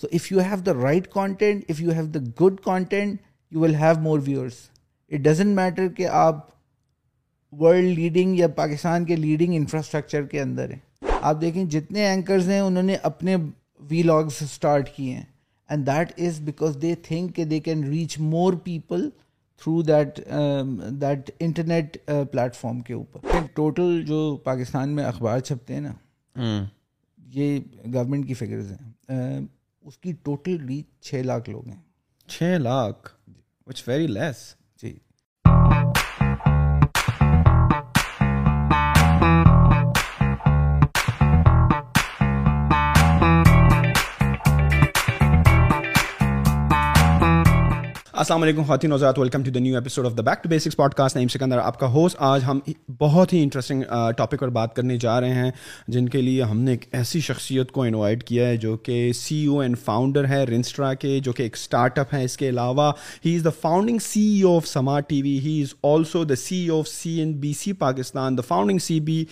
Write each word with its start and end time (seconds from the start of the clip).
So 0.00 0.06
if 0.14 0.30
you 0.32 0.38
have 0.40 0.56
the 0.66 0.72
right 0.82 1.06
content 1.12 1.64
if 1.70 1.80
you 1.82 1.90
have 1.96 2.04
the 2.12 2.18
good 2.40 2.60
content 2.64 3.16
you 3.52 3.60
will 3.60 3.74
have 3.76 3.98
more 4.02 4.18
viewers 4.26 4.54
it 5.12 5.20
doesn't 5.22 5.54
matter 5.56 5.88
کہ 5.96 6.06
آپ 6.20 6.48
world 7.60 7.88
leading 7.98 8.36
یا 8.38 8.48
پاکستان 8.60 9.04
کے 9.04 9.16
leading 9.16 9.54
infrastructure 9.56 10.26
کے 10.26 10.40
اندر 10.40 10.70
ہیں 10.70 11.10
آپ 11.20 11.40
دیکھیں 11.40 11.64
جتنے 11.74 12.06
اینکرز 12.08 12.48
ہیں 12.50 12.60
انہوں 12.60 12.82
نے 12.82 12.96
اپنے 13.10 13.36
وی 13.90 14.02
لاگس 14.02 14.42
اسٹارٹ 14.42 14.88
کیے 14.96 15.14
ہیں 15.14 15.24
and 15.70 15.86
that 15.86 16.12
is 16.26 16.40
because 16.44 16.76
they 16.82 16.94
think 17.08 17.34
کہ 17.36 17.44
they 17.52 17.60
can 17.68 17.84
reach 17.88 18.18
more 18.20 18.52
people 18.64 19.08
through 19.62 19.80
that 19.88 20.20
that 21.00 21.30
internet 21.48 21.96
platform 22.56 22.80
کے 22.88 22.94
اوپر 22.94 23.42
ٹوٹل 23.54 24.02
جو 24.06 24.26
پاکستان 24.44 24.94
میں 24.96 25.04
اخبار 25.04 25.40
چھپتے 25.48 25.74
ہیں 25.74 25.80
نا 25.90 26.64
یہ 27.34 27.58
گورنمنٹ 27.94 28.26
کی 28.28 28.34
فگرز 28.34 28.72
ہیں 28.72 29.40
اس 29.86 29.96
کی 29.98 30.12
ٹوٹل 30.24 30.66
ریچ 30.68 30.86
چھ 31.06 31.22
لاکھ 31.26 31.48
لوگ 31.50 31.68
ہیں 31.68 31.80
چھ 32.30 32.56
لاکھ 32.62 33.08
ویری 33.88 34.06
جی۔ 34.06 34.12
لیس 34.14 34.36
السلام 48.20 48.42
علیکم 48.42 48.62
خواتین 48.66 48.92
آزاد 48.92 49.18
welcome 49.18 49.42
to 49.44 49.50
the 49.50 49.58
new 49.60 49.74
episode 49.76 50.06
of 50.06 50.16
the 50.16 50.22
back 50.22 50.42
to 50.42 50.48
basics 50.48 50.76
podcast 50.94 51.16
name 51.16 51.28
Sikandar 51.32 51.58
آپ 51.58 51.78
کا 51.80 51.86
ہوسٹ 51.92 52.16
آج 52.22 52.42
ہم 52.46 52.58
بہت 53.00 53.32
ہی 53.32 53.42
انٹرسٹنگ 53.42 53.82
ٹاپک 54.16 54.40
پر 54.40 54.48
بات 54.56 54.74
کرنے 54.76 54.96
جا 55.00 55.20
رہے 55.20 55.34
ہیں 55.34 55.50
جن 55.94 56.08
کے 56.08 56.20
لیے 56.22 56.42
ہم 56.50 56.58
نے 56.62 56.70
ایک 56.70 56.84
ایسی 56.94 57.20
شخصیت 57.28 57.70
کو 57.72 57.82
انوائٹ 57.82 58.24
کیا 58.28 58.48
ہے 58.48 58.56
جو 58.64 58.76
کہ 58.88 58.96
سی 59.20 59.44
او 59.50 59.58
اینڈ 59.60 59.78
فاؤنڈر 59.84 60.28
ہے 60.28 60.42
رنسٹرا 60.50 60.92
کے 61.04 61.18
جو 61.28 61.32
کہ 61.38 61.42
ایک 61.42 61.54
اسٹارٹ 61.56 61.98
اپ 61.98 62.12
ہیں 62.14 62.22
اس 62.24 62.36
کے 62.36 62.48
علاوہ 62.48 62.90
he 63.24 63.34
is 63.36 63.44
the 63.44 63.50
founding 63.60 63.98
C 64.08 64.20
E 64.34 64.42
of 64.56 64.66
Samaa 64.68 64.98
T 65.08 65.22
V 65.22 65.38
he 65.44 65.60
is 65.62 65.74
also 65.92 66.22
the 66.24 66.36
C 66.42 66.56
E 66.60 66.68
of 66.78 66.88
C 66.88 67.18
N 67.20 67.32
B 67.40 67.52
C 67.60 67.72
Pakistan 67.86 68.38
the 68.38 68.42
founding 68.48 68.78
C 68.88 68.98
be 69.08 69.24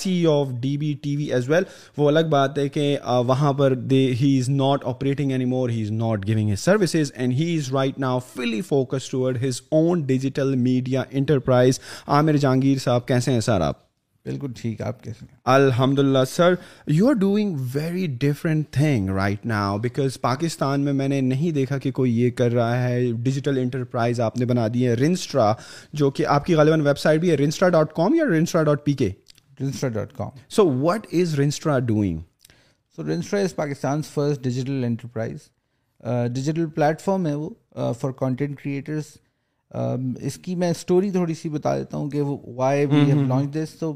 C 0.00 0.12
E 0.14 0.24
of 0.32 0.46
D 0.62 0.76
B 0.84 0.92
T 1.02 1.14
V 1.16 1.30
as 1.34 1.50
well 1.50 1.64
وہ 1.98 2.08
الگ 2.08 2.30
بات 2.38 2.58
ہے 2.58 2.68
کہ 2.78 2.96
وہاں 3.28 3.52
پر 3.60 3.74
they 3.92 4.02
he 4.22 4.36
is 4.38 4.48
not 4.62 4.86
operating 4.94 5.32
any 5.32 5.44
more 5.54 5.70
he 5.76 5.82
is 5.82 5.90
not 6.00 6.26
giving 6.26 6.48
a 6.50 6.56
services 6.66 7.12
and 7.14 7.34
he 7.40 7.54
is 7.58 7.72
right 7.74 7.98
now 8.00 8.18
fully 8.34 8.60
focus 8.72 9.08
toward 9.10 9.44
his 9.44 9.60
own 9.72 10.00
digital 10.06 10.54
media 10.58 11.02
enterprise 11.10 11.80
Aamir 12.06 12.36
Jahangir 12.36 12.78
sahab 12.82 13.06
کیسے 13.08 13.32
ہیں 13.32 13.40
سر 13.50 13.60
آپ 13.68 13.80
بالکل 14.24 14.52
ٹھیک 14.60 14.80
آپ 14.86 15.02
کیسے 15.04 15.24
ہیں 15.30 15.36
الحمد 15.52 15.98
للہ 15.98 16.18
sir 16.30 16.54
you 16.86 17.08
are 17.08 17.12
doing 17.20 17.56
very 17.74 18.06
different 18.20 18.70
thing 18.72 19.08
right 19.16 19.46
now 19.46 19.78
because 19.82 20.20
Pakistan 20.20 20.80
میں 20.84 20.92
میں 21.00 21.08
نے 21.08 21.20
نہیں 21.20 21.50
دیکھا 21.54 21.78
کہ 21.86 21.90
کوئی 21.98 22.18
یہ 22.20 22.30
کر 22.40 22.52
رہا 22.52 22.82
ہے 22.88 23.00
ڈیجیٹل 23.22 23.58
انٹرپرائز 23.62 24.20
آپ 24.28 24.36
نے 24.38 24.44
بنا 24.52 24.66
دی 24.74 24.86
ہے 24.88 24.94
رنسٹرا 25.00 25.52
جو 26.02 26.10
کہ 26.18 26.26
آپ 26.36 26.44
کی 26.46 26.54
غالباً 26.54 26.80
ویب 26.86 26.98
سائٹ 26.98 27.20
بھی 27.20 27.30
ہے 27.30 27.36
رنسٹرا 27.36 27.68
ڈاٹ 27.78 27.92
کام 27.96 28.14
یا 28.14 28.24
Runstra 28.36 28.62
dot 28.70 28.84
P 28.84 28.92
K 29.02 29.10
Runstra 29.60 29.88
dot 29.98 30.12
com 30.16 30.30
so 30.56 30.68
what 30.78 31.06
is 31.22 31.34
Runstra 31.40 31.78
doing 31.90 32.18
so 32.96 33.02
Runstra 33.12 33.40
is 33.40 33.54
Pakistan 33.56 34.02
first 34.12 34.42
digital 34.44 34.84
enterprise 34.86 35.48
digital 36.34 36.66
platform 36.74 37.26
ہے 37.26 37.34
وہ 37.34 37.48
فار 38.00 38.10
کانٹینٹ 38.18 38.58
کریٹرس 38.62 39.16
اس 40.26 40.36
کی 40.44 40.54
میں 40.62 40.70
اسٹوری 40.70 41.10
تھوڑی 41.10 41.34
سی 41.34 41.48
بتا 41.48 41.76
دیتا 41.78 41.96
ہوں 41.96 42.08
کہ 42.10 42.20
وہ 42.20 42.36
why 42.56 42.86
we 42.86 43.00
have 43.10 43.22
launch 43.26 43.54
this 43.54 43.74
to 43.80 43.92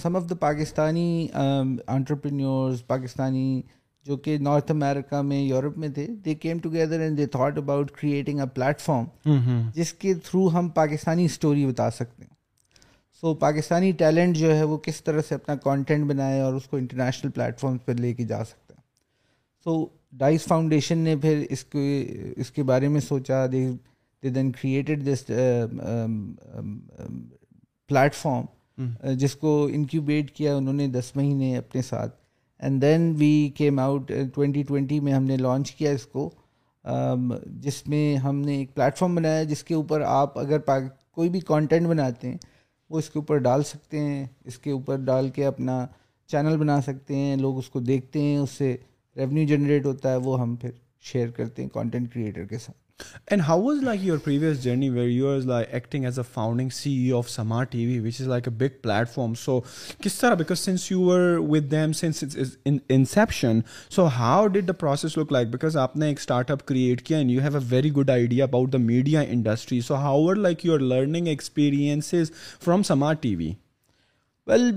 some 0.00 0.16
of 0.16 0.28
the 0.30 0.34
Pakistani 0.40 1.26
entrepreneurs 1.42 2.86
Pakistani 2.86 3.60
جو 4.06 4.16
کہ 4.16 4.36
نارتھ 4.42 4.70
امیرکا 4.70 5.20
میں 5.22 5.40
یورپ 5.40 5.76
میں 5.78 5.88
تھے 5.94 6.06
they 6.24 6.34
came 6.44 6.58
together 6.62 7.00
and 7.00 7.18
they 7.18 7.26
thought 7.36 7.58
about 7.58 7.90
creating 8.00 8.40
a 8.40 8.46
platform 8.80 9.60
جس 9.74 9.92
کے 10.02 10.14
تھرو 10.28 10.48
ہم 10.58 10.68
پاکستانی 10.74 11.24
اسٹوری 11.24 11.66
بتا 11.66 11.90
سکتے 11.96 12.22
ہیں 12.22 12.34
سو 13.20 13.34
پاکستانی 13.40 13.90
ٹیلنٹ 13.98 14.36
جو 14.36 14.54
ہے 14.56 14.62
وہ 14.64 14.76
کس 14.86 15.02
طرح 15.04 15.20
سے 15.28 15.34
اپنا 15.34 15.54
کانٹینٹ 15.64 16.06
بنائے 16.10 16.40
اور 16.40 16.54
اس 16.54 16.66
کو 16.68 16.76
انٹرنیشنل 16.76 17.30
پلیٹفارمس 17.30 17.84
پہ 17.86 17.92
لے 17.98 18.12
کے 18.14 18.24
جا 18.26 18.44
سکتے 18.44 18.59
سو 19.64 19.72
ڈائس 20.18 20.44
فاؤنڈیشن 20.48 20.98
نے 20.98 21.14
پھر 21.22 21.44
اس 21.50 21.64
کے 21.72 21.82
اس 22.40 22.50
کے 22.52 22.62
بارے 22.70 22.88
میں 22.88 23.00
سوچا 23.00 23.44
they 23.52 23.66
they 24.22 24.28
then 24.28 24.50
created 24.52 25.06
this 25.08 25.24
form 28.22 28.84
جس 29.18 29.34
کو 29.36 29.52
انکیوبیٹ 29.72 30.30
کیا 30.36 30.54
انہوں 30.56 30.74
نے 30.74 30.86
دس 30.88 31.10
مہینے 31.16 31.56
اپنے 31.56 31.82
ساتھ 31.82 32.14
and 32.64 32.80
then 32.82 33.12
we 33.18 33.32
came 33.56 33.78
out 33.78 34.12
twenty 34.34 34.62
twenty 34.68 35.00
میں 35.08 35.12
ہم 35.12 35.24
نے 35.24 35.36
لانچ 35.36 35.70
کیا 35.74 35.90
اس 35.92 36.06
کو 36.12 36.28
um, 36.92 37.30
جس 37.62 37.86
میں 37.88 38.16
ہم 38.26 38.36
نے 38.44 38.56
ایک 38.58 38.74
پلیٹفارم 38.74 39.14
بنایا 39.14 39.42
جس 39.52 39.64
کے 39.64 39.74
اوپر 39.74 40.00
آپ 40.06 40.38
اگر 40.38 40.58
کوئی 41.10 41.28
بھی 41.30 41.40
کانٹینٹ 41.52 41.86
بناتے 41.88 42.28
ہیں 42.30 42.36
وہ 42.90 42.98
اس 42.98 43.10
کے 43.10 43.18
اوپر 43.18 43.38
ڈال 43.48 43.62
سکتے 43.72 44.00
ہیں 44.04 44.24
اس 44.44 44.58
کے 44.58 44.70
اوپر 44.70 44.96
ڈال 45.10 45.28
کے 45.38 45.44
اپنا 45.46 45.84
چینل 46.30 46.56
بنا 46.56 46.80
سکتے 46.86 47.16
ہیں 47.16 47.36
لوگ 47.36 47.58
اس 47.58 47.68
کو 47.70 47.80
دیکھتے 47.80 48.20
ہیں 48.22 48.36
اس 48.38 48.50
سے 48.58 48.76
ریونیو 49.16 49.46
جنریٹ 49.48 49.86
ہوتا 49.86 50.10
ہے 50.12 50.16
وہ 50.26 50.40
ہم 50.40 50.54
پھر 50.60 50.70
شیئر 51.12 51.30
کرتے 51.36 51.62
ہیں 51.62 51.68
کانٹینٹ 51.74 52.12
کریٹر 52.12 52.44
کے 52.46 52.58
ساتھ 52.58 52.78
and 53.30 53.42
how 53.46 53.62
was 53.62 53.82
like 53.82 54.00
your 54.04 54.18
previous 54.24 54.62
journey 54.62 54.88
where 54.90 55.08
you 55.08 55.28
is 55.28 55.46
like 55.46 55.68
acting 55.74 56.04
as 56.04 56.18
a 56.18 56.22
founding 56.32 56.68
C 56.74 56.90
E 57.02 57.10
of 57.18 57.30
smart 57.30 57.70
T 57.72 57.84
V 57.86 57.98
which 57.98 58.20
is 58.20 58.26
like 58.28 58.48
a 58.48 58.52
big 58.58 58.76
platform 59.14 59.34
so 59.44 59.58
کس 60.04 60.18
طرح 60.18 60.34
because 60.40 60.58
since 60.58 60.90
you 60.90 61.00
were 61.02 61.36
with 61.50 61.70
them 61.70 61.92
since 62.00 62.24
inception 62.90 63.60
so 63.94 64.06
how 64.18 64.46
did 64.46 64.68
the 64.68 64.72
process 64.80 65.16
look 65.18 65.32
like 65.32 65.48
because 65.52 65.76
آپ 65.84 65.96
نے 65.96 66.08
ایک 66.08 66.18
start 66.20 66.50
up 66.50 66.64
create 66.68 67.02
کیا 67.06 67.18
and 67.18 67.30
you 67.30 67.40
have 67.42 67.56
a 67.58 67.64
very 67.70 67.92
good 67.96 68.10
idea 68.10 68.44
about 68.44 68.72
the 68.72 68.78
media 68.78 69.20
industry 69.20 69.80
so 69.86 69.94
how 70.04 70.22
were 70.24 70.36
like 70.36 70.64
your 70.66 70.80
learning 70.94 71.26
experiences 71.28 72.32
from 72.64 72.82
smart 72.92 73.22
T 73.22 73.34
V 73.36 73.52
well 74.46 74.70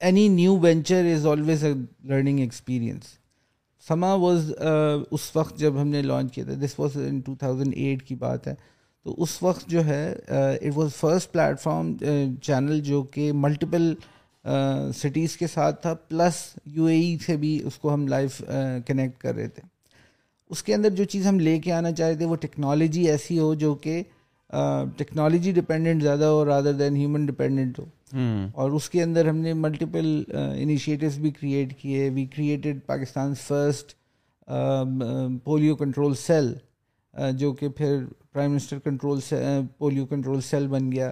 any 0.00 0.28
new 0.28 0.56
venture 0.62 1.12
is 1.14 1.26
always 1.26 1.64
a 1.64 1.72
learning 2.08 2.40
experience 2.40 3.18
Samaa 3.88 4.12
was 4.20 4.50
اس 5.10 5.30
وقت 5.36 5.58
جب 5.58 5.80
ہم 5.80 5.88
نے 5.88 6.00
launch 6.02 6.32
کیا 6.34 6.44
تھا 6.44 6.52
this 6.64 6.74
was 6.78 6.96
in 7.06 7.20
two 7.26 7.34
thousand 7.40 7.74
eight 7.76 8.02
کی 8.06 8.14
بات 8.24 8.46
ہے 8.48 8.54
تو 9.04 9.14
اس 9.22 9.42
وقت 9.42 9.68
جو 9.70 9.84
ہے 9.86 10.04
it 10.38 10.72
was 11.04 11.30
plate 11.32 11.60
form 11.60 11.96
channel 12.44 12.80
جو 12.88 13.02
کہ 13.14 13.30
ملٹیپل 13.34 13.92
سٹیز 14.96 15.36
کے 15.36 15.46
ساتھ 15.52 15.80
تھا 15.82 15.94
پلس 16.08 16.42
یو 16.74 16.84
اے 16.86 16.94
ای 17.00 17.16
سے 17.26 17.36
بھی 17.44 17.58
اس 17.66 17.78
کو 17.78 17.92
ہم 17.94 18.06
لائف 18.08 18.40
کنیکٹ 18.86 19.18
کر 19.22 19.34
رہے 19.34 19.48
تھے 19.56 19.62
اس 20.50 20.62
کے 20.62 20.74
اندر 20.74 20.90
جو 21.00 21.04
چیز 21.12 21.26
ہم 21.26 21.38
لے 21.40 21.58
کے 21.64 21.72
آنا 21.72 21.92
چاہ 21.92 22.08
رہے 22.08 22.16
تھے 22.18 22.26
وہ 22.26 22.36
ٹیکنالوجی 22.44 23.08
ایسی 23.10 23.38
ہو 23.38 23.52
جو 23.64 23.74
کہ 23.82 24.02
ٹیکنالوجی 24.96 25.52
ڈپینڈنٹ 25.52 26.02
زیادہ 26.02 26.24
ہو 26.26 26.44
رادر 26.44 26.72
دین 26.78 26.96
ہیومن 26.96 27.26
ڈپینڈنٹ 27.26 27.78
ہو 27.78 27.84
اور 28.62 28.70
اس 28.78 28.88
کے 28.90 29.02
اندر 29.02 29.28
ہم 29.28 29.36
نے 29.38 29.52
ملٹیپل 29.54 30.06
انیشیٹوز 30.34 31.18
بھی 31.18 31.30
کریٹ 31.40 31.76
کیے 31.80 32.08
we 32.14 32.24
created 32.36 32.78
Pakistan 32.86 33.34
first 33.46 33.92
polio 35.44 35.76
control 35.76 36.14
cell 36.26 36.52
جو 37.38 37.52
کہ 37.60 37.68
پھر 37.76 37.96
prime 38.32 38.50
minister 38.50 38.78
control 38.84 39.20
polio 39.78 40.06
control 40.06 40.40
cell 40.48 40.66
بن 40.68 40.90
گیا 40.92 41.10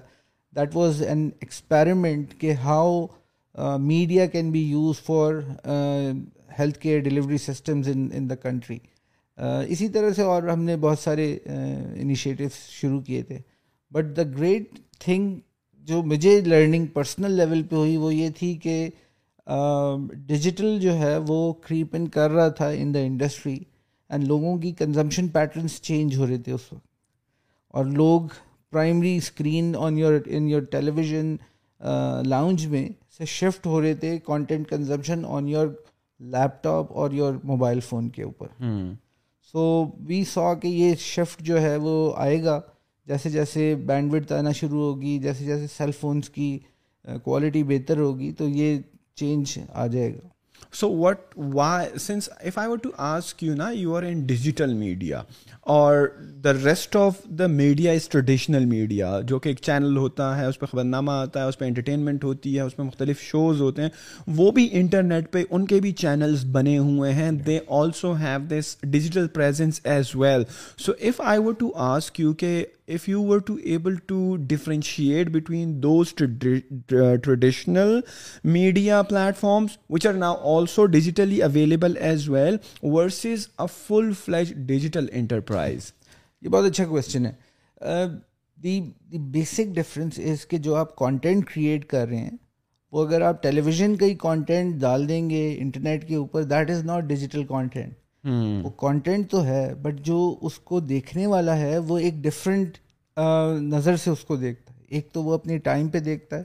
دیٹ 0.57 0.77
واز 0.77 1.03
این 1.09 1.29
ایکسپیریمنٹ 1.41 2.35
کہ 2.41 2.53
how 2.65 3.07
media 3.81 4.27
can 4.33 4.51
be 4.53 4.63
use 4.71 5.01
for 5.07 5.35
health 6.59 6.79
care 6.81 7.01
delivery 7.01 7.39
systems 7.39 7.89
in 7.95 8.09
in 8.17 8.29
the 8.31 8.35
country 8.43 8.79
اسی 9.47 9.87
طرح 9.95 10.11
سے 10.17 10.23
اور 10.23 10.43
ہم 10.49 10.63
نے 10.65 10.77
بہت 10.81 10.99
سارے 10.99 11.27
انیشیٹوس 11.57 12.53
شروع 12.81 13.01
کیے 13.01 13.23
تھے 13.23 13.39
بٹ 13.95 14.17
دا 14.17 14.23
گریٹ 14.39 14.79
تھنگ 15.01 15.37
جو 15.89 16.03
مجھے 16.05 16.41
لرننگ 16.47 16.87
پرسنل 16.95 17.33
لیول 17.37 17.63
پہ 17.71 17.77
ہوئی 17.77 17.97
وہ 17.97 18.15
یہ 18.15 18.31
تھی 18.39 18.53
کہ 18.63 18.75
ڈیجیٹل 20.27 20.79
جو 20.81 20.97
ہے 20.99 21.17
وہ 21.29 21.53
کریپ 21.69 21.95
ان 21.97 22.09
کر 22.17 22.31
رہا 22.31 22.49
تھا 22.59 22.69
ان 22.79 22.93
دا 22.95 22.99
انڈسٹری 23.05 23.59
اینڈ 24.09 24.27
لوگوں 24.29 24.57
کی 24.59 24.73
کنزمپشن 24.79 25.29
پیٹرنس 25.39 25.81
چینج 25.83 26.17
ہو 26.19 26.27
رہے 26.27 26.39
تھے 26.45 26.53
اس 26.53 26.73
وقت 26.73 26.87
اور 27.77 27.85
لوگ 27.85 28.27
primary 28.73 29.17
screen 29.17 29.73
on 29.85 29.99
your 29.99 30.21
in 30.27 30.49
your 30.49 30.63
television 30.95 31.35
lounge 32.29 32.67
میں 32.67 32.89
سے 33.19 33.25
شفٹ 33.39 33.67
ہو 33.67 33.81
رہے 33.83 33.95
تھے 34.05 34.19
content 34.27 34.69
consumption 34.69 35.25
on 35.37 35.49
your 35.49 35.67
laptop 36.63 36.93
اور 36.99 37.11
یور 37.13 37.35
موبائل 37.45 37.81
فون 37.89 38.09
کے 38.11 38.23
اوپر 38.23 38.47
سو 39.53 39.63
وی 40.07 40.23
سو 40.33 40.43
کہ 40.63 40.69
یہ 40.69 40.95
شفٹ 41.01 41.41
جو 41.43 41.61
ہے 41.63 41.77
وہ 41.83 41.93
آئے 42.23 42.43
گا 42.45 42.61
جیسے 43.09 43.31
جیسے 43.31 43.75
بینڈ 43.87 44.13
وڈ 44.15 44.33
آنا 44.39 44.51
شروع 44.59 44.83
ہوگی 44.85 45.19
جیسے 45.23 45.45
جیسے 45.45 45.67
سیل 45.77 45.91
فونس 46.01 46.29
کی 46.31 46.57
کوالٹی 47.25 47.63
بہتر 47.69 47.99
ہوگی 47.99 48.33
تو 48.39 48.49
یہ 48.49 48.77
چینج 49.21 49.59
آ 49.73 49.87
جائے 49.95 50.13
گا 50.15 50.27
so 50.81 50.91
what 50.97 51.35
why 51.55 51.99
since 52.07 52.29
if 52.41 52.59
I 52.59 52.69
want 52.69 52.83
to 52.83 52.91
ask 53.13 53.43
you 53.45 53.55
نا 53.57 53.71
you 53.73 53.97
are 53.97 54.03
in 54.09 54.21
digital 54.27 54.75
media 54.79 55.23
اور 55.73 56.07
the 56.45 56.53
rest 56.53 56.97
of 56.97 57.15
the 57.39 57.47
media 57.47 57.93
is 57.93 58.09
traditional 58.09 58.65
media 58.67 59.11
جو 59.29 59.39
کہ 59.39 59.49
ایک 59.49 59.59
چینل 59.63 59.97
ہوتا 59.97 60.29
ہے 60.39 60.45
اس 60.47 60.59
پہ 60.59 60.67
خبرنامہ 60.67 61.13
آتا 61.25 61.41
ہے 61.43 61.49
اس 61.49 61.59
پہ 61.59 61.65
انٹرٹینمنٹ 61.65 62.25
ہوتی 62.25 62.55
ہے 62.57 62.61
اس 62.61 62.77
پہ 62.77 62.83
مختلف 62.83 63.21
شوز 63.23 63.61
ہوتے 63.61 63.83
ہیں 63.83 63.89
وہ 64.37 64.51
بھی 64.59 64.69
انٹرنیٹ 64.81 65.31
پہ 65.33 65.43
ان 65.51 65.67
کے 65.73 65.81
بھی 65.87 65.93
چینلز 66.03 66.45
بنے 66.53 66.77
ہوئے 66.79 67.13
ہیں 67.15 67.31
they 67.47 67.59
also 67.81 68.13
have 68.23 68.39
this 68.55 68.77
digital 68.91 69.27
presence 69.35 69.81
as 69.95 70.15
well 70.15 70.43
so 70.85 70.93
if 70.99 71.21
I 71.25 71.41
were 71.47 71.53
to 71.59 71.71
ask 71.91 72.21
you 72.21 72.33
کہ 72.45 72.65
if 72.93 73.09
you 73.09 73.23
were 73.27 73.39
to 73.39 73.55
to 73.57 73.61
able 73.71 73.95
differentiate 74.49 75.29
between 75.33 75.75
those 75.83 76.15
traditional 76.19 77.99
media 78.55 79.03
platforms 79.09 79.77
which 79.91 80.07
are 80.07 80.15
now 80.25 80.57
also 80.57 80.87
digitally 80.97 81.43
available 81.43 81.97
as 82.01 82.29
well 82.29 82.57
versus 82.83 83.47
a 83.61 83.67
full 83.87 84.11
fledged 84.25 84.53
digital 84.67 85.07
enterprise 85.13 85.57
یہ 85.67 86.49
بہت 86.49 86.65
اچھا 86.65 86.85
question 86.89 87.27
ہے 87.27 87.33
the 88.63 88.81
the 89.13 89.19
basic 89.33 89.75
difference 89.75 90.21
جو 90.63 90.75
آپ 90.77 90.95
content 90.97 91.49
create 91.51 91.85
کر 91.89 92.07
رہے 92.09 92.17
ہیں 92.19 92.37
وہ 92.93 93.05
اگر 93.07 93.21
آپ 93.21 93.43
ٹیلی 93.43 93.61
ویژن 93.61 93.97
کا 93.97 94.07
ہی 94.07 94.15
کانٹینٹ 94.21 94.77
ڈال 94.81 95.09
دیں 95.09 95.29
گے 95.31 95.43
انٹرنیٹ 95.61 96.07
کے 96.09 96.15
اوپر 96.17 96.43
that 96.53 96.71
is 96.71 96.85
not 96.85 97.05
digital 97.05 97.45
content 97.49 97.95
وہ 98.65 98.71
کانٹینٹ 98.81 99.31
تو 99.31 99.43
ہے 99.45 99.69
بٹ 99.83 100.01
جو 100.07 100.19
اس 100.47 100.59
کو 100.71 100.81
دیکھنے 100.81 101.27
والا 101.33 101.57
ہے 101.59 101.77
وہ 101.89 101.99
ایک 101.99 102.15
ڈفرینٹ 102.23 102.79
نظر 103.63 103.97
سے 104.05 104.11
اس 104.11 104.25
کو 104.25 104.37
دیکھتا 104.37 104.73
ہے 104.73 104.77
ایک 104.97 105.13
تو 105.13 105.23
وہ 105.23 105.35
اپنے 105.35 105.59
ٹائم 105.69 105.89
پہ 105.95 106.01
دیکھتا 106.01 106.37
ہے 106.39 106.43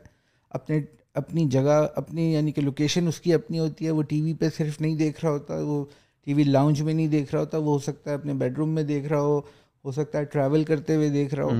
اپنے 0.59 0.79
اپنی 1.21 1.45
جگہ 1.51 1.85
اپنی 1.95 2.31
یعنی 2.33 2.51
کہ 2.51 2.61
لوکیشن 2.61 3.07
اس 3.07 3.19
کی 3.21 3.33
اپنی 3.33 3.59
ہوتی 3.59 3.85
ہے 3.85 3.91
وہ 3.97 4.01
ٹی 4.09 4.21
وی 4.21 4.33
پہ 4.39 4.49
صرف 4.57 4.79
نہیں 4.81 4.95
دیکھ 4.97 5.23
رہا 5.23 5.31
ہوتا 5.31 5.55
وہ 5.65 5.83
ٹی 6.25 6.33
وی 6.33 6.43
لاؤنج 6.43 6.81
میں 6.81 6.93
نہیں 6.93 7.07
دیکھ 7.13 7.31
رہا 7.33 7.39
ہوتا 7.39 7.57
وہ 7.57 7.73
ہو 7.73 7.79
سکتا 7.85 8.09
ہے 8.11 8.15
اپنے 8.15 8.33
بیڈ 8.41 8.57
روم 8.57 8.69
میں 8.75 8.83
دیکھ 8.91 9.07
رہا 9.07 9.19
ہو 9.21 9.39
ہو 9.85 9.91
سکتا 9.91 10.17
ہے 10.19 10.25
ٹریول 10.33 10.63
کرتے 10.63 10.95
ہوئے 10.95 11.09
دیکھ 11.09 11.33
رہا 11.35 11.43
ہو 11.43 11.51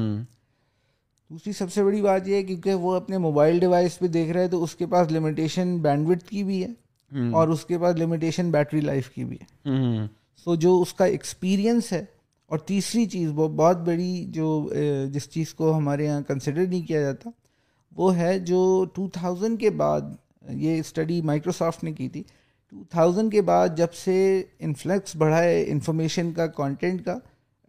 دوسری 1.29 1.53
سب 1.53 1.71
سے 1.71 1.83
بڑی 1.83 2.01
بات 2.01 2.27
یہ 2.27 2.35
ہے 2.35 2.43
کیونکہ 2.43 2.73
وہ 2.85 2.93
اپنے 2.95 3.17
موبائل 3.17 3.59
ڈیوائس 3.59 3.97
پہ 3.99 4.07
دیکھ 4.15 4.31
رہا 4.31 4.41
ہے 4.41 4.47
تو 4.47 4.63
اس 4.63 4.75
کے 4.75 4.85
پاس 4.87 5.11
لمیٹیشن 5.11 5.77
بینڈ 5.81 6.07
وڈ 6.09 6.23
کی 6.29 6.43
بھی 6.43 6.63
ہے 6.63 7.29
اور 7.37 7.47
اس 7.53 7.65
کے 7.65 7.77
پاس 7.77 7.95
لمیٹیشن 7.97 8.51
بیٹری 8.51 8.81
لائف 8.81 9.09
کی 9.13 9.23
بھی 9.25 9.37
ہے 9.65 10.05
سو 10.43 10.55
جو 10.65 10.79
اس 10.81 10.93
کا 11.01 11.05
ایکسپیرئنس 11.15 11.91
ہے 11.93 12.03
اور 12.53 12.59
تیسری 12.67 13.05
چیز 13.09 13.29
وہ 13.35 13.47
بہت 13.55 13.81
بڑی 13.87 14.25
جو 14.31 14.45
جس 15.13 15.29
چیز 15.31 15.53
کو 15.55 15.77
ہمارے 15.77 16.05
یہاں 16.05 16.21
کنسیڈر 16.27 16.65
نہیں 16.67 16.81
کیا 16.87 17.01
جاتا 17.01 17.29
وہ 17.97 18.15
ہے 18.17 18.37
جو 18.51 18.59
ٹو 18.93 19.07
تھاؤزنڈ 19.13 19.59
کے 19.59 19.69
بعد 19.83 20.11
یہ 20.65 20.79
اسٹڈی 20.79 21.21
مائکروسافٹ 21.31 21.83
نے 21.83 21.91
کی 21.93 22.07
تھی 22.15 22.23
ٹو 22.73 22.83
تھاؤزنڈ 22.89 23.31
کے 23.31 23.41
بعد 23.47 23.75
جب 23.77 23.93
سے 23.93 24.13
انفلیکس 24.67 25.15
بڑھا 25.19 25.41
ہے 25.43 25.63
انفارمیشن 25.71 26.31
کا 26.35 26.45
کانٹینٹ 26.59 27.03
کا 27.05 27.17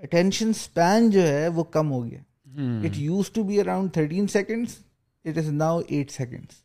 اٹینشن 0.05 0.49
اسپین 0.51 1.09
جو 1.11 1.27
ہے 1.27 1.49
وہ 1.55 1.65
کم 1.75 1.91
ہو 1.93 2.05
گیا 2.05 2.19
it 2.87 2.99
used 2.99 3.31
to 3.33 3.43
be 3.45 3.61
around 3.61 3.93
thirteen 3.95 4.27
seconds 4.33 4.77
it 5.29 5.39
is 5.39 5.49
now 5.53 5.81
eight 5.89 6.11
seconds 6.11 6.63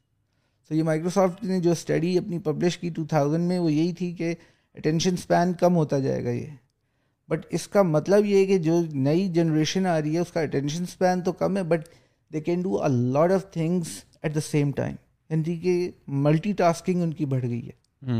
تو 0.67 0.75
یہ 0.75 0.83
مائکروسافٹ 0.83 1.43
نے 1.43 1.59
جو 1.59 1.71
اسٹڈی 1.71 2.17
اپنی 2.17 2.39
پبلش 2.45 2.77
کی 2.77 2.89
ٹو 2.95 3.05
تھاؤزنڈ 3.13 3.47
میں 3.47 3.59
وہ 3.59 3.71
یہی 3.73 3.91
تھی 3.99 4.11
کہ 4.17 4.33
اٹینشن 4.77 5.13
اسپین 5.17 5.53
کم 5.59 5.75
ہوتا 5.75 5.99
جائے 5.99 6.23
گا 6.23 6.29
یہ 6.29 6.45
بٹ 7.29 7.45
اس 7.55 7.67
کا 7.73 7.81
مطلب 7.95 8.25
یہ 8.25 8.37
ہے 8.39 8.45
کہ 8.45 8.57
جو 8.69 8.79
نئی 9.07 9.27
جنریشن 9.33 9.85
آ 9.87 9.99
رہی 10.01 10.15
ہے 10.15 10.19
اس 10.19 10.31
کا 10.33 10.41
اٹینشن 10.41 10.83
اسپین 10.83 11.21
تو 11.23 11.31
کم 11.41 11.57
ہے 11.57 11.63
but 11.73 11.87
they 12.33 12.41
can 12.41 12.61
do 12.61 12.81
a 12.83 12.89
lot 13.13 13.31
of 13.31 13.45
things 13.53 13.97
at 14.23 14.35
the 14.35 14.39
same 14.49 14.71
time 14.77 14.95
یعنی 15.29 15.55
کہ 15.59 15.89
ملٹی 16.27 16.51
ٹاسکنگ 16.57 17.01
ان 17.03 17.13
کی 17.13 17.25
بڑھ 17.33 17.45
گئی 17.45 17.65
ہے 17.65 17.71
سو 18.05 18.11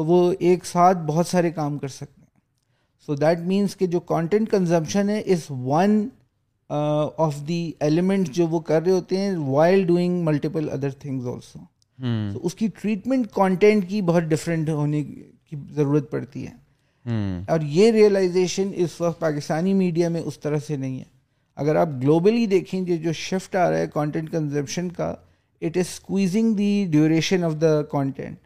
hmm. 0.00 0.04
وہ 0.08 0.32
ایک 0.38 0.64
ساتھ 0.66 0.98
بہت 1.06 1.26
سارے 1.26 1.50
کام 1.54 1.76
کر 1.78 1.88
سکتے 1.88 2.20
ہیں 2.20 2.26
سو 3.06 3.14
دیٹ 3.14 3.38
مینس 3.46 3.74
کہ 3.76 3.86
جو 3.94 4.00
کانٹینٹ 4.12 4.50
کنزمپشن 4.50 5.08
ہے 5.10 5.20
is 5.32 5.46
one 5.50 5.98
of 6.76 7.36
the 7.48 7.60
element 7.88 8.28
جو 8.36 8.46
وہ 8.50 8.60
کر 8.70 8.82
رہے 8.82 8.92
ہوتے 8.92 9.18
ہیں 9.20 9.34
while 9.48 9.84
doing 9.86 10.24
multiple 10.24 10.68
other 10.72 10.90
things 11.00 11.26
also 11.34 11.58
تو 12.32 12.46
اس 12.46 12.54
کی 12.54 12.66
ٹریٹمنٹ 12.80 13.30
کانٹینٹ 13.34 13.88
کی 13.88 14.00
بہت 14.10 14.22
ڈفرینٹ 14.30 14.68
ہونے 14.70 15.02
کی 15.04 15.56
ضرورت 15.76 16.10
پڑتی 16.10 16.46
ہے 16.46 16.54
hmm. 17.10 17.40
اور 17.48 17.60
یہ 17.76 17.90
ریئلائزیشن 17.90 18.70
اس 18.84 19.00
وقت 19.00 19.20
پاکستانی 19.20 19.74
میڈیا 19.84 20.08
میں 20.16 20.20
اس 20.24 20.38
طرح 20.40 20.58
سے 20.66 20.76
نہیں 20.76 20.98
ہے 20.98 21.16
اگر 21.60 21.76
آپ 21.76 21.88
گلوبلی 22.02 22.46
دیکھیں 22.46 22.80
یہ 22.86 22.96
جو 22.96 23.12
شفٹ 23.20 23.54
آ 23.56 23.68
رہا 23.70 23.78
ہے 23.78 23.86
کانٹینٹ 23.94 24.30
کنزمپشن 24.32 24.90
کا 24.98 25.08
it 25.60 25.76
is 25.76 25.86
squeezing 25.90 26.52
the 26.56 26.84
duration 26.90 27.44
of 27.44 27.52
the 27.60 27.80
content 27.92 28.36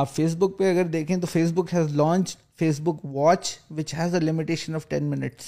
آپ 0.00 0.10
فیس 0.10 0.34
بک 0.38 0.56
پہ 0.58 0.70
اگر 0.70 0.86
دیکھیں 0.92 1.16
تو 1.20 1.26
Facebook 1.54 1.72
has 1.74 1.94
launch 1.96 2.34
Facebook 2.84 3.04
Watch 3.16 3.48
which 3.78 3.92
has 3.94 4.14
a 4.14 4.20
limitation 4.20 4.74
of 4.74 4.86
ten 4.90 5.04
minutes 5.10 5.46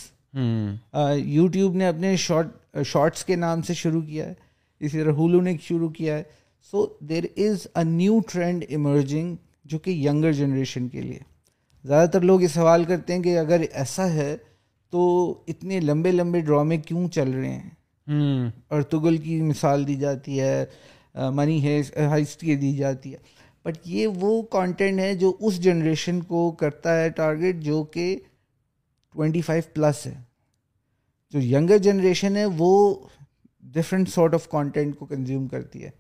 YouTube 1.33 1.75
نے 1.77 1.87
اپنے 1.87 2.15
شارٹ 2.27 2.77
شارٹس 2.93 3.25
کے 3.25 3.37
نام 3.45 3.63
سے 3.69 3.75
شروع 3.75 4.03
کیا 4.09 4.27
ہے 4.27 4.35
اسی 4.81 4.99
طرح 5.03 5.13
ہولو 5.23 5.41
نے 5.49 5.57
شروع 5.63 5.89
کیا 5.97 6.17
ہے 6.19 6.23
so 6.71 6.87
there 7.09 7.25
is 7.47 7.67
a 7.79 7.85
new 7.89 8.19
trend 8.33 8.65
emerging 8.69 9.35
جو 9.73 9.79
کہ 9.87 9.91
ینگر 10.05 10.33
جنریشن 10.43 10.89
کے 10.89 11.01
لیے 11.09 11.19
زیادہ 11.89 12.11
تر 12.13 12.21
لوگ 12.31 12.43
یہ 12.43 12.49
سوال 12.55 12.85
کرتے 12.85 13.15
ہیں 13.15 13.23
کہ 13.23 13.39
اگر 13.39 13.65
ایسا 13.71 14.11
ہے 14.13 14.37
تو 14.91 15.07
اتنے 15.55 15.81
لمبے 15.91 16.13
لمبے 16.13 16.41
ڈرامے 16.49 16.77
کیوں 16.89 17.09
چل 17.15 17.31
رہے 17.35 17.53
ہیں 17.59 18.51
اور 18.73 18.83
تغل 18.95 19.17
کی 19.27 19.41
مثال 19.43 19.87
دی 19.87 19.95
جاتی 20.07 20.41
ہے 20.41 20.65
منی 21.35 21.63
ہے 21.67 21.81
ہائسٹ 22.11 22.41
کی 22.41 22.57
دی 22.57 22.77
جاتی 22.77 23.13
ہے 23.15 23.19
بٹ 23.67 23.77
یہ 23.91 24.07
وہ 24.21 24.41
کانٹینٹ 24.51 25.01
ہے 25.01 25.15
جو 25.21 25.33
اس 25.47 25.57
جنریشن 25.63 26.21
کو 26.27 26.41
کرتا 26.59 26.97
ہے 27.01 27.09
ٹارگیٹ 27.17 27.57
جو 27.63 27.83
کہ 27.95 28.05
ٹوینٹی 28.19 29.41
فائیو 29.49 29.63
پلس 29.75 30.07
ہے 30.07 30.13
جو 31.35 31.41
ینگر 31.43 31.79
جنریشن 31.89 32.37
ہے 32.37 32.45
وہ 32.59 32.71
ڈفرینٹ 33.79 34.09
سارٹ 34.09 34.35
آف 34.35 34.49
کانٹینٹ 34.51 34.97
کو 34.99 35.07
کنزیوم 35.07 35.47
کرتی 35.55 35.83
ہے 35.85 35.91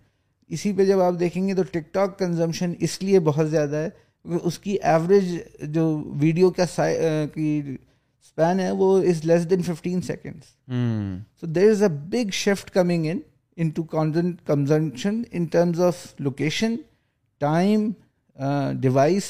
اسی 0.56 0.72
پہ 0.76 0.84
جب 0.86 1.00
آپ 1.08 1.14
دیکھیں 1.20 1.46
گے 1.48 1.54
تو 1.54 1.62
ٹک 1.72 1.92
ٹاک 1.94 2.18
کنزمپشن 2.18 2.74
اس 2.86 3.00
لیے 3.02 3.20
بہت 3.32 3.50
زیادہ 3.50 3.76
ہے 3.84 3.88
کیونکہ 3.98 4.46
اس 4.46 4.58
کی 4.58 4.76
ایوریج 4.94 5.36
جو 5.74 5.86
ویڈیو 6.20 6.50
کا 6.60 6.86
کی 7.34 7.50
اسپین 7.68 8.60
ہے 8.60 8.70
وہ 8.82 8.96
is 9.12 9.24
less 9.24 9.50
than 9.50 9.62
fifteen 9.74 10.00
seconds 10.14 10.54
so 11.40 11.46
there 11.58 11.70
is 11.70 11.82
a 11.82 11.88
big 12.12 12.30
shift 12.44 12.70
coming 12.74 13.10
into 13.74 13.82
in 13.98 14.16
consumption 14.46 15.22
in 15.38 15.44
terms 15.54 15.80
of 15.90 16.04
location 16.20 16.74
time 17.40 17.90
device 18.80 19.24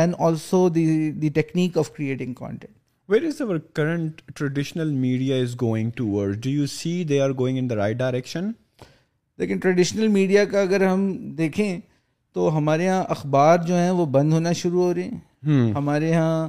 and 0.00 0.14
also 0.26 0.68
the 0.68 1.10
the 1.20 1.28
technique 1.34 1.78
of 1.78 1.90
creating 1.96 2.34
content 2.34 2.76
where 3.10 3.24
is 3.26 3.40
our 3.42 3.56
current 3.74 4.20
traditional 4.34 4.90
media 5.00 5.36
is 5.42 5.54
going 5.60 5.90
toward 6.10 6.42
do 6.44 6.50
you 6.50 6.66
see 6.74 7.02
they 7.08 7.20
are 7.20 7.30
going 7.38 7.58
in 7.58 7.70
the 7.70 7.76
right 7.76 7.96
direction 7.96 8.50
لیکن 9.38 9.58
traditional 9.62 10.08
media 10.18 10.44
کا 10.52 10.60
اگر 10.60 10.84
ہم 10.86 11.08
دیکھیں 11.38 11.78
تو 12.34 12.56
ہمارے 12.56 12.84
یہاں 12.84 13.04
اخبار 13.10 13.58
جو 13.66 13.74
ہیں 13.78 13.90
وہ 13.90 14.06
بند 14.18 14.32
ہونا 14.32 14.52
شروع 14.62 14.82
ہو 14.84 14.94
رہے 14.94 15.02
ہیں 15.46 15.72
ہمارے 15.72 16.08
یہاں 16.10 16.48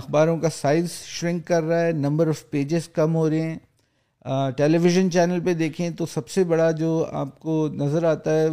اخباروں 0.00 0.36
کا 0.40 0.48
سائز 0.52 0.92
شرنک 1.06 1.46
کر 1.46 1.62
رہا 1.62 1.80
ہے 1.86 1.92
نمبر 1.92 2.28
آف 2.28 2.48
پیجز 2.50 2.88
کم 2.98 3.14
ہو 3.16 3.28
رہے 3.30 3.42
ہیں 3.50 3.56
ٹیلی 4.56 4.78
ویژن 4.78 5.10
چینل 5.10 5.40
پہ 5.44 5.54
دیکھیں 5.54 5.88
تو 5.98 6.06
سب 6.14 6.28
سے 6.28 6.44
بڑا 6.52 6.70
جو 6.80 6.92
آپ 7.20 7.38
کو 7.40 7.66
نظر 7.76 8.04
آتا 8.12 8.34
ہے 8.40 8.48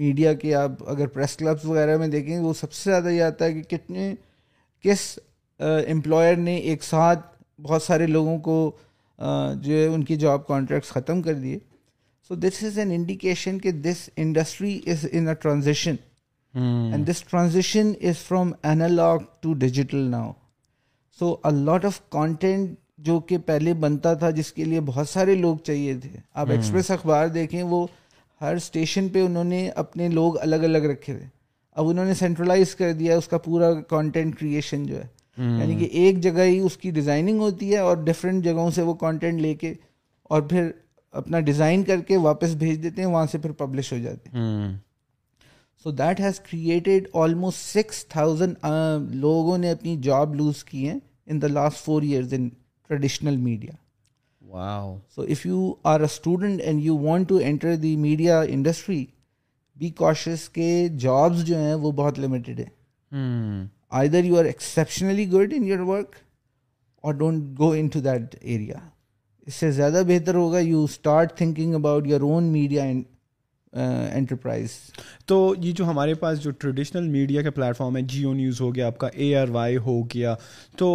میڈیا 0.00 0.32
کے 0.42 0.54
آپ 0.54 0.88
اگر 0.90 1.06
پریس 1.14 1.36
کلبس 1.36 1.64
وغیرہ 1.64 1.96
میں 1.98 2.06
دیکھیں 2.08 2.38
وہ 2.40 2.52
سب 2.58 2.72
سے 2.72 2.90
زیادہ 2.90 3.08
یہ 3.14 3.22
آتا 3.22 3.44
ہے 3.44 3.52
کہ 3.54 3.62
کتنے 3.76 4.14
کس 4.84 5.02
امپلائر 5.94 6.36
نے 6.46 6.54
ایک 6.70 6.84
ساتھ 6.84 7.26
بہت 7.62 7.82
سارے 7.82 8.06
لوگوں 8.06 8.38
کو 8.48 8.54
جو 9.62 9.72
ہے 9.76 9.84
ان 9.94 10.04
کی 10.10 10.16
جاب 10.24 10.46
کانٹریکٹس 10.46 10.88
ختم 10.96 11.20
کر 11.22 11.34
دیے 11.42 11.58
so 12.28 12.34
this 12.46 12.62
is 12.66 12.78
an 12.78 12.92
indication 12.98 13.58
کہ 13.66 13.72
this 13.88 14.08
industry 14.24 14.78
is 14.90 15.06
in 15.12 15.28
a 15.28 15.34
transition 15.42 15.94
and 16.62 17.08
this 17.10 17.22
transition 17.30 17.92
is 18.08 18.22
from 18.28 18.52
analogue 18.72 19.18
to 19.40 19.52
digital 19.66 20.08
now 20.10 20.32
so 21.18 21.34
a 21.44 21.54
lot 21.64 21.84
of 21.84 22.00
content 22.18 22.78
جو 23.08 23.18
کہ 23.28 23.38
پہلے 23.46 23.74
بنتا 23.86 24.14
تھا 24.22 24.30
جس 24.40 24.52
کے 24.52 24.64
لیے 24.64 24.80
بہت 24.86 25.08
سارے 25.08 25.34
لوگ 25.44 25.56
چاہیے 25.66 25.94
تھے 26.00 26.10
آپ 26.40 26.50
ایکسپریس 26.50 26.90
hmm. 26.90 26.98
اخبار 26.98 27.26
دیکھیں 27.36 27.62
وہ 27.62 27.86
ہر 28.40 28.54
اسٹیشن 28.56 29.08
پہ 29.12 29.20
انہوں 29.24 29.44
نے 29.44 29.68
اپنے 29.80 30.08
لوگ 30.08 30.36
الگ 30.42 30.62
الگ 30.70 30.84
رکھے 30.92 31.12
ہوئے 31.12 31.26
اب 31.80 31.88
انہوں 31.88 32.04
نے 32.04 32.14
سینٹرلائز 32.18 32.74
کر 32.74 32.92
دیا 32.98 33.16
اس 33.16 33.26
کا 33.28 33.38
پورا 33.38 33.72
کانٹینٹ 33.88 34.38
کریشن 34.38 34.84
جو 34.86 34.96
ہے 35.02 35.06
یعنی 35.42 35.74
کہ 35.78 35.88
ایک 35.98 36.20
جگہ 36.20 36.42
ہی 36.46 36.58
اس 36.58 36.76
کی 36.76 36.90
ڈیزائننگ 36.96 37.40
ہوتی 37.40 37.72
ہے 37.72 37.78
اور 37.88 37.96
ڈفرینٹ 38.04 38.44
جگہوں 38.44 38.70
سے 38.76 38.82
وہ 38.82 38.94
کانٹینٹ 39.04 39.40
لے 39.40 39.54
کے 39.64 39.72
اور 40.32 40.42
پھر 40.52 40.70
اپنا 41.20 41.40
ڈیزائن 41.50 41.82
کر 41.84 42.00
کے 42.08 42.16
واپس 42.26 42.54
بھیج 42.64 42.82
دیتے 42.82 43.02
ہیں 43.02 43.08
وہاں 43.08 43.26
سے 43.32 43.38
پھر 43.38 43.52
پبلش 43.62 43.92
ہو 43.92 43.98
جاتے 43.98 44.30
ہیں 44.38 44.74
so 45.82 45.90
that 46.00 46.20
has 46.20 46.40
created 46.50 47.08
almost 47.22 47.64
six 47.74 48.04
thousand 48.08 49.14
لوگوں 49.26 49.58
نے 49.58 49.70
اپنی 49.70 49.96
جاب 50.02 50.34
لوز 50.40 50.64
کی 50.64 50.88
ہیں 50.88 50.98
in 51.26 51.42
the 51.42 51.48
last 51.48 51.84
four 51.84 52.02
years 52.02 52.34
in 52.38 52.48
traditional 52.88 53.36
media 53.36 53.72
wow 54.54 54.94
so 55.14 55.22
if 55.32 55.44
you 55.46 55.58
are 55.90 56.00
a 56.00 56.04
student 56.04 56.60
and 56.64 56.82
you 56.84 56.96
want 56.98 57.28
to 57.28 57.36
enter 57.50 57.76
the 57.82 57.94
media 58.06 58.40
industry 58.54 59.04
be 59.78 59.88
cautious 59.98 60.48
کے 60.56 60.70
jobs 61.00 61.44
جو 61.46 61.58
ہیں 61.58 61.74
وہ 61.84 61.92
بہت 62.02 62.18
لمیٹیڈ 62.18 62.60
ہیں 62.60 63.26
either 64.08 64.24
you 64.24 64.38
are 64.38 64.44
exceptionally 64.44 65.30
good 65.32 65.52
in 65.56 65.64
your 65.66 65.78
work 65.92 66.14
اور 67.04 67.14
don't 67.22 67.58
go 67.58 67.70
into 67.92 68.00
that 68.04 68.34
area 68.40 68.78
اس 69.46 69.54
سے 69.54 69.70
زیادہ 69.72 70.02
بہتر 70.08 70.34
ہوگا 70.34 70.58
you 70.58 70.82
start 70.84 71.36
thinking 71.36 71.74
about 71.74 72.06
your 72.06 72.20
own 72.30 72.44
media 72.52 72.82
in 72.84 73.02
enterprise 73.72 74.68
تو 75.26 75.54
یہ 75.62 75.72
جو 75.76 75.84
ہمارے 75.88 76.14
پاس 76.20 76.40
جو 76.42 76.50
ٹریڈیشنل 76.50 77.06
میڈیا 77.08 77.42
کے 77.42 77.50
پلیٹفارم 77.50 77.96
ہے 77.96 78.00
جیو 78.08 78.32
نیوز 78.34 78.60
ہو 78.60 78.74
گیا 78.74 78.86
آپ 78.86 78.96
کا 78.98 79.08
اے 79.16 79.34
آر 79.36 79.48
وائی 79.52 79.76
ہو 79.84 80.00
گیا 80.14 80.34
تو 80.78 80.86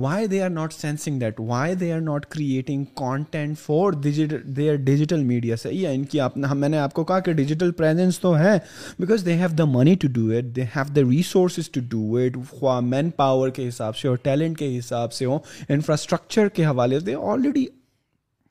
why 0.00 0.26
they 0.28 0.40
are 0.42 0.50
not 0.50 0.72
sensing 0.74 1.18
that 1.20 1.40
why 1.46 1.74
they 1.80 1.92
are 1.92 2.00
not 2.00 2.26
creating 2.30 2.84
content 2.96 3.58
for 3.58 3.92
digital 4.02 4.42
they 4.56 4.68
are 4.70 4.76
digital 4.90 5.22
media 5.24 5.56
صحیح 5.62 5.86
ہے 5.86 5.94
ان 5.94 6.04
کی 6.04 6.20
آپ 6.20 6.36
میں 6.36 6.68
نے 6.68 6.78
آپ 6.78 6.92
کو 6.94 7.04
کہا 7.04 7.18
کہ 7.28 7.32
ڈیجیٹل 7.32 7.70
پریزنس 7.78 8.20
تو 8.20 8.36
ہے 8.38 8.56
because 8.98 9.24
they 9.26 9.36
have 9.38 9.48
the 9.58 9.64
money 9.78 9.94
to 10.00 10.08
do 10.20 10.28
it 10.38 10.54
they 10.56 10.64
have 10.76 10.92
the 10.96 11.02
resources 11.10 11.70
to 11.70 11.80
do 11.90 12.14
it 12.24 12.36
خواہ 12.50 12.80
مین 12.90 13.10
پاور 13.16 13.50
کے 13.56 13.68
حساب 13.68 13.96
سے 13.96 14.08
ہو 14.08 14.14
ٹیلنٹ 14.22 14.58
کے 14.58 14.76
حساب 14.78 15.12
سے 15.12 15.24
ہو 15.24 15.38
انفراسٹرکچر 15.68 16.48
کے 16.54 16.66
حوالے 16.66 17.00
سے 17.00 17.14
already 17.32 17.66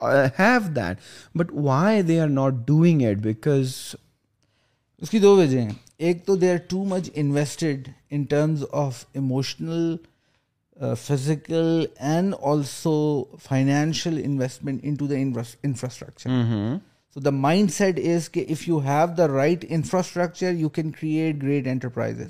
have 0.04 0.60
that 0.76 0.98
but 1.38 1.52
why 1.66 2.02
they 2.08 2.20
are 2.22 2.28
not 2.28 2.54
doing 2.68 3.02
it 3.08 3.18
because 3.22 3.74
اس 5.02 5.10
کی 5.10 5.20
دو 5.20 5.36
وجہ 5.38 5.60
ہیں 5.62 5.70
ایک 6.08 6.26
تو 6.26 6.36
they 6.36 6.52
are 6.52 6.58
too 6.70 6.84
much 6.90 7.10
invested 7.16 7.88
in 8.14 8.24
terms 8.30 8.64
of 8.86 9.04
emotional 9.16 9.96
physical 11.06 11.86
and 12.08 12.34
also 12.52 12.94
financial 13.48 14.22
investment 14.26 14.80
into 14.96 15.08
the 15.08 15.16
infrastructure 15.16 16.30
so 17.14 17.20
the 17.26 17.30
mindset 17.74 18.00
is 18.16 18.30
کہ 18.30 18.46
if 18.52 18.68
you 18.68 18.78
have 18.88 19.06
the 19.18 19.28
right 19.28 19.66
infrastructure 19.70 20.54
you 20.54 20.70
can 20.78 20.92
create 21.00 21.42
great 21.44 21.68
enterprise 21.72 22.22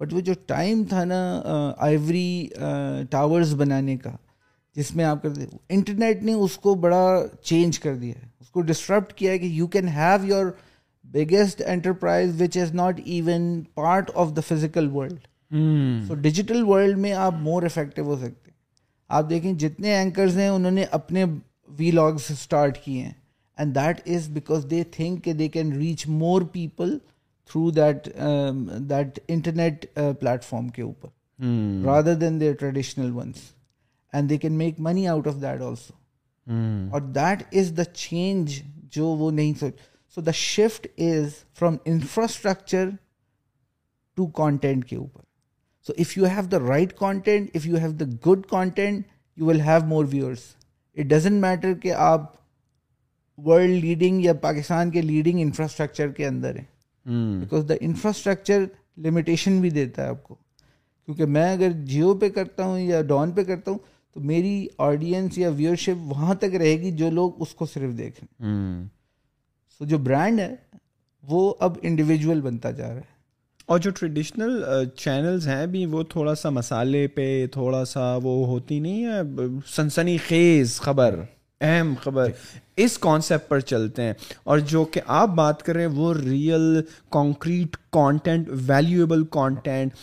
but 0.00 0.12
وہ 0.14 0.20
جو 0.28 0.32
time 0.46 0.84
تھا 0.90 1.04
نا 1.04 1.22
Ivory 1.78 2.48
uh, 2.60 3.02
towers 3.10 3.52
uh, 3.52 3.58
بنانے 3.58 3.96
کا 3.96 4.14
جس 4.76 4.94
میں 4.96 5.04
آپ 5.04 5.22
کر 5.22 5.30
دیں 5.34 5.46
انٹرنیٹ 5.76 6.22
نے 6.22 6.32
اس 6.46 6.56
کو 6.66 6.74
بڑا 6.84 7.04
چینج 7.50 7.78
کر 7.80 7.94
دیا 7.96 8.14
ہے 8.22 8.26
اس 8.40 8.50
کو 8.50 8.60
ڈسٹرپٹ 8.68 9.12
کیا 9.18 9.32
ہے 9.32 9.38
کہ 9.38 9.46
you 9.54 9.66
can 9.76 9.88
have 9.96 10.24
your 10.26 10.46
biggest 11.12 11.62
enterprise 11.66 12.40
which 12.42 12.56
is 12.58 12.74
not 12.74 13.00
even 13.04 13.62
part 13.74 14.10
of 14.14 14.30
the 14.36 14.40
physical 14.48 14.88
world 14.92 16.14
digital 16.22 16.62
world 16.66 16.98
میں 16.98 17.12
آپ 17.26 17.34
مور 17.40 17.62
افیکٹو 17.62 18.02
ہو 18.04 18.16
سکتے 18.16 18.26
ہیں 18.50 18.58
آپ 19.18 19.28
دیکھیں 19.30 19.52
جتنے 19.58 19.96
اینکرز 19.96 20.38
ہیں 20.38 20.48
انہوں 20.48 20.70
نے 20.70 20.84
اپنے 21.00 21.24
وی 21.78 21.90
لاگس 21.90 22.30
اسٹارٹ 22.30 22.78
کیے 22.84 23.02
ہیں 23.02 23.12
and 23.58 23.74
that 23.74 24.08
is 24.16 24.28
because 24.32 24.66
they 24.70 24.82
think 24.96 25.24
کہ 25.24 25.32
they 25.40 25.48
can 25.56 25.72
reach 25.78 26.06
more 26.08 26.42
people 26.52 26.96
through 27.50 27.70
that 27.76 28.06
that 28.90 29.18
internet 29.28 29.84
platform 30.20 30.68
کے 30.78 30.82
اوپر 30.82 31.44
rather 31.86 32.14
than 32.20 32.40
their 32.40 32.52
traditional 32.60 33.10
ones 33.16 33.50
and 34.12 34.30
they 34.30 34.36
can 34.38 34.52
make 34.58 34.80
money 34.88 35.06
out 35.08 35.26
of 35.28 35.34
that 35.42 35.60
also 35.62 35.94
اور 36.92 37.00
that 37.14 37.42
is 37.60 37.72
the 37.76 37.84
change 37.94 38.60
جو 38.96 39.06
وہ 39.06 39.30
نہیں 39.30 39.52
سوچ 39.60 39.74
so 40.14 40.20
the 40.20 40.30
shift 40.34 40.86
is 41.00 41.34
from 41.58 41.76
infrastructure 41.84 42.88
to 44.16 44.26
content 44.40 44.84
کے 44.88 44.96
اوپر 44.96 45.22
so 45.86 45.92
if 45.98 46.16
you 46.18 46.24
have 46.36 46.46
the 46.52 46.58
right 46.68 46.92
content 46.98 47.56
if 47.56 47.66
you 47.66 47.76
have 47.82 47.90
the 48.00 48.04
good 48.30 48.46
content 48.50 49.06
you 49.38 49.46
will 49.46 49.60
have 49.66 49.84
more 49.88 50.04
viewers 50.10 50.40
it 50.98 51.06
doesn't 51.10 51.40
matter 51.42 51.74
کہ 51.82 51.92
آپ 52.12 52.28
world 53.46 53.80
leading 53.84 54.20
یا 54.24 54.32
پاکستان 54.40 54.90
کے 54.90 55.02
leading 55.02 55.38
infrastructure 55.42 56.10
کے 56.16 56.26
اندر 56.26 56.56
ہیں 56.58 56.64
because 57.40 57.64
the 57.68 57.74
infrastructure 57.80 58.64
limitation 59.04 59.60
بھی 59.60 59.70
دیتا 59.70 60.02
ہے 60.04 60.08
آپ 60.08 60.22
کو 60.22 60.34
کیونکہ 60.34 61.26
میں 61.36 61.50
اگر 61.52 61.70
جیو 61.92 62.14
پہ 62.20 62.28
کرتا 62.30 62.64
ہوں 62.64 62.78
یا 62.78 63.00
ڈون 63.02 63.32
پہ 63.34 63.44
کرتا 63.44 63.70
ہوں 63.70 63.78
تو 64.14 64.20
میری 64.26 64.66
آڈینس 64.86 65.38
یا 65.38 65.48
ویورشپ 65.56 66.02
وہاں 66.10 66.34
تک 66.40 66.54
رہے 66.60 66.74
گی 66.80 66.90
جو 67.02 67.10
لوگ 67.10 67.42
اس 67.42 67.54
کو 67.54 67.66
صرف 67.72 67.96
دیکھیں 67.98 68.26
سو 69.76 69.84
جو 69.92 69.98
برانڈ 70.08 70.40
ہے 70.40 70.54
وہ 71.30 71.52
اب 71.66 71.72
انڈیویجول 71.82 72.40
بنتا 72.40 72.70
جا 72.70 72.88
رہا 72.88 72.96
ہے 73.00 73.08
اور 73.70 73.78
جو 73.78 73.90
ٹریڈیشنل 73.98 74.62
چینلز 74.96 75.46
uh, 75.48 75.54
ہیں 75.54 75.66
بھی 75.72 75.84
وہ 75.86 76.02
تھوڑا 76.10 76.34
سا 76.34 76.50
مسالے 76.50 77.06
پہ 77.16 77.46
تھوڑا 77.52 77.84
سا 77.86 78.14
وہ 78.22 78.46
ہوتی 78.46 78.78
نہیں 78.80 79.04
ہے 79.06 79.20
سنسنی 79.74 80.16
خیز 80.28 80.78
خبر 80.84 81.20
اہم 81.62 81.92
خبر 82.02 82.26
جی۔ 82.26 82.58
اس 82.84 82.96
کانسیپٹ 82.98 83.48
پر 83.48 83.60
چلتے 83.60 84.02
ہیں 84.02 84.12
اور 84.50 84.58
جو 84.72 84.84
کہ 84.92 85.00
آپ 85.20 85.28
بات 85.36 85.62
کریں 85.62 85.86
وہ 85.94 86.12
real 86.14 86.80
concrete 87.12 87.76
content 87.92 88.48
valuable 88.68 89.24
content 89.38 89.94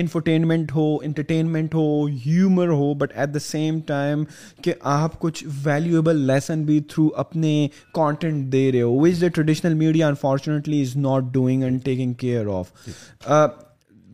infotainment 0.00 0.74
ہو 0.74 0.84
انٹرٹینمنٹ 1.02 1.74
ہو 1.74 1.84
humour 2.24 2.68
who 2.78 2.92
but 3.02 3.12
at 3.18 3.34
the 3.34 3.38
same 3.44 3.78
time 3.86 4.24
کہ 4.64 4.72
آپ 4.94 5.18
کچھ 5.20 5.44
ویلیویبل 5.64 6.16
لیسن 6.32 6.64
بھی 6.64 6.80
تھرو 6.90 7.08
اپنے 7.24 7.52
کانٹینٹ 7.94 8.52
دے 8.52 8.70
رہے 8.72 8.82
ہو 8.82 8.92
which 9.00 9.20
the 9.20 9.28
traditional 9.34 9.74
media 9.84 10.08
unfortunately 10.08 10.82
is 10.82 10.96
not 11.06 11.32
doing 11.34 11.62
and 11.62 11.84
taking 11.84 12.12
care 12.24 12.46
of 12.58 12.70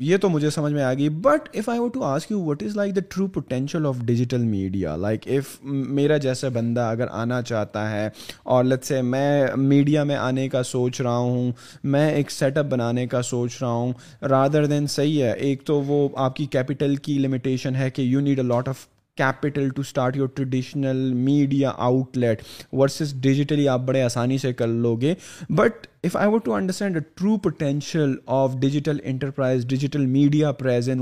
یہ 0.01 0.17
تو 0.17 0.29
مجھے 0.29 0.51
سمجھ 0.51 0.73
میں 0.73 0.83
آ 0.83 0.93
گئی 0.99 1.09
but 1.23 1.49
if 1.57 1.69
I 1.69 1.79
to 1.95 2.03
ask 2.05 2.31
you 2.31 2.41
what 2.43 2.63
is 2.63 2.77
like 2.77 2.95
the 2.97 3.01
true 3.15 3.27
potential 3.35 3.87
of 3.87 3.97
digital 4.07 4.43
media 4.45 4.95
like 4.97 5.27
if 5.37 5.47
میرا 5.65 6.17
جیسا 6.27 6.49
بندہ 6.53 6.81
اگر 6.91 7.09
آنا 7.19 7.41
چاہتا 7.51 7.89
ہے 7.91 8.09
اور 8.55 8.65
لت 8.65 8.87
سے 8.87 9.01
میں 9.03 9.47
میڈیا 9.57 10.03
میں 10.11 10.17
آنے 10.17 10.49
کا 10.53 10.63
سوچ 10.71 11.01
رہا 11.01 11.17
ہوں 11.17 11.53
میں 11.95 12.09
ایک 12.11 12.31
سیٹ 12.31 12.59
اپ 12.59 12.67
بنانے 12.71 13.07
کا 13.07 13.23
سوچ 13.33 13.61
رہا 13.61 13.71
ہوں 13.73 13.93
رادر 14.31 14.67
دین 14.67 14.87
صحیح 14.97 15.23
ہے 15.25 15.33
ایک 15.49 15.65
تو 15.67 15.81
وہ 15.87 16.09
آپ 16.27 16.37
کی 16.37 16.47
کیپٹل 16.57 16.97
کی 17.07 17.19
لمیٹیشن 17.19 17.77
ہے 17.77 17.91
کہ 17.91 18.03
you 18.03 18.21
need 18.21 18.39
a 18.39 18.47
lot 18.47 18.69
of 18.69 18.87
capital 19.17 19.69
to 19.77 19.81
start 19.83 20.17
your 20.17 20.29
traditional 20.35 21.03
media 21.15 21.73
outlet 22.17 22.43
versus 22.73 23.13
digitally 23.23 23.69
آپ 23.69 23.81
بڑے 23.87 24.03
آسانی 24.03 24.39
سے 24.39 24.53
کر 24.53 24.67
لو 24.69 24.95
گے 25.01 25.15
but 25.59 25.87
if 26.05 26.17
I 26.17 26.29
want 26.35 26.45
to 26.45 26.55
understand 26.55 26.97
a 26.97 27.03
true 27.15 27.37
potential 27.43 28.15
of 28.41 28.55
digital 28.61 28.99
enterprise 29.03 29.67
digital 29.69 30.07
media 30.07 30.51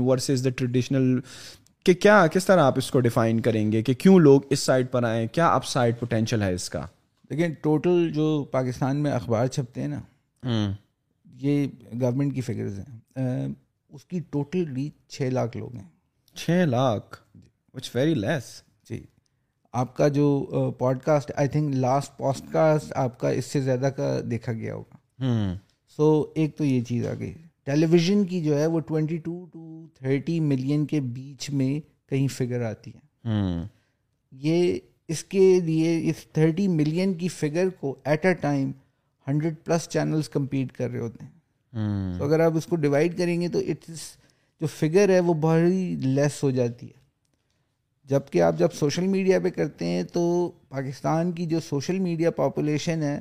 versus 0.07 0.43
the 0.45 0.49
traditional 0.57 1.19
کہ 1.85 1.93
کیا 1.93 2.25
کس 2.33 2.45
طرح 2.45 2.63
آپ 2.63 2.77
اس 2.77 2.89
کو 2.91 2.99
ڈیفائن 3.01 3.39
کریں 3.41 3.71
گے 3.71 3.81
کہ 3.83 3.93
کیوں 3.99 4.17
لوگ 4.19 4.41
اس 4.51 4.59
سائڈ 4.65 4.87
پر 4.91 5.03
آئیں 5.03 5.27
کیا 5.33 5.47
اپ 5.53 5.65
سائڈ 5.65 5.99
پوٹینشیل 5.99 6.41
ہے 6.41 6.53
اس 6.53 6.69
کا 6.69 6.85
لیکن 7.29 7.53
ٹوٹل 7.61 8.09
جو 8.13 8.43
پاکستان 8.51 8.97
میں 9.03 9.11
اخبار 9.11 9.47
چھپتے 9.47 9.81
ہیں 9.81 9.87
نا 9.87 10.67
یہ 11.41 11.65
گورنمنٹ 12.01 12.35
کی 12.35 12.41
فگرز 12.41 12.79
ہیں 12.79 13.45
اس 13.93 14.05
کی 14.05 14.19
ٹوٹل 14.31 14.73
ریچ 14.75 14.93
چھ 15.13 15.29
لاکھ 15.33 15.57
لوگ 15.57 15.75
ہیں 15.75 15.87
چھ 16.45 16.63
لاکھ 16.69 17.17
جی۔ 17.35 17.49
وچ 17.75 17.89
ویری 17.95 18.13
لیس 18.21 18.45
جی 18.89 19.01
آپ 19.81 19.95
کا 19.97 20.07
جو 20.15 20.71
podcast 21.03 21.31
I 21.41 21.47
think 21.49 21.75
last 21.75 22.17
podcast 22.53 22.93
آپ 23.03 23.19
کا 23.19 23.29
اس 23.39 23.45
سے 23.51 23.61
زیادہ 23.61 23.89
کا 23.97 24.09
دیکھا 24.31 24.53
گیا 24.53 24.73
ہوگا 24.75 25.45
سو 25.97 26.09
ایک 26.39 26.57
تو 26.57 26.65
یہ 26.65 26.81
چیز 26.87 27.07
آ 27.07 27.13
گئی 27.19 27.33
ٹیلی 27.65 27.85
ویژن 27.91 28.25
کی 28.27 28.41
جو 28.43 28.57
ہے 28.59 28.65
وہ 28.73 28.79
twenty 28.87 29.17
to 29.25 29.45
to 29.53 29.85
thirty 29.99 30.39
million 30.49 30.85
کے 30.85 30.99
بیچ 31.15 31.49
میں 31.61 31.71
کہیں 32.09 32.27
فگر 32.37 32.61
آتی 32.69 32.91
ہے 32.93 33.57
یہ 34.47 34.77
اس 35.13 35.23
کے 35.33 35.59
لیے 35.65 35.97
اس 36.09 36.25
تھرٹی 36.33 36.67
ملین 36.67 37.13
کی 37.17 37.27
فگر 37.27 37.69
کو 37.79 37.95
at 38.05 38.25
a 38.25 38.33
time 38.41 38.71
hundred 39.27 39.55
plus 39.65 39.87
channels 39.91 40.29
compete 40.29 40.71
کر 40.71 40.89
رہے 40.89 40.99
ہوتے 40.99 41.25
ہیں 41.25 42.17
تو 42.17 42.25
اگر 42.25 42.39
آپ 42.45 42.57
اس 42.57 42.65
کو 42.67 42.75
ڈیوائڈ 42.85 43.17
کریں 43.17 43.39
گے 43.41 43.47
تو 43.49 43.59
اٹس 43.69 44.07
جو 44.61 44.67
فگر 44.79 45.09
ہے 45.13 45.19
وہ 45.27 45.33
بہت 45.41 45.71
ہی 45.71 45.95
لیس 46.03 46.43
ہو 46.43 46.49
جاتی 46.59 46.87
ہے 46.87 46.99
جب 48.11 48.21
کہ 48.31 48.41
آپ 48.41 48.57
جب 48.59 48.71
سوشل 48.77 49.05
میڈیا 49.07 49.39
پہ 49.43 49.49
کرتے 49.55 49.85
ہیں 49.87 50.03
تو 50.13 50.21
پاکستان 50.69 51.31
کی 51.33 51.45
جو 51.53 51.59
سوشل 51.69 51.99
میڈیا 52.07 52.31
پاپولیشن 52.39 53.03
ہے 53.03 53.15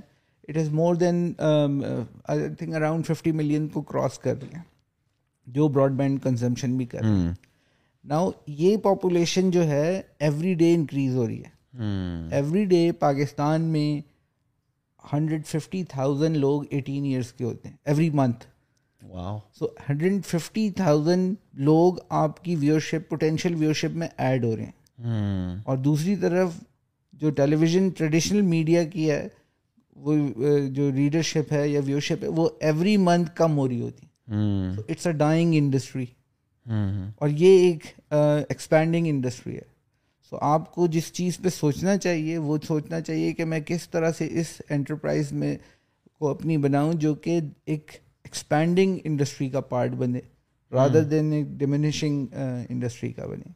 it 0.49 0.57
is 0.59 0.69
more 0.79 0.95
than 1.03 1.17
I 1.39 2.49
think 2.59 2.75
around 2.77 3.07
fifty 3.07 3.33
million 3.41 3.67
کو 3.75 3.83
کراس 3.91 4.19
کر 4.25 4.35
رہے 4.43 4.57
ہیں 4.57 4.63
جو 5.59 5.69
براڈ 5.77 5.93
بینڈ 6.03 6.23
کنزمپشن 6.23 6.77
بھی 6.77 6.85
کر 6.95 7.03
رہے 7.05 7.19
ہیں 7.19 7.33
ناؤ 8.13 8.31
یہ 8.63 8.77
پاپولیشن 8.89 9.51
جو 9.59 9.67
ہے 9.69 10.01
ایوری 10.29 10.55
ڈے 10.65 10.75
انکریز 10.75 11.15
ہو 11.17 11.27
رہی 11.27 11.41
ہے 11.45 12.33
ایوری 12.39 12.65
ڈے 12.75 12.83
پاکستان 13.07 13.63
میں 13.77 13.87
ہنڈریڈ 15.13 15.45
ففٹی 15.53 15.83
تھاؤزینڈ 15.95 16.37
لوگ 16.47 16.63
ایٹین 16.77 17.05
ایئرس 17.13 17.33
کے 17.33 17.45
ہوتے 17.45 17.69
ہیں 17.69 17.77
every 17.91 18.11
month 18.23 18.47
so 19.59 19.67
hundred 19.89 20.25
fifty 20.33 20.69
thousand 20.83 21.35
لوگ 21.71 21.95
آپ 22.25 22.45
کی 22.45 22.57
ویورشپ 22.67 23.09
پوٹینشیل 23.11 23.55
ویورشپ 23.65 23.97
میں 24.03 24.09
ایڈ 24.27 24.45
ہو 24.45 24.55
رہے 24.57 24.65
ہیں 24.65 24.79
اور 25.09 25.77
دوسری 25.85 26.15
طرف 26.21 26.53
جو 27.21 27.31
ٹیلی 27.37 27.57
ویژن 27.61 27.89
ٹریڈیشنل 27.97 28.41
میڈیا 28.43 28.83
کی 28.93 29.11
ہے 29.11 29.27
وہ 30.05 30.15
جو 30.75 30.91
ریڈرشپ 30.93 31.53
ہے 31.53 31.69
یا 31.69 31.81
ویورشپ 31.87 32.23
ہے 32.25 32.29
وہ 32.37 32.49
ایوری 32.69 32.97
منتھ 32.97 33.31
کم 33.37 33.59
ہو 33.59 33.67
رہی 33.69 33.81
ہوتی 33.81 34.07
اٹس 34.89 35.07
اے 35.07 35.13
ڈائنگ 35.13 35.55
انڈسٹری 35.59 36.05
اور 37.21 37.29
یہ 37.39 37.73
ایکسپینڈنگ 38.11 39.07
انڈسٹری 39.09 39.55
ہے 39.57 39.69
سو 40.31 40.39
آپ 40.47 40.71
کو 40.75 40.87
جس 40.97 41.13
چیز 41.13 41.39
پہ 41.43 41.49
سوچنا 41.59 41.97
چاہیے 41.97 42.39
وہ 42.39 42.57
سوچنا 42.67 43.01
چاہیے 43.01 43.33
کہ 43.35 43.45
میں 43.53 43.61
کس 43.67 43.89
طرح 43.91 44.11
سے 44.19 44.29
اس 44.41 44.61
انٹرپرائز 44.71 45.33
میں 45.43 45.57
کو 46.19 46.29
اپنی 46.29 46.57
بناؤں 46.67 46.93
جو 47.05 47.15
کہ 47.25 47.39
ایک 47.73 47.91
ایکسپینڈنگ 48.25 48.99
انڈسٹری 49.05 49.49
کا 49.51 49.61
پارٹ 49.73 49.93
بنے 49.99 50.21
رادر 50.73 51.05
دین 51.11 51.33
ایک 51.33 51.47
ڈیمینشنگ 51.59 52.27
انڈسٹری 52.69 53.13
کا 53.13 53.27
بنے 53.27 53.53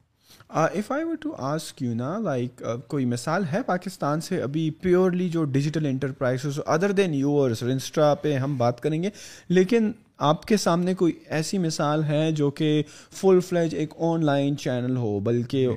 if 0.75 0.91
I 0.93 1.15
to 1.21 1.33
ask 1.45 1.83
you 1.83 1.95
نا 1.95 2.19
لائک 2.23 2.63
کوئی 2.89 3.05
مثال 3.07 3.45
ہے 3.53 3.63
پاکستان 3.67 4.21
سے 4.21 4.41
ابھی 4.43 4.69
پیورلی 4.83 5.29
جو 5.29 5.45
digital 5.45 5.87
enterprise 5.87 6.59
other 6.67 6.93
than 6.99 7.15
yours 7.15 7.63
Insta 7.63 8.13
پہ 8.23 8.37
ہم 8.39 8.57
بات 8.59 8.81
کریں 8.81 9.03
گے 9.03 9.11
لیکن 9.49 9.91
آپ 10.31 10.45
کے 10.47 10.57
سامنے 10.57 10.95
کوئی 10.95 11.13
ایسی 11.39 11.59
مثال 11.59 12.05
ہے 12.09 12.31
جو 12.37 12.51
کہ 12.61 12.83
فل 13.21 13.41
فلیج 13.49 13.75
ایک 13.79 13.95
آن 14.11 14.25
لائن 14.25 14.57
چینل 14.59 14.97
ہو 14.97 15.19
بلکہ 15.25 15.69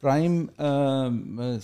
پرائم 0.00 0.44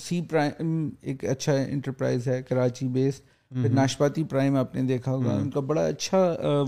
سی 0.05 0.21
پرائم 0.31 0.89
ایک 1.01 1.25
اچھا 1.31 1.53
انٹرپرائز 1.69 2.27
ہے 2.29 2.43
کراچی 2.49 2.89
بیس 2.95 3.21
پھر 3.63 3.69
ناشپاتی 3.75 4.25
پرائم 4.31 4.57
آپ 4.57 4.75
نے 4.75 4.83
دیکھا 4.87 5.13
ہوگا 5.13 5.33
ان 5.41 5.51
کا 5.51 5.61
بڑا 5.67 5.85
اچھا 5.87 6.21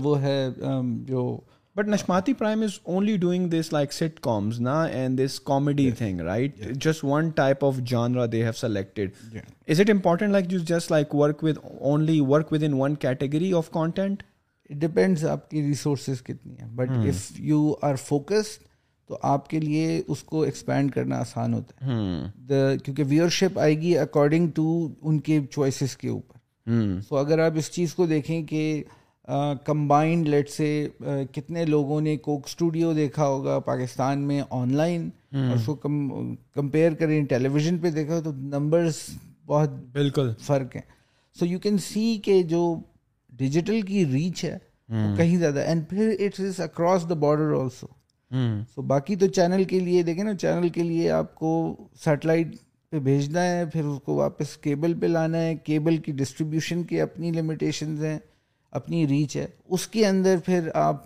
وہ 0.03 0.21
ہے 0.21 0.47
جو 1.05 1.25
but 1.79 1.87
Nashpati 1.87 2.33
Prime 2.33 2.61
is 2.63 2.71
only 2.93 3.15
doing 3.17 3.47
this 3.49 3.71
like 3.73 3.93
sitcoms 4.23 4.59
نا 4.61 4.81
and 4.83 5.19
this 5.19 5.39
comedy 5.45 5.89
thing 5.97 6.21
right 6.21 6.55
just 6.83 7.03
one 7.03 7.29
type 7.35 7.63
of 7.65 7.75
genre 7.89 8.25
they 8.31 8.41
have 8.43 8.51
selected 8.61 9.37
is 9.71 9.79
it 9.81 9.89
important 9.89 10.31
like 10.31 10.51
like 10.53 10.67
just 10.69 10.91
work 10.91 11.13
work 11.13 11.43
with 11.43 11.57
with 11.63 11.79
only 11.91 12.19
in 12.65 12.73
one 12.81 12.95
category 13.05 13.53
of 13.57 13.69
content 13.73 14.23
depends 14.79 15.25
آپ 15.25 15.49
کی 15.49 15.61
resources 15.67 16.21
کتنی 16.23 16.55
ہیں 16.61 16.67
but 16.75 16.91
if 17.07 17.23
you 17.41 17.73
are 17.89 17.95
focused 18.07 18.67
تو 19.09 19.17
آپ 19.33 19.47
کے 19.49 19.59
لیے 19.59 20.01
اس 20.07 20.23
کو 20.23 20.41
ایکسپینڈ 20.43 20.91
کرنا 20.95 21.19
آسان 21.19 21.53
ہوتا 21.53 21.85
ہے 21.85 22.77
کیونکہ 22.83 23.03
ویئر 23.09 23.29
شپ 23.39 23.59
آئے 23.59 23.81
گی 23.81 23.97
اکارڈنگ 23.97 24.49
ٹو 24.55 24.65
ان 25.01 25.19
کے 25.29 25.39
چوائسیز 25.53 25.95
کے 26.03 26.09
اوپر 26.09 26.73
تو 27.09 27.17
اگر 27.17 27.39
آپ 27.45 27.53
اس 27.57 27.71
چیز 27.75 27.93
کو 27.95 28.05
دیکھیں 28.07 28.41
کہ 28.47 28.61
کمبائنڈ 29.65 30.27
لیٹ 30.27 30.49
سے 30.49 30.65
کتنے 31.35 31.65
لوگوں 31.65 31.99
نے 32.01 32.15
کوک 32.27 32.45
اسٹوڈیو 32.47 32.93
دیکھا 32.93 33.27
ہوگا 33.27 33.57
پاکستان 33.65 34.21
میں 34.27 34.41
آن 34.49 34.73
لائن 34.75 35.09
اس 35.53 35.65
کو 35.65 35.75
کمپیئر 36.55 36.93
کریں 36.99 37.23
ٹیلی 37.29 37.49
ویژن 37.53 37.77
پہ 37.81 37.91
دیکھا 37.91 38.15
ہو 38.15 38.21
تو 38.23 38.31
نمبرس 38.57 39.01
بہت 39.47 39.69
بالکل 39.93 40.31
فرق 40.45 40.75
ہیں 40.75 40.81
سو 41.39 41.45
یو 41.45 41.59
کین 41.59 41.77
سی 41.87 42.15
کہ 42.23 42.41
جو 42.53 42.63
ڈیجیٹل 43.37 43.81
کی 43.87 44.05
ریچ 44.13 44.43
ہے 44.45 44.57
کہیں 45.17 45.35
زیادہ 45.37 45.59
اینڈ 45.65 45.83
پھر 45.89 46.13
it's 46.25 46.39
is 46.45 46.59
across 46.61 47.07
the 47.09 47.13
border 47.27 47.51
also 47.59 47.87
so 48.75 48.81
باقی 48.87 49.15
تو 49.15 49.27
چینل 49.35 49.63
کے 49.69 49.79
لیے 49.79 50.01
دیکھیں 50.03 50.23
نا 50.23 50.33
چینل 50.41 50.67
کے 50.73 50.83
لیے 50.83 51.09
آپ 51.11 51.33
کو 51.35 51.51
سیٹلائٹ 52.03 52.55
پہ 52.91 52.99
بھیجنا 53.07 53.43
ہے 53.49 53.63
پھر 53.73 53.85
اس 53.85 53.99
کو 54.05 54.13
واپس 54.15 54.55
کیبل 54.61 54.93
پہ 54.99 55.05
لانا 55.05 55.41
ہے 55.41 55.55
کیبل 55.65 55.97
کی 56.05 56.11
ڈسٹریبیوشن 56.21 56.83
کے 56.91 57.01
اپنی 57.01 57.31
لمیٹیشنز 57.31 58.03
ہیں 58.05 58.17
اپنی 58.77 59.07
ریچ 59.07 59.35
ہے 59.37 59.45
اس 59.75 59.87
کے 59.93 60.05
اندر 60.07 60.35
پھر 60.45 60.69
آپ 60.85 61.05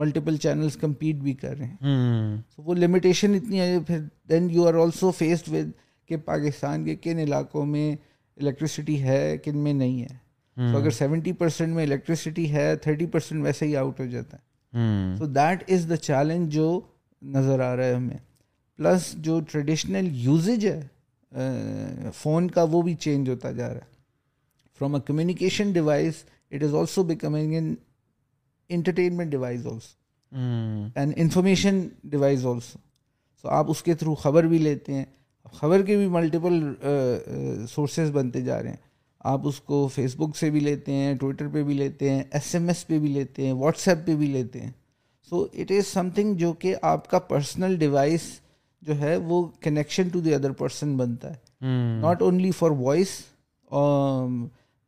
ملٹیپل 0.00 0.36
چینلس 0.42 0.76
کمپیٹ 0.80 1.16
بھی 1.22 1.32
کر 1.34 1.56
رہے 1.58 1.66
ہیں 1.82 2.36
وہ 2.64 2.74
لمیٹیشن 2.74 3.34
اتنی 3.34 3.60
ہے 3.60 3.78
پھر 3.86 3.98
then 4.28 4.48
you 4.50 4.66
are 4.68 4.74
also 4.82 5.10
faced 5.18 5.48
with 5.54 5.70
کہ 6.08 6.16
پاکستان 6.24 6.84
کے 6.84 6.94
کن 7.02 7.18
علاقوں 7.18 7.64
میں 7.66 7.90
الیکٹریسٹی 8.40 9.02
ہے 9.02 9.36
کن 9.44 9.58
میں 9.64 9.72
نہیں 9.72 10.02
ہے 10.02 10.70
تو 10.72 10.76
اگر 10.78 10.90
سیونٹی 10.90 11.32
پرسینٹ 11.40 11.74
میں 11.74 11.82
الیکٹریسٹی 11.84 12.50
ہے 12.52 12.74
تھرٹی 12.82 13.06
پرسینٹ 13.12 13.44
ویسے 13.44 13.66
ہی 13.66 13.76
آؤٹ 13.76 14.00
ہو 14.00 14.06
جاتا 14.06 14.36
ہے 14.36 15.16
تو 15.18 15.26
دیٹ 15.26 15.70
از 15.72 15.88
دا 15.90 15.96
چیلنج 16.06 16.52
جو 16.52 16.80
نظر 17.36 17.60
آ 17.60 17.74
رہا 17.76 17.84
ہے 17.84 17.94
ہمیں 17.94 18.16
پلس 18.76 19.12
جو 19.26 19.38
ٹریڈیشنل 19.50 20.08
یوزج 20.24 20.66
ہے 20.66 22.10
فون 22.20 22.48
کا 22.50 22.62
وہ 22.70 22.82
بھی 22.82 22.94
چینج 23.04 23.28
ہوتا 23.30 23.50
جا 23.52 23.68
رہا 23.68 23.84
ہے 23.84 23.88
from 24.78 24.94
a 24.94 25.00
communication 25.06 25.72
device 25.72 26.24
it 26.54 26.62
is 26.64 26.74
also 26.74 27.02
becoming 27.04 27.54
an 27.58 27.74
entertainment 28.76 29.30
devices 29.30 29.66
also 29.66 30.36
and 31.00 31.12
information 31.16 31.80
devices 32.10 32.46
also 32.46 32.78
so 33.42 33.48
آپ 33.58 33.70
اس 33.70 33.82
کے 33.82 33.94
تھرو 34.00 34.14
خبر 34.24 34.44
بھی 34.52 34.58
لیتے 34.58 34.94
ہیں 34.94 35.04
خبر 35.58 35.82
کے 35.82 35.96
بھی 35.96 36.06
ملٹیپل 36.08 36.58
سورسز 37.72 37.98
uh, 38.00 38.06
uh, 38.08 38.14
بنتے 38.14 38.40
جا 38.44 38.62
رہے 38.62 38.68
ہیں 38.68 38.88
آپ 39.30 39.46
اس 39.48 39.60
کو 39.60 39.86
فیس 39.94 40.14
بک 40.16 40.36
سے 40.36 40.50
بھی 40.50 40.60
لیتے 40.60 40.92
ہیں 40.96 41.14
ٹویٹر 41.20 41.48
پہ 41.52 41.62
بھی 41.62 41.74
لیتے 41.74 42.10
ہیں 42.10 42.22
ایس 42.34 42.54
ایم 42.54 42.68
ایس 42.68 42.86
پہ 42.86 42.98
بھی 42.98 43.08
لیتے 43.12 43.46
ہیں 43.46 43.52
واٹس 43.62 43.86
ایپ 43.88 44.06
پہ 44.06 44.14
بھی 44.16 44.26
لیتے 44.26 44.60
ہیں 44.60 44.70
so 45.28 45.42
it 45.52 45.72
is 45.78 45.86
some 45.92 46.10
thing 46.14 46.34
جو 46.42 46.52
کہ 46.58 46.74
آپ 46.92 47.08
کا 47.10 47.18
پرسنل 47.32 47.76
ڈیوائس 47.78 48.22
جو 48.86 48.98
ہے 49.00 49.16
وہ 49.24 49.46
connection 49.62 50.08
to 50.12 50.20
the 50.20 50.34
other 50.34 50.52
person 50.60 50.96
بنتا 50.96 51.30
ہے 51.34 51.74
ناٹ 52.02 52.22
اونلی 52.22 52.50
فار 52.60 52.70
وائس 52.78 53.10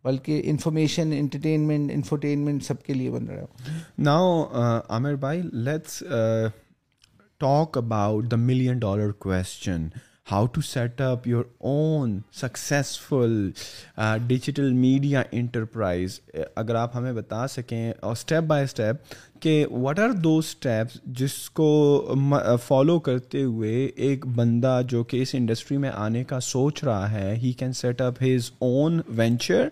بلکہ 0.04 0.40
انفارمیشن 0.50 1.12
انٹرٹینمنٹ 1.18 1.90
انفرٹینمنٹ 1.94 2.64
سب 2.64 2.82
کے 2.84 2.94
لیے 2.94 3.10
بن 3.10 3.26
رہا 3.30 3.42
ہے 3.72 3.80
ناؤ 3.98 4.30
عامر 4.62 5.14
بھائی 5.24 5.42
let's 5.52 6.02
talk 7.40 7.76
about 7.78 8.30
the 8.30 8.36
million 8.46 8.78
dollar 8.78 9.10
question 9.26 9.88
how 10.30 10.46
to 10.52 10.60
set 10.62 11.00
up 11.00 11.26
your 11.28 11.44
own 11.68 12.18
successful 12.40 13.32
digital 14.26 14.70
media 14.72 15.22
enterprise 15.32 16.18
اگر 16.62 16.74
آپ 16.74 16.94
ہمیں 16.96 17.12
بتا 17.12 17.46
سکیں 17.50 17.92
اور 18.00 18.12
اسٹیپ 18.12 18.44
بائی 18.48 18.64
اسٹیپ 18.64 19.12
کہ 19.42 19.64
واٹ 19.70 19.98
آر 19.98 20.10
دو 20.24 20.36
اسٹیپس 20.38 21.00
جس 21.18 21.32
کو 21.60 22.14
فالو 22.66 22.98
کرتے 23.10 23.42
ہوئے 23.42 23.74
ایک 24.08 24.26
بندہ 24.36 24.80
جو 24.88 25.02
کہ 25.04 25.22
اس 25.22 25.34
انڈسٹری 25.38 25.76
میں 25.86 25.90
آنے 25.94 26.22
کا 26.30 26.40
سوچ 26.50 26.82
رہا 26.84 27.10
ہے 27.12 27.34
he 27.42 27.52
can 27.58 27.72
set 27.82 28.00
up 28.00 28.22
his 28.22 28.50
own 28.58 29.00
venture 29.18 29.68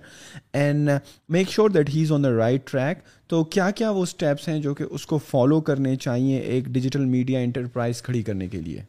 and 0.52 0.90
make 1.36 1.50
sure 1.50 1.70
that 1.70 1.90
he 1.94 2.02
is 2.02 2.12
on 2.12 2.24
the 2.24 2.36
right 2.38 2.70
track 2.70 3.08
تو 3.30 3.42
کیا 3.54 3.70
کیا 3.70 3.90
وہ 3.90 4.02
اسٹیپس 4.02 4.48
ہیں 4.48 4.60
جو 4.62 4.74
کہ 4.74 4.84
اس 4.90 5.06
کو 5.06 5.18
فالو 5.30 5.60
کرنے 5.70 5.96
چاہئیں 6.06 6.38
ایک 6.38 6.64
ڈیجیٹل 6.72 7.04
میڈیا 7.16 7.40
انٹرپرائز 7.40 8.02
کھڑی 8.02 8.22
کرنے 8.22 8.48
کے 8.56 8.60
لیے 8.60 8.80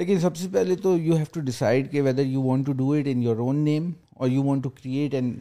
لیکن 0.00 0.20
سب 0.20 0.36
سے 0.36 0.46
پہلے 0.52 0.74
تو 0.82 0.96
یو 0.98 1.16
ہیو 1.16 1.24
ٹو 1.32 1.40
ڈیسائڈ 1.46 1.90
کہ 1.92 2.02
whether 2.02 2.26
you 2.26 2.42
want 2.42 2.66
to 2.66 2.72
do 2.76 2.90
it 2.98 3.06
in 3.10 3.22
your 3.22 3.36
own 3.46 3.56
name 3.64 3.90
or 4.20 4.28
you 4.30 4.42
want 4.42 4.62
to 4.64 4.68
create 4.80 5.14
an 5.14 5.32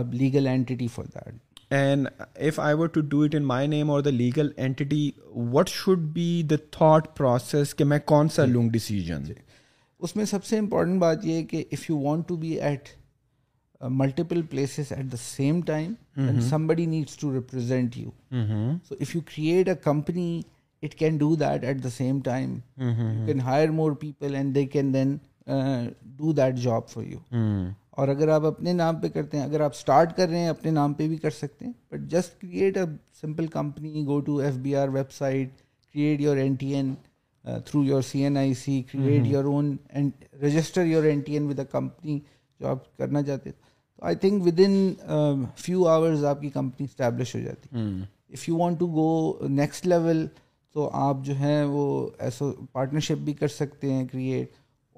اب 0.00 0.12
legal 0.14 0.46
entity 0.46 0.86
for 0.94 1.04
that 1.14 1.72
and 1.74 2.08
if 2.46 2.58
I 2.60 2.74
want 2.78 2.92
to 2.94 3.00
do 3.14 3.22
it 3.24 3.34
in 3.34 3.44
my 3.52 3.66
name 3.68 3.90
or 3.90 4.00
the 4.02 4.10
legal 4.10 4.50
entity 4.66 5.10
what 5.52 5.68
should 5.68 6.00
be 6.14 6.30
the 6.50 6.56
thought 6.76 7.08
process 7.18 7.74
کہ 7.74 7.84
میں 7.92 7.98
کون 8.04 8.28
سا 8.34 8.44
جی. 8.44 8.52
لوں 8.52 8.68
decision 8.72 9.22
جی. 9.24 9.34
اس 10.00 10.14
میں 10.16 10.24
سب 10.30 10.44
سے 10.44 10.58
امپورٹنٹ 10.58 11.00
بات 11.00 11.24
یہ 11.26 11.34
ہے 11.36 11.44
کہ 11.52 11.64
if 11.72 11.88
you 11.90 11.98
want 12.00 12.28
to 12.28 12.36
be 12.44 12.50
at 12.60 12.88
multiple 14.02 14.42
places 14.50 14.92
at 14.96 15.12
the 15.12 15.16
same 15.22 15.60
time 15.66 16.40
somebody 16.66 16.86
needs 16.96 17.16
to 17.22 17.32
represent 17.34 17.96
you 17.96 18.10
so 18.88 18.94
if 19.00 19.14
you 19.16 19.22
create 19.34 19.68
a 19.68 19.74
company 19.84 20.30
it 20.86 20.94
can 20.98 21.16
do 21.18 21.34
that 21.36 21.64
at 21.64 21.82
the 21.84 21.88
same 21.96 22.18
time 22.24 22.52
you 22.78 23.26
can 23.26 23.40
hire 23.44 23.70
more 23.78 23.92
people 24.00 24.34
and 24.34 24.54
they 24.54 24.64
can 24.74 24.92
then 24.94 25.16
do 26.16 26.32
that 26.32 26.56
job 26.62 26.88
for 26.88 27.04
you 27.04 27.40
اور 28.00 28.08
اگر 28.08 28.28
آپ 28.28 28.44
اپنے 28.44 28.72
نام 28.72 28.96
پہ 29.00 29.08
کرتے 29.08 29.36
ہیں 29.36 29.44
اگر 29.44 29.60
آپ 29.64 29.72
اسٹارٹ 29.76 30.16
کر 30.16 30.28
رہے 30.28 30.38
ہیں 30.38 30.48
اپنے 30.48 30.70
نام 30.70 30.94
پہ 30.94 31.08
بھی 31.08 31.16
کر 31.18 31.30
سکتے 31.30 31.64
ہیں 31.64 31.72
but 31.92 32.10
just 32.10 32.40
create 32.40 32.76
a 32.78 32.82
simple 33.20 33.46
company 33.54 34.04
go 34.06 34.18
to 34.26 34.36
F 34.46 34.56
B 34.62 34.74
R 34.76 34.88
website 35.18 35.52
create 35.92 36.20
your 36.20 36.36
N 36.36 36.54
T 36.60 36.72
N 36.74 36.94
through 37.66 37.82
your 37.84 38.02
C 38.10 38.22
N 38.24 38.36
I 38.36 38.54
C 38.64 38.80
create 38.92 39.26
your 39.26 39.44
own 39.52 39.74
register 40.42 40.84
your 40.86 41.04
N 41.10 41.20
T 41.26 41.32
N 41.34 41.46
with 41.48 41.58
a 41.60 41.64
company 41.72 42.18
جو 42.60 42.66
آپ 42.68 42.96
کرنا 42.96 43.22
چاہتے 43.22 43.50
تو 43.52 44.04
I 44.06 44.16
think 44.26 44.46
within 44.66 45.44
few 45.56 45.86
hours 45.88 46.24
آپ 46.34 46.40
کی 46.40 46.48
کمپنی 46.60 46.84
establish 46.90 47.34
ہو 47.36 47.40
جاتی 47.40 47.68
if 48.34 48.48
you 48.48 48.56
want 48.58 48.78
to 48.78 48.86
go 48.94 49.46
next 49.48 49.86
level 49.86 50.26
تو 50.76 50.88
آپ 51.02 51.16
جو 51.24 51.34
ہیں 51.36 51.62
وہ 51.64 51.82
ایسا 52.24 52.44
پارٹنرشپ 52.72 53.18
بھی 53.24 53.32
کر 53.34 53.48
سکتے 53.52 53.92
ہیں 53.92 54.06
کریٹ 54.08 54.50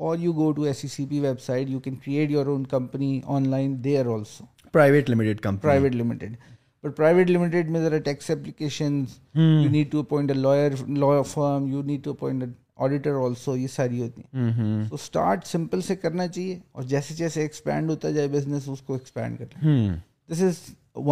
اور 0.07 0.17
you 0.19 0.33
go 0.37 0.51
to 0.53 0.63
S 0.71 0.77
C 0.83 0.89
C 0.95 1.05
P 1.11 1.21
website 1.41 1.69
you 1.71 1.79
can 1.81 1.95
create 2.05 2.31
your 2.31 2.47
own 2.53 2.65
company 2.73 3.11
online 3.51 3.77
they 3.85 3.97
are 3.99 4.07
also 4.15 4.45
private 4.73 5.11
limited 5.11 5.47
private 5.63 5.95
limited 5.97 6.37
but 6.85 6.97
private 6.97 7.31
limited 7.31 7.71
میں 7.77 7.81
ذرا 7.83 7.99
tax 8.11 8.31
application 8.31 9.01
you 9.35 9.71
need 9.71 9.93
to 9.93 10.01
appoint 10.01 10.31
a 10.31 10.37
lawyer 10.37 10.77
law 10.97 11.21
firm 11.35 11.67
you 11.73 11.83
need 11.93 12.05
to 12.05 12.11
appoint 12.11 12.45
auditor 12.89 13.23
also 13.25 13.57
یہ 13.57 13.67
ساری 13.77 14.03
ہوتی 14.03 14.23
ہیں 14.35 14.83
تو 14.89 14.95
start 14.95 15.47
simple 15.53 15.81
سے 15.93 15.97
کرنا 15.97 16.27
چاہیے 16.29 16.59
اور 16.73 16.83
جیسے 16.95 17.15
جیسے 17.23 17.41
ایکسپینڈ 17.43 17.91
ہوتا 17.91 18.11
جائے 18.19 18.29
بزنس 18.39 18.69
اس 18.69 18.83
کو 18.87 18.93
ایکسپینڈ 18.95 19.39
کرنا 19.39 19.95
this 20.33 20.43
is 20.49 20.61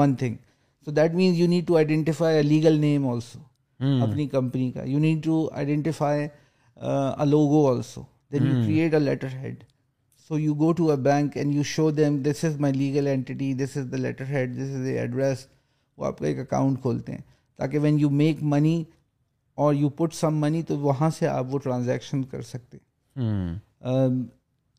one 0.00 0.14
thing 0.24 0.34
so 0.84 0.90
that 1.00 1.14
means 1.14 1.38
you 1.38 1.46
need 1.48 1.66
to 1.68 1.76
identify 1.76 2.36
a 2.36 2.42
legal 2.42 2.80
name 2.80 3.08
also 3.08 3.38
Hmm. 3.82 4.02
اپنی 4.02 4.26
کمپنی 4.32 4.70
کا 4.72 4.82
you 4.88 4.98
need 4.98 5.22
to 5.24 5.48
identify 5.52 6.26
logo 7.30 7.66
also 7.70 8.02
then 8.32 8.46
you 8.46 8.62
create 8.66 8.94
a 8.94 9.00
letter 9.00 9.28
head 9.40 9.62
so 10.28 10.38
you 10.38 10.54
go 10.60 10.70
to 10.78 10.88
a 10.90 10.96
bank 11.06 11.36
and 11.36 11.54
you 11.54 11.62
show 11.72 11.90
them 11.90 12.16
this 12.30 12.44
is 12.44 12.56
my 12.60 12.72
legal 12.74 13.06
entity 13.06 13.52
this 13.54 13.60
this 13.70 13.76
is 13.76 13.84
is 13.84 13.90
the 13.92 13.96
letter 13.96 14.24
head 14.30 14.58
a 14.58 14.98
address 14.98 15.46
وہ 15.98 16.06
آپ 16.06 16.18
کا 16.18 16.26
ایک 16.26 16.38
account 16.40 16.80
کھولتے 16.82 17.12
ہیں 17.12 17.20
تاکہ 17.58 17.78
when 17.82 17.98
you 18.00 18.10
make 18.20 18.42
money 18.52 18.82
اور 19.64 19.74
you 19.74 19.88
put 20.00 20.14
some 20.14 20.40
money 20.40 20.62
تو 20.68 20.78
وہاں 20.78 21.10
سے 21.18 21.26
آپ 21.28 21.54
وہ 21.54 21.58
ٹرانزیکشن 21.64 22.22
کر 22.32 22.42
سکتے 22.54 22.78
hmm. 23.20 23.54
um, 23.92 24.22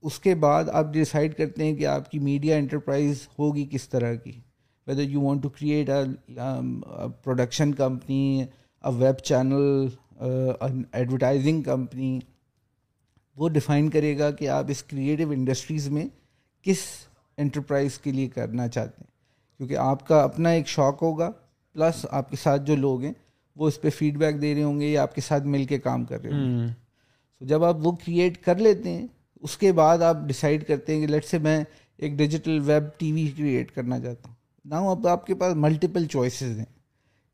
اس 0.01 0.19
کے 0.19 0.35
بعد 0.45 0.69
آپ 0.79 0.93
ڈیسائڈ 0.93 1.35
کرتے 1.37 1.63
ہیں 1.65 1.75
کہ 1.75 1.85
آپ 1.95 2.11
کی 2.11 2.19
میڈیا 2.29 2.55
انٹرپرائز 2.57 3.27
ہوگی 3.39 3.65
کس 3.71 3.87
طرح 3.89 4.15
کی 4.23 4.39
whether 4.87 5.09
you 5.09 5.21
want 5.21 5.43
to 5.43 5.49
create 5.49 5.89
production 7.23 7.73
company 7.75 8.43
اب 8.87 8.95
ویب 9.01 9.17
چینل 9.27 9.87
ایڈورٹائزنگ 10.17 11.61
کمپنی 11.63 12.09
وہ 13.37 13.47
ڈیفائن 13.55 13.89
کرے 13.95 14.17
گا 14.19 14.29
کہ 14.39 14.47
آپ 14.49 14.65
اس 14.71 14.81
کریٹو 14.91 15.29
انڈسٹریز 15.31 15.87
میں 15.95 16.05
کس 16.63 16.79
انٹرپرائز 17.43 17.97
کے 18.03 18.11
لیے 18.11 18.27
کرنا 18.35 18.67
چاہتے 18.75 19.01
ہیں 19.03 19.11
کیونکہ 19.57 19.77
آپ 19.87 20.07
کا 20.07 20.21
اپنا 20.23 20.49
ایک 20.59 20.67
شوق 20.75 21.01
ہوگا 21.03 21.29
پلس 21.73 22.05
آپ 22.19 22.29
کے 22.29 22.35
ساتھ 22.43 22.61
جو 22.67 22.75
لوگ 22.85 23.03
ہیں 23.03 23.11
وہ 23.59 23.67
اس 23.67 23.81
پہ 23.81 23.89
فیڈ 23.97 24.17
بیک 24.17 24.41
دے 24.41 24.53
رہے 24.53 24.63
ہوں 24.63 24.79
گے 24.81 24.87
یا 24.89 25.01
آپ 25.01 25.15
کے 25.15 25.21
ساتھ 25.27 25.47
مل 25.57 25.65
کے 25.73 25.79
کام 25.89 26.05
کر 26.13 26.21
رہے 26.23 26.33
ہوں 26.33 26.57
گے 26.67 26.71
تو 27.39 27.45
جب 27.53 27.63
آپ 27.71 27.85
وہ 27.87 27.91
کریٹ 28.05 28.37
کر 28.45 28.59
لیتے 28.67 28.89
ہیں 28.93 29.05
اس 29.41 29.57
کے 29.65 29.71
بعد 29.83 30.01
آپ 30.13 30.23
ڈیسائڈ 30.27 30.65
کرتے 30.67 30.93
ہیں 30.93 30.99
کہ 31.01 31.07
لیٹ 31.11 31.25
سے 31.31 31.39
میں 31.49 31.57
ایک 31.97 32.17
digital 32.23 32.59
web 32.71 32.87
T 32.99 33.11
V 33.11 33.27
create 33.37 33.71
کرنا 33.75 33.99
چاہتا 33.99 34.29
ہوں 34.29 34.35
نہ 34.85 34.89
اب 34.91 35.07
آپ 35.17 35.27
کے 35.27 35.35
پاس 35.43 35.55
ملٹیپل 35.67 36.05
چوائسیز 36.15 36.57
ہیں 36.59 36.65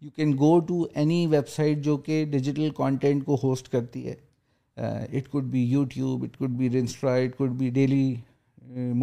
you 0.03 0.09
can 0.15 0.31
go 0.39 0.59
to 0.67 0.83
any 1.01 1.25
website 1.49 1.77
جو 1.83 1.95
کہ 2.05 2.23
ڈیجیٹل 2.31 2.69
کانٹینٹ 2.77 3.25
کو 3.25 3.37
ہوسٹ 3.43 3.67
کرتی 3.71 4.05
ہے 4.07 4.15
it 5.17 5.27
could 5.31 5.43
be 5.51 5.63
YouTube 5.71 6.23
it 6.23 6.35
could 6.37 6.49
be 6.57 6.69
رنسٹرا 6.69 7.13
it 7.15 7.37
could 7.37 7.51
be 7.57 7.69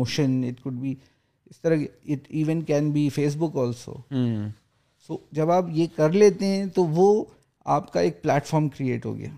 Dailymotion 0.00 0.40
it 0.48 0.60
could 0.62 0.76
be 0.80 0.94
اس 1.50 1.60
طرح 1.60 1.76
it 2.12 2.26
even 2.30 2.60
can 2.64 2.90
be 2.92 3.08
Facebook 3.38 3.56
also 3.58 3.94
so 5.06 5.16
جب 5.36 5.50
آپ 5.50 5.66
یہ 5.74 5.86
کر 5.96 6.12
لیتے 6.12 6.46
ہیں 6.46 6.64
تو 6.74 6.84
وہ 7.00 7.24
آپ 7.76 7.92
کا 7.92 8.00
ایک 8.00 8.22
پلیٹ 8.22 8.46
فارم 8.46 8.68
کریٹ 8.76 9.06
ہو 9.06 9.16
گیا 9.18 9.28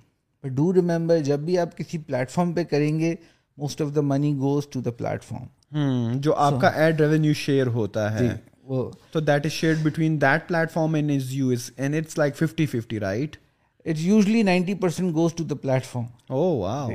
بٹ 0.44 0.50
ڈو 0.56 0.72
ریمبر 0.74 1.18
جب 1.24 1.40
بھی 1.50 1.58
آپ 1.58 1.76
کسی 1.78 1.98
پلیٹ 2.06 2.30
فارم 2.30 2.52
پہ 2.52 2.64
کریں 2.70 2.98
گے 2.98 3.14
most 3.58 3.82
of 3.82 3.94
the 3.96 4.00
money 4.04 4.34
goes 4.40 4.66
to 4.72 4.80
the 4.80 4.90
platform 5.24 6.16
جو 6.22 6.34
آپ 6.46 6.60
کا 6.60 6.68
ایڈ 6.82 7.00
ریونیو 7.00 7.32
شیئر 7.36 7.66
ہوتا 7.78 8.12
ہے 8.18 8.24
جی. 8.28 8.32
وہ 8.70 8.90
تو 9.12 9.20
that 9.20 9.46
is 9.46 9.52
share 9.52 9.74
between 9.82 10.20
that 10.22 10.46
platform 10.72 10.94
and 10.94 11.10
is 11.10 11.32
you 11.34 11.50
is 11.52 11.70
and 11.76 11.94
it's 11.96 12.18
like 12.18 12.36
fifty 12.36 12.66
fifty 12.66 13.00
right 13.00 13.36
it's 13.84 14.00
usually 14.06 14.42
ninety 14.42 14.74
percent 14.82 15.14
goes 15.14 15.34
to 15.36 15.44
the 15.44 15.54
platform 15.86 16.04
oh 16.34 16.42
wow 16.58 16.88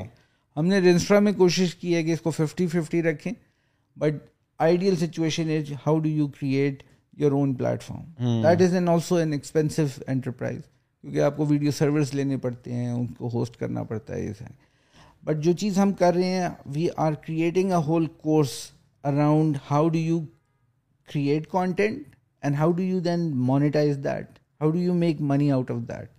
ہم 0.57 0.65
نے 0.65 0.79
رنسٹرا 0.79 1.19
میں 1.19 1.31
کوشش 1.37 1.75
کی 1.81 1.95
ہے 1.95 2.03
کہ 2.03 2.13
اس 2.13 2.21
کو 2.21 2.31
ففٹی 2.31 2.67
ففٹی 2.67 3.01
رکھیں 3.03 3.31
but 3.99 4.13
ideal 4.67 4.95
situation 5.05 5.49
is 5.57 5.71
how 5.87 5.99
do 5.99 6.09
you 6.09 6.27
create 6.39 6.83
your 7.21 7.31
own 7.31 7.53
platform 7.83 8.41
that 8.43 8.61
is 8.61 8.73
an 8.75 8.87
also 8.89 9.15
an 9.15 9.33
expensive 9.33 9.85
enterprise 10.07 10.61
کیونکہ 11.01 11.21
آپ 11.21 11.37
کو 11.37 11.45
ویڈیو 11.49 11.71
سروس 11.77 12.13
لینے 12.13 12.37
پڑتے 12.47 12.73
ہیں 12.73 12.89
ان 12.91 13.05
کو 13.17 13.29
ہوسٹ 13.33 13.57
کرنا 13.57 13.83
پڑتا 13.91 14.15
ہے 14.15 14.21
یہ 14.23 14.31
سر 14.39 14.47
بٹ 15.25 15.43
جو 15.43 15.51
چیز 15.59 15.77
ہم 15.79 15.91
کر 15.99 16.13
رہے 16.13 16.33
ہیں 16.41 16.49
we 16.75 16.87
are 17.05 17.13
creating 17.25 17.71
a 17.71 17.81
whole 17.87 18.05
course 18.23 18.51
around 19.11 19.57
how 19.69 19.87
do 19.89 19.97
you 19.99 20.19
create 21.13 21.47
content 21.51 22.15
and 22.43 22.55
how 22.59 22.71
do 22.77 22.83
you 22.83 22.99
then 22.99 23.29
monetize 23.47 23.97
that 24.03 24.39
how 24.61 24.71
do 24.71 24.77
you 24.79 24.93
make 24.93 25.21
money 25.31 25.51
out 25.51 25.71
of 25.71 25.77
that 25.89 26.09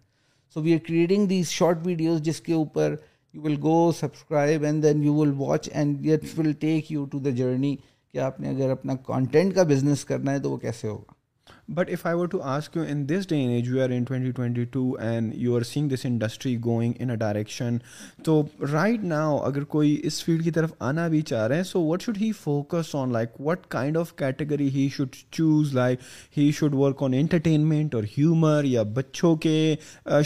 so 0.55 0.63
we 0.63 0.75
are 0.75 0.79
creating 0.87 1.27
these 1.29 1.49
short 1.49 1.87
videos 1.87 2.21
جس 2.29 2.41
کے 2.41 2.53
اوپر 2.53 2.95
you 3.35 3.43
will 3.43 3.57
go 3.63 3.91
subscribe 3.99 4.65
and 4.65 4.83
then 4.83 5.03
you 5.05 5.15
will 5.15 5.33
watch 5.39 5.69
and 5.73 6.07
will 6.39 6.53
take 6.61 6.93
you 6.93 7.05
to 7.13 7.19
the 7.27 7.31
journey 7.43 7.75
کہ 8.13 8.19
آپ 8.31 8.41
نے 8.41 8.49
اگر 8.49 8.71
اپنا 8.71 8.95
content 9.07 9.55
کا 9.55 9.63
business 9.75 10.05
کرنا 10.05 10.33
ہے 10.33 10.39
تو 10.43 10.51
وہ 10.51 10.57
کیسے 10.67 10.89
ہوگا 10.89 11.17
but 11.75 11.89
if 11.91 12.05
I 12.07 12.15
want 12.17 12.31
to 12.33 12.41
ask 12.51 12.77
you 12.77 12.83
in 12.89 13.09
this 13.09 13.27
day 13.29 13.37
age 13.55 13.69
you 13.69 13.83
are 13.85 13.91
in 13.97 14.05
twenty 14.09 14.31
twenty 14.37 14.65
two 14.75 14.83
and 15.07 15.33
you 15.37 15.57
are 15.57 15.63
saying 15.71 15.89
this 15.91 16.05
industry 16.07 16.55
going 16.65 16.93
in 17.01 17.11
a 17.11 17.17
direction 17.17 17.77
تو 18.25 18.41
رائٹ 18.73 19.03
ناؤ 19.05 19.37
اگر 19.47 19.65
کوئی 19.75 19.97
اس 20.07 20.23
فیلڈ 20.25 20.45
کی 20.45 20.51
طرف 20.51 20.71
آنا 20.89 21.07
بھی 21.15 21.21
چاہ 21.31 21.47
رہے 21.49 21.57
ہیں 21.57 21.63
so 21.73 21.83
what 21.87 22.03
should 22.03 22.19
he 22.21 22.31
focus 22.41 22.95
on 22.97 23.13
like 23.13 23.41
what 23.47 23.67
kind 23.77 23.97
of 23.97 24.13
category 24.19 24.69
he 24.75 24.89
should 24.97 25.17
choose 25.37 25.75
like 25.75 25.99
he 26.39 26.51
should 26.59 26.75
work 26.75 27.03
on 27.03 27.15
entertainment 27.19 27.95
اور 27.95 28.05
ہیومر 28.17 28.65
یا 28.67 28.83
بچوں 28.95 29.35
کے 29.47 29.75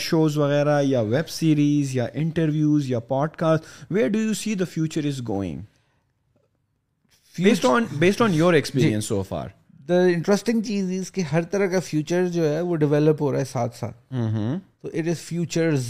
شوز 0.00 0.36
وغیرہ 0.38 0.80
یا 0.84 1.00
ویب 1.10 1.28
سیریز 1.30 1.94
یا 1.96 2.06
انٹرویوز 2.14 2.90
یا 2.90 2.98
podcast 3.38 3.92
where 3.92 4.08
do 4.08 4.20
you 4.20 4.34
see 4.42 4.54
the 4.60 4.64
future 4.72 5.06
is 5.08 5.20
going 5.28 5.60
based 7.42 7.64
on 7.70 7.84
based 7.98 8.22
on 8.22 8.34
your 8.34 8.52
experience 8.54 9.04
so 9.08 9.22
for 9.28 9.48
the 9.88 10.00
interesting 10.14 10.62
چیز 10.62 10.90
از 10.98 11.10
کہ 11.12 11.20
ہر 11.32 11.42
طرح 11.52 11.66
کا 11.70 11.78
فیوچر 11.84 12.26
جو 12.34 12.48
ہے 12.48 12.60
وہ 12.66 12.76
ڈیولپ 12.82 13.22
ہو 13.22 13.30
رہا 13.32 13.38
ہے 13.38 13.44
ساتھ 13.52 13.76
ساتھ 13.76 13.96
mm-hmm. 14.14 14.58
تو 14.80 14.88
it 14.92 15.08
is 15.08 15.18
futures 15.20 15.86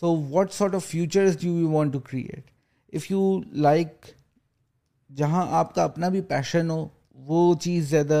so 0.00 0.14
what 0.30 0.52
sort 0.52 0.74
of 0.74 0.84
futures 0.86 1.36
do 1.42 1.48
you 1.58 1.68
want 1.70 1.92
to 1.92 1.98
create 2.10 2.50
if 2.96 3.10
you 3.10 3.40
like 3.66 4.06
جہاں 5.16 5.46
آپ 5.58 5.74
کا 5.74 5.84
اپنا 5.84 6.08
بھی 6.14 6.20
پیشن 6.30 6.70
ہو 6.70 6.86
وہ 7.28 7.54
چیز 7.62 7.88
زیادہ 7.90 8.20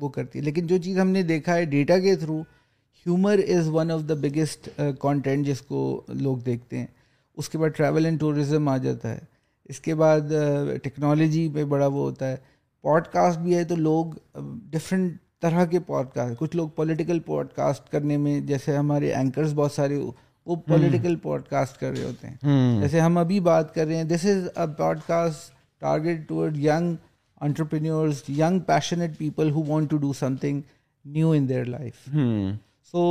وہ 0.00 0.08
کرتی 0.16 0.38
ہے 0.38 0.44
لیکن 0.44 0.66
جو 0.66 0.78
چیز 0.84 0.98
ہم 0.98 1.08
نے 1.10 1.22
دیکھا 1.34 1.54
ہے 1.56 1.64
ڈیٹا 1.76 1.98
کے 1.98 2.16
through 2.24 2.40
humour 3.06 3.40
is 3.56 3.68
one 3.72 3.90
of 3.90 4.00
the 4.08 4.14
biggest 4.22 4.68
content 5.02 5.46
جس 5.46 5.60
کو 5.68 5.80
لوگ 6.20 6.36
دیکھتے 6.46 6.78
ہیں 6.78 6.86
اس 7.38 7.48
کے 7.48 7.58
بعد 7.58 7.70
ٹریول 7.76 8.04
اینڈ 8.06 8.20
ٹورزم 8.20 8.68
آ 8.68 8.76
جاتا 8.84 9.14
ہے 9.14 9.18
اس 9.70 9.80
کے 9.80 9.94
بعد 10.00 10.32
ٹیکنالوجی 10.82 11.46
uh, 11.46 11.54
پہ 11.54 11.64
بڑا 11.70 11.86
وہ 11.86 12.00
ہوتا 12.02 12.30
ہے 12.30 12.36
پوڈ 12.82 13.06
کاسٹ 13.12 13.38
بھی 13.40 13.56
ہے 13.56 13.64
تو 13.64 13.76
لوگ 13.76 14.12
ڈفرینٹ 14.70 15.16
طرح 15.42 15.64
کے 15.70 15.80
پوڈ 15.86 16.06
کاسٹ 16.14 16.38
کچھ 16.38 16.56
لوگ 16.56 16.68
پولیٹیکل 16.76 17.18
پوڈ 17.26 17.48
کاسٹ 17.56 17.90
کرنے 17.92 18.16
میں 18.16 18.38
جیسے 18.50 18.76
ہمارے 18.76 19.12
اینکرز 19.14 19.54
بہت 19.54 19.72
سارے 19.72 19.96
وہ 20.46 20.56
پولیٹیکل 20.66 21.16
پوڈ 21.22 21.44
کاسٹ 21.50 21.78
کر 21.80 21.90
رہے 21.96 22.02
ہوتے 22.04 22.28
ہیں 22.42 22.80
جیسے 22.80 23.00
ہم 23.00 23.16
ابھی 23.18 23.38
بات 23.48 23.74
کر 23.74 23.86
رہے 23.86 23.96
ہیں 23.96 24.04
this 24.14 24.24
is 24.34 24.46
a 24.54 24.66
podcast 25.06 25.52
targeted 25.80 26.26
toward 26.28 26.56
young 26.64 26.94
entrepreneurs 27.46 28.22
young 28.38 28.60
passionate 28.66 29.16
people 29.18 29.50
who 29.54 29.62
want 29.68 29.90
to 29.90 29.96
do 30.06 30.12
something 30.40 30.60
new 31.14 31.30
in 31.36 31.48
their 31.48 31.64
life 31.64 32.08
so 32.92 33.10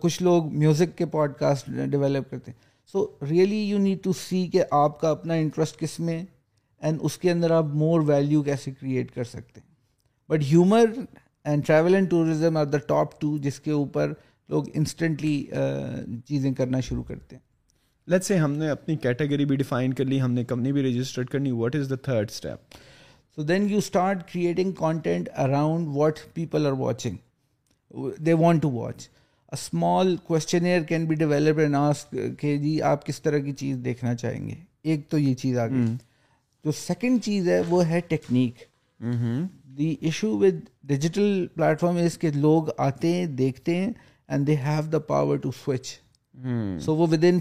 کچھ 0.00 0.22
لوگ 0.22 0.52
میوزک 0.58 0.96
کے 0.98 1.06
پوڈ 1.16 1.32
کاسٹ 1.38 1.70
ڈیولپ 1.90 2.30
کرتے 2.30 2.50
ہیں 2.50 2.66
so 2.92 3.06
really 3.30 3.62
you 3.68 3.78
need 3.78 4.02
to 4.04 4.12
see 4.28 4.46
کہ 4.52 4.62
آپ 4.82 5.00
کا 5.00 5.10
اپنا 5.10 5.34
interest 5.42 5.78
کس 5.78 5.98
میں 6.00 6.22
اینڈ 6.86 6.98
اس 7.04 7.16
کے 7.18 7.30
اندر 7.30 7.50
آپ 7.50 7.64
مور 7.82 8.00
ویلیو 8.06 8.42
کیسے 8.42 8.70
کریٹ 8.80 9.10
کر 9.14 9.24
سکتے 9.24 9.60
ہیں 9.60 9.66
but 10.32 10.42
humour 10.50 10.84
and 11.44 11.66
travel 11.66 11.94
and 11.94 12.10
tourism 12.10 12.56
are 12.56 12.64
the 12.66 12.78
top 12.88 13.20
two 13.20 13.36
جس 13.42 13.60
کے 13.60 13.70
اوپر 13.70 14.12
لوگ 14.50 14.64
انسٹنٹلی 14.74 15.36
چیزیں 16.28 16.52
کرنا 16.58 16.80
شروع 16.88 17.02
کرتے 17.08 17.36
ہیں 17.36 17.42
لیٹ 18.10 18.24
سے 18.24 18.36
ہم 18.38 18.52
نے 18.56 18.68
اپنی 18.70 18.96
کیٹیگری 19.02 19.44
بھی 19.44 19.56
ڈیفائن 19.56 19.94
کر 19.94 20.04
لی 20.04 20.20
ہم 20.20 20.32
نے 20.32 20.44
کمپنی 20.44 20.72
بھی 20.72 20.82
رجسٹرڈ 20.88 21.28
کرنی 21.30 21.50
what 21.52 21.76
is 21.76 21.90
the 21.90 21.96
third 22.04 22.30
step 22.30 22.74
so 23.34 23.42
then 23.46 23.66
you 23.70 23.78
start 23.78 24.22
creating 24.32 24.72
content 24.78 25.28
around 25.36 25.88
what 25.96 26.18
people 26.34 26.66
are 26.66 26.72
watching 26.78 28.04
they 28.26 28.32
want 28.40 28.62
to 28.62 28.70
watch 28.72 29.08
small 29.52 30.16
questionnaire 30.26 30.82
can 30.88 31.04
be 31.08 31.14
develop 31.14 31.58
and 31.58 31.76
ask 31.76 32.16
کہ 32.40 32.56
جی 32.62 32.80
آپ 32.92 33.06
کس 33.06 33.20
طرح 33.22 33.38
کی 33.44 33.52
چیز 33.60 33.76
دیکھنا 33.84 34.14
چاہیں 34.14 34.48
گے 34.48 34.54
ایک 34.90 35.08
تو 35.10 35.18
یہ 35.18 35.34
چیز 35.34 35.58
آ 35.58 35.66
گئی 35.66 35.94
سیکنڈ 36.76 37.22
چیز 37.24 37.48
ہے 37.48 37.60
وہ 37.68 37.84
ہے 37.88 38.00
technique 38.08 38.62
the 39.78 39.94
issue 40.00 40.36
with 40.38 40.60
digital 40.88 41.46
platform 41.54 41.96
اس 42.04 42.16
کے 42.18 42.30
لوگ 42.34 42.68
آتے 42.86 43.12
ہیں 43.14 43.26
دیکھتے 43.42 43.74
ہیں 43.76 43.90
and 44.28 44.46
they 44.46 44.56
have 44.64 44.86
the 44.92 44.98
power 45.12 45.36
to 45.42 45.50
switch 45.64 45.88
so 46.84 46.96
وہ 46.96 47.06
ود 47.10 47.24
ان 47.28 47.38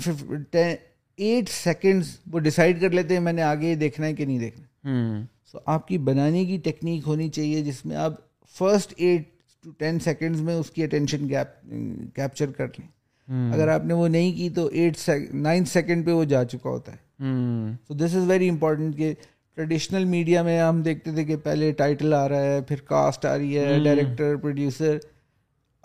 ایٹ 1.16 1.50
سیکنڈس 1.50 2.08
وہ 2.32 2.40
ڈیسائڈ 2.40 2.82
کر 2.82 2.90
لیتے 2.92 3.14
ہیں 3.14 3.22
میں 3.22 3.32
نے 3.34 3.42
آگے 3.42 3.74
دیکھنا 3.76 4.08
ہے 4.08 4.14
کہ 4.14 4.26
نہیں 4.26 4.40
دیکھنا 4.40 4.66
سو 4.66 4.90
mm-hmm. 4.90 5.24
آپ 5.66 5.88
کی 5.88 5.98
بنانے 6.10 6.44
کی 6.46 6.58
ٹیکنیک 6.64 7.04
ہونی 7.08 7.30
چاہیے 7.38 7.62
جس 7.64 7.86
میں 7.86 7.96
آپ 7.98 8.14
first 8.58 8.94
eight 8.98 9.24
to 9.64 9.72
ten 9.78 10.00
seconds 10.00 10.42
میں 10.42 10.56
اس 10.56 10.70
کی 10.72 10.84
اٹینشن 10.84 11.28
کیپچر 11.28 12.52
کر 12.58 12.68
لیں 12.78 12.88
mm-hmm. 12.88 13.54
اگر 13.54 13.68
آپ 13.76 13.86
نے 13.86 13.94
وہ 13.94 14.08
نہیں 14.08 14.32
کی 14.38 14.50
تو 14.56 14.66
ایٹ 14.72 15.10
نائنتھ 15.34 15.70
سیکنڈ 15.70 16.06
پہ 16.06 16.12
وہ 16.12 16.24
جا 16.34 16.44
چکا 16.52 16.70
ہوتا 16.70 16.92
ہے 16.92 17.06
so 17.20 17.94
this 17.98 18.16
is 18.16 18.30
very 18.30 18.50
important 18.50 18.98
کہ 18.98 19.14
ٹریڈیشنل 19.56 20.04
میڈیا 20.06 20.42
میں 20.44 20.60
ہم 20.62 20.82
دیکھتے 20.84 21.12
تھے 21.12 21.24
کہ 21.26 21.36
پہلے 21.44 21.72
ٹائٹل 21.78 22.14
آ 22.14 22.28
رہا 22.30 22.42
ہے 22.44 22.60
پھر 22.68 22.82
کاسٹ 22.88 23.26
آ 23.26 23.38
رہی 23.38 23.58
ہے 23.60 23.80
ڈائریکٹر 23.84 24.36
پروڈیوسر 24.42 24.98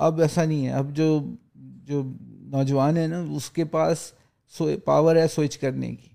اب 0.09 0.21
ایسا 0.23 0.45
نہیں 0.45 0.67
ہے 0.67 0.73
اب 0.83 0.91
جو 0.97 1.07
جو 1.85 2.03
نوجوان 2.53 2.97
ہیں 2.97 3.07
نا 3.09 3.21
اس 3.37 3.51
کے 3.51 3.65
پاس 3.77 4.13
پاور 4.85 5.17
ہے 5.17 5.27
سوئچ 5.35 5.57
کرنے 5.59 5.95
کی 5.95 6.09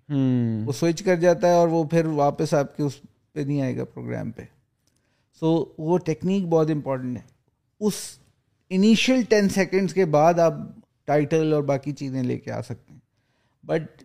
وہ 0.65 0.71
سوئچ 0.79 1.01
کر 1.03 1.15
جاتا 1.19 1.47
ہے 1.47 1.53
اور 1.53 1.67
وہ 1.67 1.83
پھر 1.91 2.05
واپس 2.21 2.53
آپ 2.53 2.75
کے 2.77 2.83
اس 2.83 3.01
پہ 3.33 3.39
نہیں 3.39 3.61
آئے 3.61 3.75
گا 3.77 3.85
پروگرام 3.93 4.31
پہ 4.31 4.41
سو 5.39 5.51
وہ 5.77 5.97
ٹیکنیک 6.05 6.45
بہت 6.49 6.69
امپورٹنٹ 6.71 7.17
ہے 7.17 7.85
اس 7.87 7.93
انیشیل 8.75 9.21
ٹین 9.29 9.49
سیکنڈس 9.49 9.93
کے 9.93 10.05
بعد 10.17 10.39
آپ 10.43 10.53
ٹائٹل 11.07 11.53
اور 11.53 11.63
باقی 11.63 11.91
چیزیں 12.01 12.21
لے 12.23 12.37
کے 12.37 12.51
آ 12.51 12.61
سکتے 12.67 12.93
ہیں 12.93 12.99
but 13.67 14.03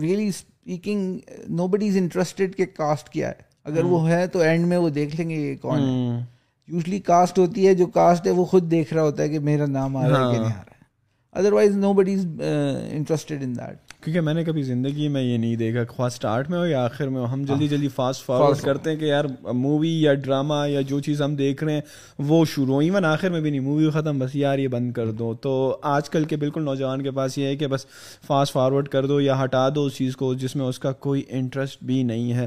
really 0.00 0.28
speaking 0.28 1.18
nobody 1.70 1.88
is 1.88 1.96
interested 1.96 2.56
کہ 2.56 2.64
کاسٹ 2.76 3.08
کیا 3.08 3.28
ہے 3.28 3.44
اگر 3.70 3.84
وہ 3.84 3.98
hmm. 3.98 4.08
ہے 4.12 4.26
تو 4.32 4.38
اینڈ 4.40 4.66
میں 4.66 4.76
وہ 4.78 4.88
دیکھ 4.96 5.16
لیں 5.16 5.28
گے 5.30 5.34
یہ 5.34 5.54
کون 5.62 5.78
ہے 5.78 6.18
یوزلی 6.72 6.96
hmm. 6.96 7.04
کاسٹ 7.06 7.38
ہوتی 7.38 7.66
ہے 7.66 7.74
جو 7.74 7.86
کاسٹ 7.96 8.26
ہے 8.26 8.32
وہ 8.40 8.44
خود 8.52 8.70
دیکھ 8.70 8.92
رہا 8.94 9.02
ہوتا 9.02 9.22
ہے 9.22 9.28
کہ 9.28 9.38
میرا 9.48 9.66
نام 9.66 9.96
آ 9.96 10.08
رہا 10.08 10.26
ہے 10.28 10.32
کہ 10.34 10.38
ہاں۔ 10.38 10.42
نہیں 10.48 10.52
آ 10.58 10.62
رہا 10.66 10.70
ہے 10.70 10.84
otherwise 11.52 11.76
nobody 11.94 12.14
is 12.14 12.24
interested 12.94 13.42
in 13.44 13.56
that 13.56 13.85
کیونکہ 14.06 14.20
میں 14.20 14.32
نے 14.34 14.42
کبھی 14.44 14.62
زندگی 14.62 15.06
میں 15.12 15.20
یہ 15.22 15.36
نہیں 15.36 15.54
دیکھا 15.56 15.80
خواہ 15.92 16.06
اسٹارٹ 16.14 16.50
میں 16.50 16.58
ہو 16.58 16.66
یا 16.66 16.84
آخر 16.84 17.08
میں 17.14 17.20
ہو 17.20 17.26
ہم 17.32 17.42
جلدی 17.44 17.64
ہاں۔ 17.64 17.70
جلدی 17.70 17.88
فاسٹ 17.94 18.24
فارورڈ 18.26 18.58
کرتے 18.64 18.90
ہیں 18.90 18.96
کہ 18.96 19.04
یار 19.04 19.24
مووی 19.62 19.88
یا 20.02 20.12
ڈرامہ 20.24 20.54
یا 20.70 20.80
جو 20.88 20.98
چیز 21.06 21.22
ہم 21.22 21.34
دیکھ 21.36 21.64
رہے 21.64 21.72
ہیں 21.74 21.80
وہ 22.28 22.44
شروع 22.54 22.74
ہو 22.74 22.78
ایون 22.80 23.04
آخر 23.04 23.30
میں 23.30 23.40
بھی 23.40 23.50
نہیں 23.50 23.60
مووی 23.60 23.90
ختم 23.94 24.18
بس 24.18 24.36
یار 24.36 24.58
یہ 24.58 24.68
بند 24.76 24.92
کر 24.96 25.10
دو 25.20 25.32
تو 25.42 25.52
آج 25.94 26.10
کل 26.10 26.24
کے 26.24 26.36
بالکل 26.44 26.62
نوجوان 26.64 27.02
کے 27.04 27.10
پاس 27.18 27.38
یہ 27.38 27.46
ہے 27.46 27.56
کہ 27.56 27.66
بس 27.74 27.86
فاسٹ 28.26 28.52
فارورڈ 28.52 28.88
کر 28.88 29.06
دو 29.06 29.20
یا 29.20 29.42
ہٹا 29.42 29.68
دو 29.74 29.84
اس 29.84 29.94
چیز 29.96 30.16
کو 30.16 30.32
جس 30.44 30.54
میں 30.56 30.66
اس 30.66 30.78
کا 30.86 30.92
کوئی 31.08 31.22
انٹرسٹ 31.38 31.82
بھی 31.84 32.02
نہیں 32.12 32.32
ہے 32.34 32.46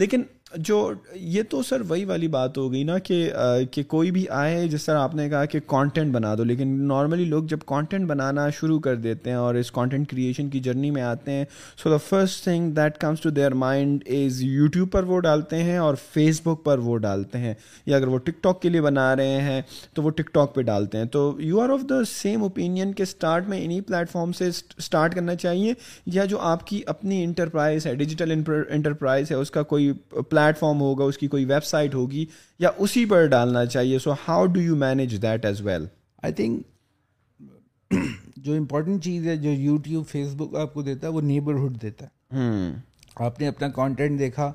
لیکن 0.00 0.22
جو 0.58 0.88
یہ 1.14 1.42
تو 1.50 1.60
سر 1.62 1.80
وہی 1.88 2.04
والی 2.04 2.28
بات 2.28 2.56
ہو 2.58 2.70
گئی 2.72 2.82
نا 2.84 2.98
کہ 3.04 3.28
کہ 3.72 3.82
کوئی 3.88 4.10
بھی 4.12 4.24
آئے 4.36 4.66
جس 4.68 4.84
طرح 4.84 4.98
آپ 5.00 5.14
نے 5.14 5.28
کہا 5.28 5.44
کہ 5.50 5.58
کانٹینٹ 5.66 6.12
بنا 6.14 6.34
دو 6.38 6.44
لیکن 6.44 6.68
نارملی 6.88 7.24
لوگ 7.24 7.44
جب 7.48 7.58
کانٹینٹ 7.66 8.06
بنانا 8.08 8.48
شروع 8.58 8.78
کر 8.80 8.94
دیتے 8.96 9.30
ہیں 9.30 9.36
اور 9.36 9.54
اس 9.54 9.70
کانٹینٹ 9.72 10.08
کریشن 10.10 10.48
کی 10.50 10.60
جرنی 10.60 10.90
میں 10.90 11.02
آتے 11.02 11.32
ہیں 11.32 11.44
so 11.82 11.90
the 11.90 11.96
first 12.08 12.42
thing 12.44 12.70
that 12.76 12.98
comes 13.00 13.20
to 13.20 13.30
their 13.36 13.54
mind 13.64 14.02
is 14.16 14.42
YouTube 14.42 14.90
پر 14.92 15.04
وہ 15.10 15.20
ڈالتے 15.28 15.62
ہیں 15.62 15.76
اور 15.78 15.94
فیس 16.12 16.40
بک 16.44 16.64
پر 16.64 16.78
وہ 16.88 16.96
ڈالتے 16.98 17.38
ہیں 17.38 17.54
یا 17.86 17.96
اگر 17.96 18.08
وہ 18.08 18.18
ٹک 18.24 18.42
ٹاک 18.44 18.60
کے 18.62 18.68
لیے 18.68 18.80
بنا 18.82 19.14
رہے 19.16 19.40
ہیں 19.42 19.60
تو 19.94 20.02
وہ 20.02 20.10
ٹک 20.16 20.34
ٹاک 20.34 20.54
پہ 20.54 20.62
ڈالتے 20.70 20.98
ہیں 20.98 21.04
تو 21.12 21.32
you 21.40 21.60
are 21.60 21.70
of 21.70 21.88
the 21.90 22.04
same 22.14 22.42
opinion 22.42 22.92
کہ 22.92 23.02
اسٹارٹ 23.02 23.48
میں 23.48 23.62
انہیں 23.64 23.80
پلیٹفارم 23.88 24.32
سے 24.38 24.48
اسٹارٹ 24.48 25.14
کرنا 25.14 25.34
چاہیے 25.46 25.72
یا 26.12 26.24
جو 26.24 26.40
آپ 26.52 26.66
کی 26.66 26.82
اپنی 26.96 27.22
انٹرپرائز 27.24 27.86
ہے 27.86 27.94
ڈیجیٹل 27.96 28.32
انٹرپرائز 28.68 29.30
ہے 29.30 29.36
اس 29.36 29.50
کا 29.50 29.62
کوئی 29.70 29.92
پلیٹ 30.40 30.58
فارم 30.58 30.80
ہوگا 30.80 31.04
اس 31.04 31.18
کی 31.18 31.26
کوئی 31.28 31.44
ویب 31.44 31.64
سائٹ 31.64 31.94
ہوگی 31.94 32.24
یا 32.58 32.70
اسی 32.84 33.04
پر 33.10 33.26
ڈالنا 33.36 33.64
چاہیے 33.74 33.98
so 34.04 34.12
how 34.26 34.46
do 34.54 34.60
you 34.62 34.76
manage 34.76 35.16
that 35.22 35.44
as 35.46 35.60
well 35.66 35.84
I 36.22 36.32
think 36.40 36.66
جو 38.44 38.56
امپورٹنٹ 38.56 39.02
چیز 39.04 39.26
ہے 39.26 39.36
جو 39.36 39.50
یوٹیوب 39.50 40.06
فیس 40.08 40.34
بک 40.36 40.54
آپ 40.56 40.74
کو 40.74 40.82
دیتا 40.82 41.06
ہے 41.06 41.12
وہ 41.12 41.20
نیبرہڈ 41.20 41.80
دیتا 41.82 42.06
ہے 42.06 42.68
آپ 43.26 43.40
نے 43.40 43.48
اپنا 43.48 43.68
کانٹینٹ 43.78 44.18
دیکھا 44.18 44.52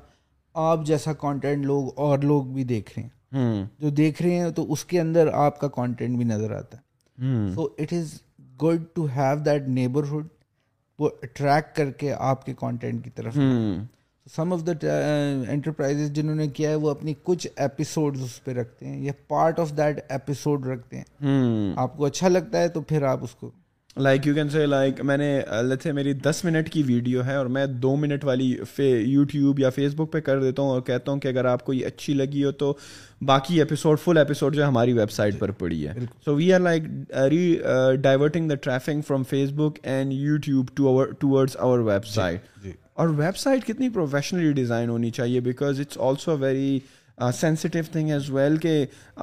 آپ 0.68 0.84
جیسا 0.86 1.12
کانٹینٹ 1.24 1.64
لوگ 1.66 1.88
اور 2.06 2.18
لوگ 2.28 2.44
بھی 2.54 2.64
دیکھ 2.64 2.98
رہے 2.98 3.02
ہیں 3.04 3.64
جو 3.80 3.90
دیکھ 4.00 4.22
رہے 4.22 4.38
ہیں 4.40 4.50
تو 4.56 4.72
اس 4.72 4.84
کے 4.92 5.00
اندر 5.00 5.28
آپ 5.42 5.60
کا 5.60 5.68
کانٹینٹ 5.76 6.16
بھی 6.16 6.24
نظر 6.24 6.52
آتا 6.56 6.78
ہے 6.78 7.54
so 7.54 7.66
it 7.82 7.92
is 7.92 8.14
good 8.62 8.84
to 8.94 9.06
have 9.16 9.38
that 9.46 9.68
neighbourhood 9.80 10.26
وہ 10.98 11.08
اٹریکٹ 11.22 11.76
کر 11.76 11.90
کے 12.00 12.12
آپ 12.30 12.44
کے 12.46 12.52
کانٹینٹ 12.60 13.04
کی 13.04 13.10
طرف 13.14 13.36
سم 14.34 14.52
آف 14.52 14.62
دا 14.66 14.72
انٹرپرائز 15.52 16.10
جنہوں 16.12 16.34
نے 16.34 16.46
کیا 16.58 16.70
ہے 16.70 16.74
وہ 16.84 16.90
اپنی 16.90 17.12
کچھ 17.24 17.46
ایپیسوڈ 17.64 18.16
اس 18.24 18.42
پہ 18.44 18.52
رکھتے 18.54 18.86
ہیں 18.86 19.00
یا 19.04 19.12
پارٹ 19.28 19.60
آف 19.60 19.70
دیٹ 19.76 20.00
ایپیسوڈ 20.12 20.66
رکھتے 20.66 21.00
ہیں 21.00 21.72
آپ 21.84 21.96
کو 21.96 22.04
اچھا 22.06 22.28
لگتا 22.28 22.60
ہے 22.62 22.68
تو 22.74 22.80
پھر 22.88 23.02
آپ 23.12 23.22
اس 23.24 23.34
کو 23.40 23.50
لائک 24.02 24.26
یو 24.26 24.32
کین 24.34 24.48
سے 25.82 25.92
میری 25.92 26.12
دس 26.22 26.44
منٹ 26.44 26.70
کی 26.72 26.82
ویڈیو 26.86 27.24
ہے 27.24 27.34
اور 27.36 27.46
میں 27.56 27.64
دو 27.66 27.94
منٹ 27.96 28.24
والی 28.24 28.52
یوٹیوب 28.88 29.60
یا 29.60 29.70
فیس 29.74 29.94
بک 29.96 30.12
پہ 30.12 30.20
کر 30.20 30.40
دیتا 30.42 30.62
ہوں 30.62 30.70
اور 30.70 30.80
کہتا 30.86 31.12
ہوں 31.12 31.20
کہ 31.20 31.28
اگر 31.28 31.44
آپ 31.52 31.64
کو 31.64 31.72
یہ 31.72 31.86
اچھی 31.86 32.14
لگی 32.14 32.44
ہو 32.44 32.50
تو 32.64 32.72
باقی 33.32 33.58
ایپیسوڈ 33.60 33.98
فل 34.00 34.18
ایپیسوڈ 34.18 34.54
جو 34.56 34.68
ہماری 34.68 34.92
ویب 34.98 35.10
سائٹ 35.10 35.38
پر 35.38 35.50
پڑی 35.60 35.86
ہے 35.86 35.94
so 36.24 36.34
we 36.36 36.52
are 36.54 36.60
like 36.60 36.84
re 37.30 37.52
diverting 38.02 38.48
the 38.66 38.76
from 39.06 39.22
Facebook 39.56 39.78
and 39.82 40.12
YouTube 40.12 40.86
our 41.62 41.78
website 42.14 42.68
اور 43.00 43.08
ویب 43.16 43.36
سائٹ 43.36 43.64
کتنی 43.66 43.88
پروفیشنلی 43.94 44.52
ڈیزائن 44.56 44.88
ہونی 44.90 45.10
چاہیے 45.16 45.40
because 45.46 45.80
it's 45.80 45.98
also 46.02 46.36
very 46.38 46.78
sensitive 47.40 47.82
thing 47.92 48.10
as 48.10 48.28
well 48.34 48.56
کہ 48.58 48.72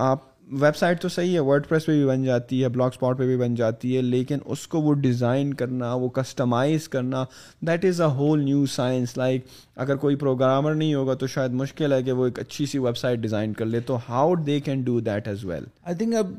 آپ 0.10 0.20
ویب 0.64 0.76
سائٹ 0.78 1.02
تو 1.02 1.10
صحیح 1.10 1.34
ہے 1.34 1.40
ورڈ 1.48 1.68
پریس 1.68 1.86
پہ 1.86 1.92
بھی 1.92 2.06
بن 2.08 2.24
جاتی 2.24 2.62
ہے 2.64 2.70
بلاگ 2.70 2.90
اسپاٹ 2.94 3.18
پہ 3.18 3.26
بھی 3.26 3.38
بن 3.38 3.56
جاتی 3.56 3.96
ہے 3.96 4.02
لیکن 4.02 4.40
اس 4.56 4.66
کو 4.74 4.82
وہ 4.82 4.94
ڈیزائن 5.06 5.54
کرنا 5.62 5.94
وہ 6.04 6.10
کسٹمائز 6.20 6.88
کرنا 6.96 7.24
that 7.68 7.86
is 7.86 8.02
a 8.02 8.08
whole 8.18 8.44
new 8.44 8.66
science 8.76 9.18
like 9.18 9.46
اگر 9.86 9.96
کوئی 10.06 10.16
پروگرامر 10.26 10.74
نہیں 10.76 10.94
ہوگا 10.94 11.14
تو 11.14 11.28
شاید 11.38 11.54
مشکل 11.64 11.94
ہے 11.94 12.02
کہ 12.04 12.12
وہ 12.22 12.26
ایک 12.26 12.40
اچھی 12.40 12.66
سی 12.74 12.78
ویب 12.86 12.98
سائٹ 12.98 13.20
ڈیزائن 13.20 13.54
کر 13.62 13.66
لے 13.66 13.80
تو 13.92 13.98
how 14.10 14.36
they 14.48 14.60
can 14.66 14.82
do 14.86 15.00
that 15.10 15.28
as 15.28 15.46
well 15.46 15.64
I 15.84 15.96
think 16.04 16.16
اب 16.20 16.34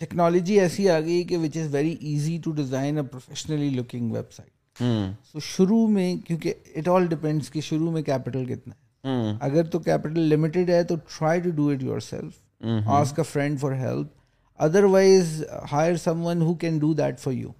ٹیکنالوجی 0.00 0.58
ایسی 0.60 0.88
آ 0.90 0.98
گئی 1.00 1.22
کہ 1.30 1.36
which 1.44 1.56
is 1.56 1.72
very 1.74 1.94
easy 2.00 2.36
to 2.44 2.52
design 2.62 2.96
a 2.98 3.02
professionally 3.10 3.70
looking 3.78 4.10
website 4.36 4.50
تو 4.78 5.40
شروع 5.42 5.86
میں 5.88 6.14
کیونکہ 6.26 6.54
اٹ 6.76 6.88
آل 6.88 7.06
ڈیپینڈس 7.08 7.50
کہ 7.50 7.60
شروع 7.60 7.90
میں 7.92 8.02
کیپٹل 8.02 8.44
کتنا 8.46 8.74
ہے 8.74 9.36
اگر 9.46 9.64
تو 9.70 9.78
کیپٹل 9.78 10.18
لمیٹڈ 10.34 10.70
ہے 10.70 10.82
تو 10.84 10.96
try 11.18 11.40
to 11.40 11.50
do 11.56 11.68
it 11.70 11.82
yourself 12.00 12.66
ask 12.96 13.12
کا 13.16 13.22
friend 13.32 13.60
for 13.60 13.72
help 13.80 14.62
otherwise 14.92 15.42
hire 15.72 15.96
someone 16.26 16.42
who 16.42 16.54
can 16.64 16.78
do 16.78 16.92
that 16.98 17.20
for 17.20 17.32
you 17.32 17.50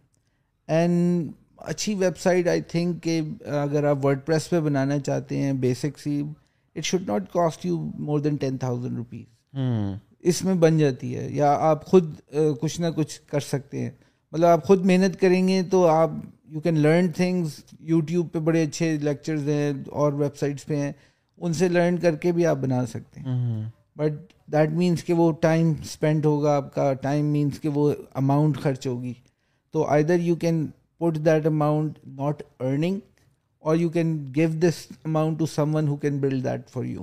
and 0.76 1.30
اچھی 1.72 1.94
ویب 1.98 2.18
سائٹ 2.18 2.48
آئی 2.48 2.60
تھنک 2.68 3.02
کہ 3.02 3.20
اگر 3.60 3.84
آپ 3.90 4.04
ورڈ 4.04 4.24
پریس 4.26 4.48
پہ 4.50 4.60
بنانا 4.60 4.98
چاہتے 4.98 5.38
ہیں 5.42 5.52
basic 5.66 5.98
see 5.98 6.20
it 6.74 6.84
should 6.84 7.08
not 7.08 7.32
cost 7.32 7.66
you 7.66 7.78
more 8.06 8.20
than 8.20 8.36
ten 8.44 8.58
thousand 8.58 8.96
rupees 8.96 9.60
اس 10.30 10.42
میں 10.44 10.54
بن 10.60 10.78
جاتی 10.78 11.14
ہے 11.16 11.28
یا 11.32 11.52
آپ 11.70 11.84
خود 11.86 12.14
کچھ 12.60 12.80
نہ 12.80 12.86
کچھ 12.96 13.20
کر 13.30 13.40
سکتے 13.48 13.80
ہیں 13.82 13.90
مطلب 14.32 14.46
آپ 14.48 14.64
خود 14.66 14.84
محنت 14.86 15.20
کریں 15.20 15.46
گے 15.48 15.62
تو 15.70 15.86
آپ 15.88 16.10
you 16.52 16.60
can 16.60 16.76
learn 16.80 17.08
things 17.16 17.52
YouTube 17.88 18.26
پہ 18.32 18.38
بڑے 18.46 18.62
اچھے 18.62 18.92
لیکچرز 19.02 19.48
ہیں 19.48 19.72
اور 20.00 20.12
ویب 20.22 20.36
سائٹس 20.38 20.66
پہ 20.66 20.76
ہیں 20.80 20.92
ان 21.36 21.52
سے 21.60 21.68
لرن 21.68 21.96
کر 21.98 22.16
کے 22.22 22.32
بھی 22.32 22.46
آپ 22.46 22.56
بنا 22.60 22.84
سکتے 22.86 23.20
ہیں 23.20 23.62
بٹ 23.98 24.32
دیٹ 24.52 24.70
مینس 24.76 25.04
کہ 25.04 25.12
وہ 25.16 25.30
ٹائم 25.40 25.72
اسپینڈ 25.82 26.26
ہوگا 26.26 26.56
آپ 26.56 26.74
کا 26.74 26.92
ٹائم 27.02 27.26
مینس 27.32 27.60
کہ 27.60 27.68
وہ 27.74 27.92
اماؤنٹ 28.22 28.58
خرچ 28.62 28.86
ہوگی 28.86 29.12
تو 29.72 29.86
there 30.08 30.18
you 30.20 30.34
can 30.44 30.66
put 31.00 31.18
that 31.24 31.46
amount 31.46 31.98
not 32.18 32.42
earning 32.60 32.98
اور 33.66 33.76
you 33.76 33.88
can 33.90 34.16
give 34.36 34.48
this 34.62 34.86
amount 35.04 35.38
to 35.38 35.46
someone 35.74 35.88
who 35.88 35.96
can 36.04 36.18
build 36.20 36.44
that 36.44 36.68
for 36.70 36.84
you 36.84 37.02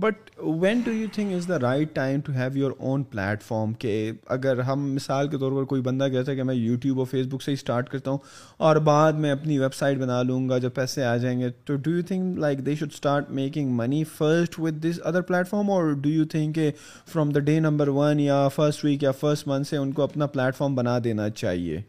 but 0.00 0.30
when 0.62 0.80
do 0.84 0.92
you 0.92 1.06
think 1.12 1.32
is 1.34 1.46
the 1.48 1.58
right 1.60 1.94
time 1.94 2.20
to 2.24 2.32
have 2.32 2.56
your 2.58 2.70
own 2.78 3.02
platform 3.42 3.72
کہ 3.82 3.92
اگر 4.34 4.58
ہم 4.68 4.82
مثال 4.94 5.28
کے 5.30 5.38
طور 5.40 5.52
پر 5.56 5.64
کوئی 5.68 5.82
بندہ 5.82 6.08
کہتا 6.12 6.30
ہے 6.30 6.34
کہ 6.36 6.42
میں 6.48 6.54
یوٹیوب 6.54 6.98
اور 6.98 7.06
فیس 7.10 7.26
بک 7.32 7.42
سے 7.42 7.50
ہی 7.50 7.54
اسٹارٹ 7.54 7.88
کرتا 7.90 8.10
ہوں 8.10 8.18
اور 8.66 8.76
بعد 8.88 9.12
میں 9.24 9.30
اپنی 9.32 9.58
ویب 9.58 9.74
سائٹ 9.74 9.98
بنا 9.98 10.20
لوں 10.22 10.48
گا 10.48 10.58
جب 10.64 10.74
پیسے 10.74 11.04
آ 11.04 11.16
جائیں 11.22 11.38
گے 11.40 11.48
تو 11.66 11.76
do 11.76 11.90
you 11.96 12.02
think 12.08 12.38
like 12.38 12.64
they 12.66 12.74
should 12.80 12.90
start 12.94 13.30
making 13.40 13.72
money 13.76 14.02
first 14.16 14.58
with 14.60 14.74
this 14.86 15.00
other 15.10 15.20
platform 15.48 15.70
اور 15.70 15.90
ڈو 16.02 16.08
یو 16.10 16.24
تھنک 16.36 16.54
کہ 16.54 16.70
from 17.12 17.30
the 17.34 17.40
day 17.48 17.58
number 17.68 17.88
one 18.00 18.20
یا 18.20 18.46
فرسٹ 18.56 18.84
ویک 18.84 19.02
یا 19.02 19.10
فرسٹ 19.20 19.48
منتھ 19.48 19.68
سے 19.68 19.76
ان 19.76 19.92
کو 19.96 20.02
اپنا 20.02 20.26
پلیٹ 20.36 20.56
فارم 20.56 20.74
بنا 20.74 20.98
دینا 21.04 21.30
چاہیے 21.42 21.80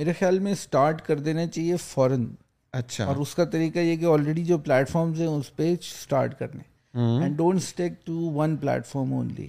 میرے 0.00 0.12
خیال 0.18 0.38
میں 0.48 0.52
اسٹارٹ 0.52 1.02
کر 1.06 1.18
دینا 1.28 1.46
چاہیے 1.46 1.76
فوراً 1.88 2.26
اچھا 2.82 3.04
اور 3.04 3.16
اس 3.26 3.34
کا 3.34 3.44
طریقہ 3.52 3.78
یہ 3.78 3.96
کہ 3.96 4.04
آلریڈی 4.16 4.44
جو 4.44 4.58
پلیٹ 4.58 4.88
فارمز 4.88 5.20
ہیں 5.20 5.28
اس 5.28 5.54
پہ 5.56 5.72
اسٹارٹ 5.78 6.38
کرنے 6.38 6.69
and 6.98 7.36
don't 7.36 7.60
stick 7.60 7.92
to 8.06 8.12
one 8.34 8.56
platform 8.86 9.12
only 9.14 9.46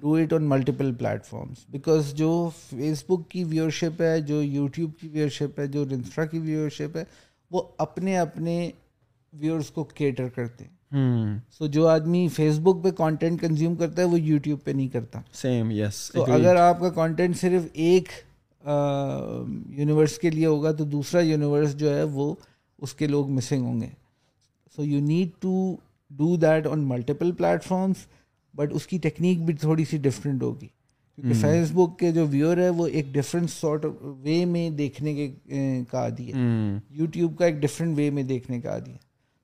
do 0.00 0.14
it 0.14 0.32
on 0.32 0.48
multiple 0.48 0.92
platforms 0.98 1.64
because 1.72 2.12
جو 2.14 2.28
فیس 2.56 3.04
بک 3.08 3.28
کی 3.30 3.44
ویورشپ 3.44 4.02
ہے 4.02 4.20
جو 4.30 4.42
یوٹیوب 4.42 4.90
کی 5.00 5.08
ویورشپ 5.12 5.60
ہے 5.60 5.66
جو 5.76 5.84
انسٹرا 5.90 6.24
کی 6.32 6.38
ویورشپ 6.38 6.96
ہے 6.96 7.04
وہ 7.52 7.62
اپنے 7.84 8.18
اپنے 8.18 8.58
ویورس 9.40 9.70
کو 9.70 9.84
کیٹر 9.94 10.28
کرتے 10.34 10.64
ہیں 10.64 10.74
سو 11.58 11.66
جو 11.74 11.86
آدمی 11.88 12.26
فیس 12.34 12.58
بک 12.62 12.82
پہ 12.84 12.90
کانٹینٹ 12.96 13.40
کنزیوم 13.40 13.74
کرتا 13.76 14.02
ہے 14.02 14.06
وہ 14.08 14.20
یوٹیوب 14.20 14.58
پہ 14.64 14.70
نہیں 14.70 14.88
کرتا 14.88 15.20
سیم 15.40 15.70
یس 15.70 16.10
اگر 16.26 16.56
آپ 16.56 16.80
کا 16.80 16.90
کانٹینٹ 17.00 17.36
صرف 17.40 17.66
ایک 17.86 18.08
یونیورس 18.66 20.18
کے 20.18 20.30
لیے 20.30 20.46
ہوگا 20.46 20.72
تو 20.78 20.84
دوسرا 20.94 21.20
یونیورس 21.22 21.74
جو 21.78 21.96
ہے 21.96 22.02
وہ 22.12 22.34
اس 22.82 22.94
کے 22.94 23.06
لوگ 23.06 23.28
مسنگ 23.32 23.64
ہوں 23.64 23.80
گے 23.80 23.88
so 24.76 24.84
you 24.84 25.00
need 25.00 25.28
to 25.42 25.54
do 26.16 26.34
that 26.42 26.66
on 26.66 26.86
multiple 26.88 27.32
platforms 27.38 28.06
but 28.56 28.72
اس 28.74 28.86
کی 28.86 28.98
ٹیکنیک 29.02 29.42
بھی 29.44 29.54
تھوڑی 29.60 29.84
سی 29.90 29.96
ڈفرینٹ 30.02 30.42
ہوگی 30.42 30.66
کیونکہ 30.66 31.34
فیس 31.40 31.68
hmm. 31.72 31.76
بک 31.86 31.98
کے 31.98 32.10
جو 32.12 32.26
ویور 32.30 32.56
ہے 32.58 32.68
وہ 32.76 32.86
ایک 32.86 33.06
ڈفرینٹ 33.12 33.50
سارٹ 33.50 33.84
وے 34.24 34.44
میں 34.46 34.68
دیکھنے 34.78 35.14
کے 35.14 35.28
کا 35.90 36.06
ہے 36.06 36.78
یوٹیوب 36.90 37.30
hmm. 37.30 37.38
کا 37.38 37.44
ایک 37.44 37.60
ڈفرینٹ 37.62 37.96
وے 37.98 38.08
میں 38.18 38.22
دیکھنے 38.32 38.60
کا 38.60 38.76
ہے 38.76 38.96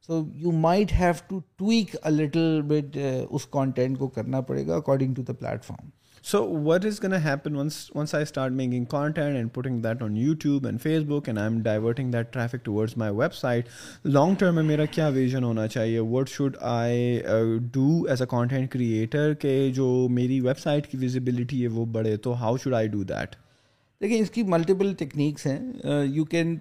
so 0.07 0.20
you 0.35 0.51
might 0.53 0.92
have 0.98 1.12
to 1.29 1.38
tweak 1.57 1.94
a 2.03 2.11
little 2.11 2.61
bit 2.68 2.96
us 3.31 3.46
content 3.51 3.98
کو 3.98 4.09
کرنا 4.16 4.40
پڑے 4.51 4.66
گا 4.66 4.77
according 4.77 5.14
to 5.14 5.22
the 5.29 5.33
platform 5.33 5.88
so 6.30 6.40
what 6.64 6.85
is 6.87 7.02
gonna 7.02 7.12
happen 7.24 7.56
once 7.56 8.14
I 8.14 8.22
start 8.22 8.52
making 8.56 8.85
content 8.90 9.37
and 9.37 9.52
putting 9.54 9.80
that 9.82 10.02
on 10.02 10.16
YouTube 10.42 10.66
and 10.66 10.80
Facebook 11.06 11.28
and 11.28 11.38
I 11.38 11.48
am 11.52 11.61
diverting 11.62 12.11
that 12.12 12.32
traffic 12.32 12.64
toward 12.64 12.90
my 12.98 13.12
website 13.35 13.68
long 14.04 14.35
term 14.38 14.54
میں 14.54 14.62
میرا 14.62 14.85
کیا 14.90 15.06
vision 15.14 15.44
ہونا 15.44 15.66
چاہیے 15.68 15.98
what 16.11 16.28
should 16.30 16.56
I 16.72 17.20
do 17.72 17.87
as 18.11 18.22
a 18.22 18.26
content 18.30 18.70
creator 18.72 19.35
کہ 19.42 19.58
جو 19.76 19.88
میری 20.11 20.38
web 20.40 20.58
site 20.58 20.87
کی 20.90 20.98
visibility 20.98 21.62
ہے 21.62 21.68
وہ 21.78 21.85
بڑھے 21.98 22.16
تو 22.28 22.35
how 22.42 22.56
should 22.64 22.74
I 22.74 22.88
do 22.88 23.02
that 23.08 23.35
لیکن 24.00 24.22
اس 24.22 24.30
کی 24.35 24.42
ملٹیپل 24.56 24.92
ٹیکنیکس 24.98 25.46
ہیں 25.46 26.04
you 26.11 26.24
can 26.37 26.56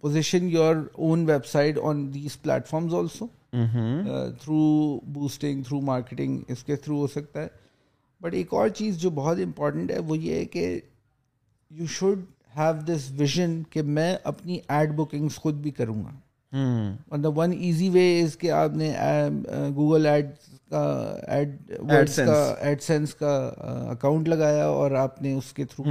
position 0.00 0.48
your 0.50 0.76
own 0.92 1.24
website 1.52 1.78
on 1.88 2.12
these 2.14 2.40
platforms 2.42 2.94
also 2.98 3.26
through 4.42 5.00
boosting 5.18 5.62
through 5.66 5.80
marketing 5.92 6.40
اس 6.52 6.64
کے 6.64 6.76
تھرو 6.76 6.98
ہو 7.00 7.06
سکتا 7.14 7.42
ہے 7.42 7.48
بٹ 8.22 8.34
ایک 8.34 8.52
اور 8.54 8.68
چیز 8.78 8.98
جو 9.00 9.10
بہت 9.14 9.38
امپورٹنٹ 9.44 9.90
ہے 9.90 9.98
وہ 10.08 10.16
یہ 10.18 10.34
ہے 10.34 10.44
کہ 10.54 10.66
you 11.78 11.86
should 11.98 12.20
have 12.56 12.72
this 12.86 13.10
vision 13.18 13.60
کہ 13.70 13.82
میں 13.96 14.14
اپنی 14.32 14.58
ایڈ 14.76 14.92
بکنگس 14.96 15.36
خود 15.42 15.54
بھی 15.62 15.70
کروں 15.78 16.02
گا 16.04 17.28
ون 17.36 17.52
ایزی 17.58 17.88
وے 17.90 18.04
از 18.22 18.36
کہ 18.40 18.50
آپ 18.50 18.72
نے 18.76 18.92
گوگل 19.76 20.06
ایڈس 20.06 20.50
کا 20.70 20.82
ایڈ 21.34 21.56
ایڈ 21.70 22.10
کا 22.16 22.24
کا 22.60 22.74
سینس 22.86 23.14
اکاؤنٹ 23.22 24.28
لگایا 24.28 24.66
اور 24.68 24.90
آپ 25.04 25.20
نے 25.22 25.32
اس 25.34 25.52
کے 25.52 25.64
through 25.74 25.84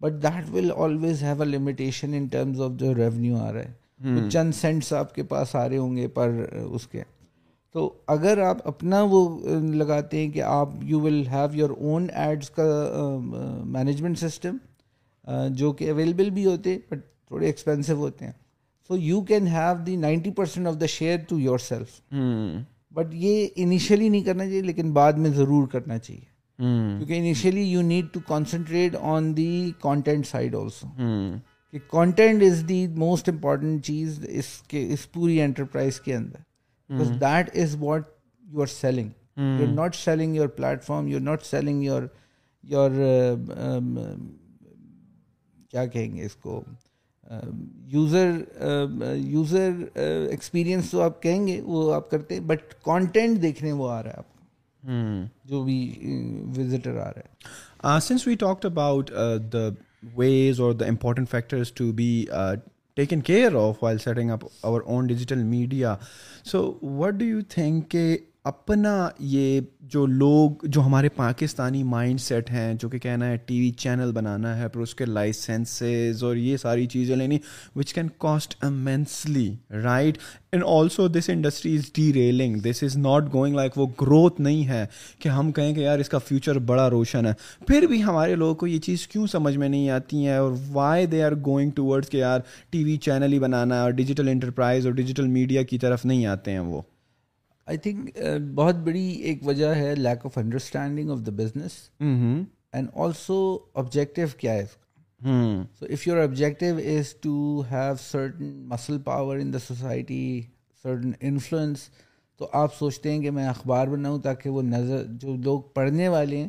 but 0.00 0.12
but 0.24 0.50
will 0.54 0.70
always 0.84 1.22
have 1.22 1.42
a 1.42 1.48
limitation 1.48 2.14
in 2.14 2.26
terms 2.32 2.60
of 2.62 2.70
جو 2.78 2.94
ریونیو 2.94 3.36
آ 3.42 3.52
رہا 3.52 4.14
ہے 4.14 4.28
چند 4.30 4.52
سینٹس 4.60 4.92
آپ 4.92 5.14
کے 5.14 5.22
پاس 5.34 5.54
آ 5.56 5.68
رہے 5.68 5.76
ہوں 5.76 5.96
گے 5.96 6.08
پر 6.18 6.34
اس 6.70 6.86
کے 6.92 7.02
تو 7.74 7.82
اگر 8.14 8.38
آپ 8.46 8.56
اپنا 8.68 9.00
وہ 9.10 9.20
لگاتے 9.78 10.16
ہیں 10.20 10.28
کہ 10.32 10.42
آپ 10.46 10.74
you 10.90 10.98
will 11.00 11.14
have 11.30 11.46
your 11.58 11.70
own 11.76 12.06
ads 12.24 12.50
کا 12.58 12.66
مینجمنٹ 13.76 14.18
سسٹم 14.18 14.56
جو 15.62 15.72
کہ 15.80 15.88
اویلیبل 15.90 16.30
بھی 16.36 16.44
ہوتے 16.46 16.76
بٹ 16.90 16.98
تھوڑے 17.28 17.46
ایکسپینسو 17.46 17.94
ہوتے 18.04 18.24
ہیں 18.24 18.32
so 18.88 18.96
you 18.98 19.20
can 19.30 19.46
have 19.52 19.82
the 19.86 19.96
ninety 20.04 20.30
percent 20.36 20.66
of 20.68 20.80
the 20.80 20.86
share 20.94 21.18
to 21.28 21.38
yourself 21.66 22.00
but 22.98 23.14
یہ 23.24 23.46
انیشیلی 23.64 24.08
نہیں 24.08 24.22
کرنا 24.24 24.44
چاہیے 24.44 24.62
لیکن 24.68 24.92
بعد 25.00 25.20
میں 25.24 25.30
ضرور 25.40 25.66
کرنا 25.72 25.98
چاہیے 25.98 26.20
کیونکہ 26.58 27.12
initially 27.18 27.62
you 27.72 27.82
need 27.90 28.12
to 28.14 28.20
concentrate 28.28 28.96
on 29.00 29.36
the 29.36 29.50
content 29.82 30.26
side 30.26 30.54
also 30.62 30.88
کہ 31.70 31.78
content 31.90 32.42
is 32.52 32.64
the 32.68 32.86
most 33.08 33.28
important 33.28 33.84
چیز 33.86 34.24
اس 34.28 34.56
کے 34.68 34.86
اس 34.92 35.10
پوری 35.12 35.40
انٹرپرائز 35.42 36.00
کے 36.00 36.14
اندر 36.14 36.52
that 37.02 37.50
is 37.62 37.76
what 37.80 38.02
you 38.52 38.60
are 38.60 38.66
selling 38.80 39.10
you 39.36 39.62
are 39.64 39.72
not 39.74 39.94
selling 39.96 40.34
your 40.34 40.48
you 40.50 40.64
are 40.66 40.76
not 41.20 41.42
selling 41.46 41.82
your 41.84 42.02
your 42.70 42.90
کیا 45.70 45.84
کہیں 45.92 46.14
گے 46.16 46.24
اس 46.24 46.34
کو 46.42 46.62
یوزر 47.92 48.30
یوزر 49.16 49.70
ایکسپیرئنس 50.00 50.90
تو 50.90 51.02
آپ 51.02 51.22
کہیں 51.22 51.46
گے 51.46 51.60
وہ 51.64 51.92
آپ 51.94 52.10
کرتے 52.10 52.40
بٹ 52.46 52.74
کانٹینٹ 52.84 53.42
دیکھنے 53.42 53.72
وہ 53.80 53.88
آ 53.90 54.02
رہا 54.02 54.10
ہے 54.10 54.16
آپ 54.18 54.32
کو 54.32 54.42
جو 55.50 55.62
بھی 55.64 55.78
وزٹر 56.56 56.96
آ 57.06 57.10
رہا 57.16 57.94
ہے 57.96 58.00
since 58.08 58.26
we 58.26 58.34
talk 58.40 58.66
about 58.66 59.10
the 59.52 59.68
ways 60.16 60.60
اور 60.60 60.72
the 60.72 60.86
important 60.86 61.28
factors 61.30 61.72
to 61.72 61.90
be 61.96 62.10
taken 62.96 63.20
care 63.26 63.54
of 63.58 63.82
while 63.82 63.98
setting 63.98 64.30
up 64.30 64.40
our 64.64 64.80
own 64.84 65.06
digital 65.06 65.42
media 65.44 65.94
so 66.50 66.60
what 66.98 67.14
do 67.18 67.24
you 67.24 67.40
think 67.54 67.90
کہ 67.90 68.16
اپنا 68.48 68.92
یہ 69.32 69.60
جو 69.92 70.04
لوگ 70.06 70.64
جو 70.70 70.80
ہمارے 70.86 71.08
پاکستانی 71.16 71.82
مائنڈ 71.92 72.20
سیٹ 72.20 72.50
ہیں 72.50 72.72
جو 72.80 72.88
کہ 72.88 72.98
کہنا 73.02 73.26
ہے 73.28 73.36
ٹی 73.46 73.58
وی 73.60 73.70
چینل 73.82 74.10
بنانا 74.12 74.56
ہے 74.58 74.68
پھر 74.68 74.80
اس 74.80 74.94
کے 74.94 75.04
لائسنسز 75.04 76.24
اور 76.24 76.36
یہ 76.36 76.56
ساری 76.62 76.84
چیزیں 76.94 77.14
لینی 77.16 77.38
which 77.76 77.94
can 77.94 78.08
cost 78.26 78.54
immensely 78.64 79.48
right 79.84 80.18
and 80.52 80.64
also 80.68 81.06
this 81.08 81.30
industry 81.34 81.74
is 81.76 81.90
derailing 82.14 82.58
this 82.68 82.82
is 82.84 82.96
not 82.96 83.32
going 83.34 83.54
like 83.56 83.78
وہ 83.78 83.86
گروتھ 84.00 84.40
نہیں 84.48 84.68
ہے 84.68 84.84
کہ 85.22 85.28
ہم 85.38 85.50
کہیں 85.52 85.74
کہ 85.74 85.80
یار 85.80 85.98
اس 85.98 86.08
کا 86.08 86.18
فیوچر 86.28 86.58
بڑا 86.72 86.88
روشن 86.98 87.26
ہے 87.26 87.32
پھر 87.66 87.86
بھی 87.90 88.02
ہمارے 88.04 88.34
لوگوں 88.34 88.54
کو 88.60 88.66
یہ 88.66 88.78
چیز 88.88 89.06
کیوں 89.12 89.26
سمجھ 89.32 89.56
میں 89.56 89.68
نہیں 89.68 89.88
آتی 89.90 90.26
ہے 90.26 90.36
اور 90.36 90.52
why 90.72 91.06
they 91.16 91.22
are 91.24 91.32
going 91.46 91.70
towards 91.86 92.10
کہ 92.10 92.16
یار 92.16 92.40
ٹی 92.70 92.84
وی 92.84 92.96
چینل 93.08 93.32
ہی 93.32 93.38
بنانا 93.48 93.74
ہے 93.74 93.80
اور 93.80 93.92
ڈیجیٹل 94.02 94.28
انٹرپرائز 94.32 94.86
اور 94.86 94.94
ڈیجیٹل 95.00 95.26
میڈیا 95.40 95.62
کی 95.72 95.78
طرف 95.86 96.04
نہیں 96.04 96.26
آتے 96.36 96.50
ہیں 96.50 96.58
وہ 96.58 96.80
آئی 97.66 97.78
تھنک 97.82 98.08
uh, 98.18 98.38
بہت 98.54 98.74
بڑی 98.84 99.06
ایک 99.28 99.46
وجہ 99.46 99.68
ہے 99.74 99.94
lack 99.94 100.24
of 100.26 100.36
understanding 100.38 101.10
of 101.10 101.18
the 101.26 101.30
business 101.36 101.72
and 102.00 102.88
also 103.04 103.36
objective 103.82 104.26
کیا 104.38 104.52
ہے 104.52 104.62
اس 104.62 104.74
کا 105.22 105.76
so 105.78 105.86
if 105.92 106.06
your 106.06 106.16
objective 106.22 106.76
is 106.96 107.14
to 107.22 107.62
have 107.70 107.94
certain 108.10 108.52
muscle 108.70 108.98
power 109.04 109.36
in 109.36 109.52
the 109.52 109.58
society 109.66 110.22
certain 110.82 111.12
influence 111.28 111.88
تو 112.38 112.48
آپ 112.62 112.74
سوچتے 112.78 113.12
ہیں 113.12 113.20
کہ 113.22 113.30
میں 113.30 113.46
اخبار 113.48 113.86
بناؤں 113.88 114.18
تاکہ 114.20 114.50
وہ 114.50 114.62
نظر 114.62 115.04
جو 115.22 115.36
لوگ 115.44 115.60
پڑھنے 115.74 116.08
والے 116.16 116.38
ہیں 116.40 116.48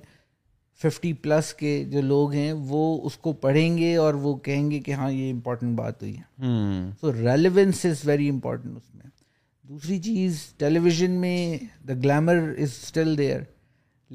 ففٹی 0.83 1.11
پلس 1.23 1.53
کے 1.59 1.83
جو 1.91 2.01
لوگ 2.01 2.31
ہیں 2.33 2.51
وہ 2.69 2.83
اس 3.05 3.17
کو 3.25 3.33
پڑھیں 3.47 3.77
گے 3.77 3.95
اور 4.05 4.13
وہ 4.25 4.35
کہیں 4.47 4.69
گے 4.71 4.79
کہ 4.87 4.93
ہاں 5.01 5.11
یہ 5.11 5.31
امپورٹنٹ 5.33 5.77
بات 5.77 6.01
ہوئی 6.01 6.17
ہے 6.17 6.89
so 7.01 7.13
relevance 7.13 7.85
is 7.85 8.07
very 8.07 8.29
important 8.29 8.77
اس 8.77 8.93
میں 8.95 9.09
دوسری 9.67 9.97
چیز 10.01 10.39
ٹیلی 10.57 10.79
ویژن 10.79 11.11
میں 11.21 11.37
the 11.87 11.93
glamour 12.03 12.37
is 12.37 12.71
still 12.81 13.17
there 13.17 13.39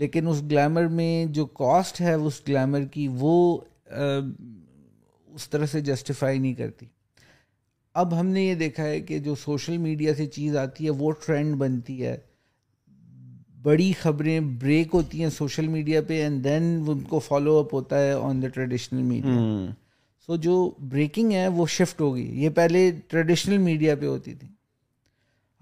لیکن 0.00 0.26
اس 0.28 0.42
گلیمر 0.50 0.86
میں 0.98 1.24
جو 1.38 1.44
کاسٹ 1.60 2.00
ہے 2.00 2.12
اس 2.26 2.40
گلیمر 2.48 2.84
کی 2.92 3.06
وہ 3.20 3.32
اس 5.34 5.48
طرح 5.50 5.66
سے 5.72 5.80
جسٹیفائی 5.88 6.38
نہیں 6.38 6.54
کرتی 6.54 6.86
اب 8.02 8.18
ہم 8.20 8.26
نے 8.34 8.42
یہ 8.42 8.54
دیکھا 8.54 8.84
ہے 8.84 9.00
کہ 9.08 9.18
جو 9.26 9.34
سوشل 9.44 9.78
میڈیا 9.88 10.14
سے 10.16 10.26
چیز 10.36 10.56
آتی 10.56 10.84
ہے 10.84 10.90
وہ 10.98 11.10
ٹرینڈ 11.26 11.56
بنتی 11.62 12.02
ہے 12.04 12.16
بڑی 13.62 13.92
خبریں 14.02 14.38
بریک 14.60 14.94
ہوتی 14.94 15.22
ہیں 15.22 15.30
سوشل 15.38 15.68
میڈیا 15.68 16.00
پہ 16.08 16.22
اینڈ 16.22 16.44
دین 16.44 16.72
ان 16.92 17.00
کو 17.08 17.18
فالو 17.28 17.58
اپ 17.58 17.74
ہوتا 17.74 17.98
ہے 18.04 18.12
on 18.28 18.42
the 18.42 18.48
traditional 18.54 19.02
media 19.08 19.36
so 20.26 20.36
جو 20.48 20.54
بریکنگ 20.94 21.32
ہے 21.32 21.46
وہ 21.58 21.66
شفٹ 21.80 22.00
ہوگی 22.00 22.28
یہ 22.42 22.50
پہلے 22.60 22.90
ٹریڈیشنل 23.08 23.58
میڈیا 23.70 23.94
پہ 24.00 24.06
ہوتی 24.06 24.34
تھیں 24.34 24.48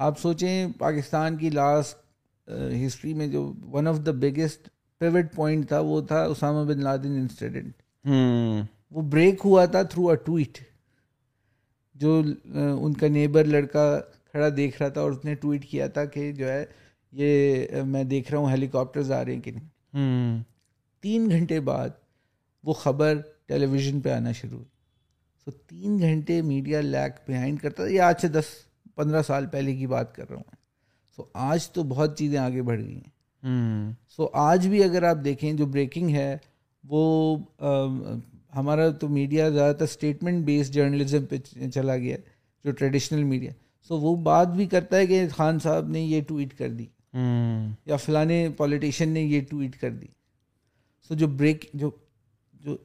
آپ 0.06 0.18
سوچیں 0.20 0.66
پاکستان 0.78 1.36
کی 1.36 1.48
لاسٹ 1.50 2.50
ہسٹری 2.86 3.12
میں 3.14 3.26
جو 3.28 3.40
one 3.72 3.86
of 3.88 3.96
the 4.06 4.10
biggest 4.22 4.68
pivot 4.98 5.32
point 5.34 5.66
تھا 5.68 5.78
وہ 5.88 6.00
تھا 6.10 6.22
اسامہ 6.24 6.64
بن 6.68 6.82
لادن 6.82 7.16
انسیڈنٹ 7.20 7.82
وہ 8.96 9.02
بریک 9.12 9.40
ہوا 9.44 9.64
تھا 9.72 9.82
تھرو 9.94 10.08
اے 10.10 10.16
ٹویٹ 10.24 10.58
جو 12.02 12.20
ان 12.84 12.92
کا 13.00 13.08
نیبر 13.16 13.44
لڑکا 13.44 13.84
کھڑا 14.30 14.48
دیکھ 14.56 14.80
رہا 14.82 14.88
تھا 14.88 15.00
اور 15.00 15.10
اس 15.12 15.24
نے 15.24 15.34
ٹویٹ 15.40 15.64
کیا 15.70 15.86
تھا 15.96 16.04
کہ 16.14 16.30
جو 16.38 16.48
ہے 16.48 16.64
یہ 17.22 17.82
میں 17.94 18.04
دیکھ 18.14 18.30
رہا 18.32 18.38
ہوں 18.38 18.50
ہیلی 18.50 18.66
کاپٹرز 18.78 19.12
آ 19.12 19.24
رہے 19.24 19.34
ہیں 19.34 19.40
کہ 19.40 19.52
نہیں 19.52 20.42
تین 21.02 21.28
گھنٹے 21.30 21.60
بعد 21.70 21.90
وہ 22.66 22.72
خبر 22.84 23.20
ٹیلی 23.46 23.66
ویژن 23.72 24.00
پہ 24.00 24.10
آنا 24.12 24.32
شروع 24.42 24.58
ہوئی 24.58 24.68
سو 25.44 25.50
تین 25.66 25.98
گھنٹے 26.08 26.40
میڈیا 26.54 26.80
لیک 26.80 27.20
بیہائنڈ 27.26 27.60
کرتا 27.60 27.82
تھا 27.82 27.92
یا 27.92 28.08
آج 28.08 28.24
دس 28.38 28.54
پندرہ 28.98 29.22
سال 29.26 29.44
پہلے 29.50 29.74
کی 29.76 29.86
بات 29.86 30.14
کر 30.14 30.28
رہا 30.28 30.36
ہوں 30.36 30.44
سو 31.16 31.24
آج 31.48 31.68
تو 31.72 31.82
بہت 31.90 32.16
چیزیں 32.18 32.38
آگے 32.38 32.62
بڑھ 32.70 32.80
گئی 32.80 32.94
ہیں 32.96 33.92
سو 34.16 34.28
آج 34.44 34.66
بھی 34.68 34.82
اگر 34.84 35.02
آپ 35.10 35.16
دیکھیں 35.24 35.52
جو 35.60 35.66
بریکنگ 35.76 36.10
ہے 36.14 36.36
وہ 36.94 37.02
ہمارا 38.56 38.88
تو 39.00 39.08
میڈیا 39.18 39.48
زیادہ 39.50 39.76
تر 39.78 39.84
اسٹیٹمنٹ 39.92 40.44
بیسڈ 40.44 40.74
جرنلزم 40.74 41.24
پہ 41.32 41.36
چلا 41.74 41.96
گیا 41.96 42.16
ہے 42.16 42.20
جو 42.64 42.72
ٹریڈیشنل 42.80 43.22
میڈیا 43.32 43.52
سو 43.88 43.98
وہ 44.00 44.14
بات 44.30 44.48
بھی 44.56 44.66
کرتا 44.74 44.96
ہے 44.96 45.06
کہ 45.06 45.22
خان 45.36 45.58
صاحب 45.62 45.88
نے 45.96 46.00
یہ 46.02 46.22
ٹویٹ 46.28 46.56
کر 46.58 46.70
دی 46.80 46.86
یا 47.90 47.96
فلاں 48.06 48.40
پولیٹیشین 48.56 49.12
نے 49.12 49.20
یہ 49.22 49.40
ٹویٹ 49.50 49.80
کر 49.80 49.90
دی 50.00 50.06
سو 51.08 51.14
جو 51.22 51.26
بریک 51.42 51.64
جو 51.82 51.90
جو 52.64 52.76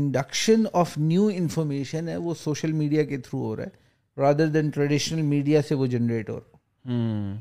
انڈکشن 0.00 0.62
آف 0.82 0.96
نیو 1.12 1.26
انفارمیشن 1.36 2.08
ہے 2.08 2.16
وہ 2.26 2.34
سوشل 2.42 2.72
میڈیا 2.82 3.04
کے 3.12 3.16
تھرو 3.28 3.42
ہو 3.44 3.56
رہا 3.56 3.64
ہے 3.74 3.80
رادر 4.18 4.46
دین 4.54 4.70
ٹریڈیشنل 4.74 5.22
میڈیا 5.30 5.62
سے 5.68 5.74
وہ 5.74 5.86
جنریٹ 5.92 6.30
ہو 6.30 6.38
رہا 6.38 6.94
ہوں 6.94 7.36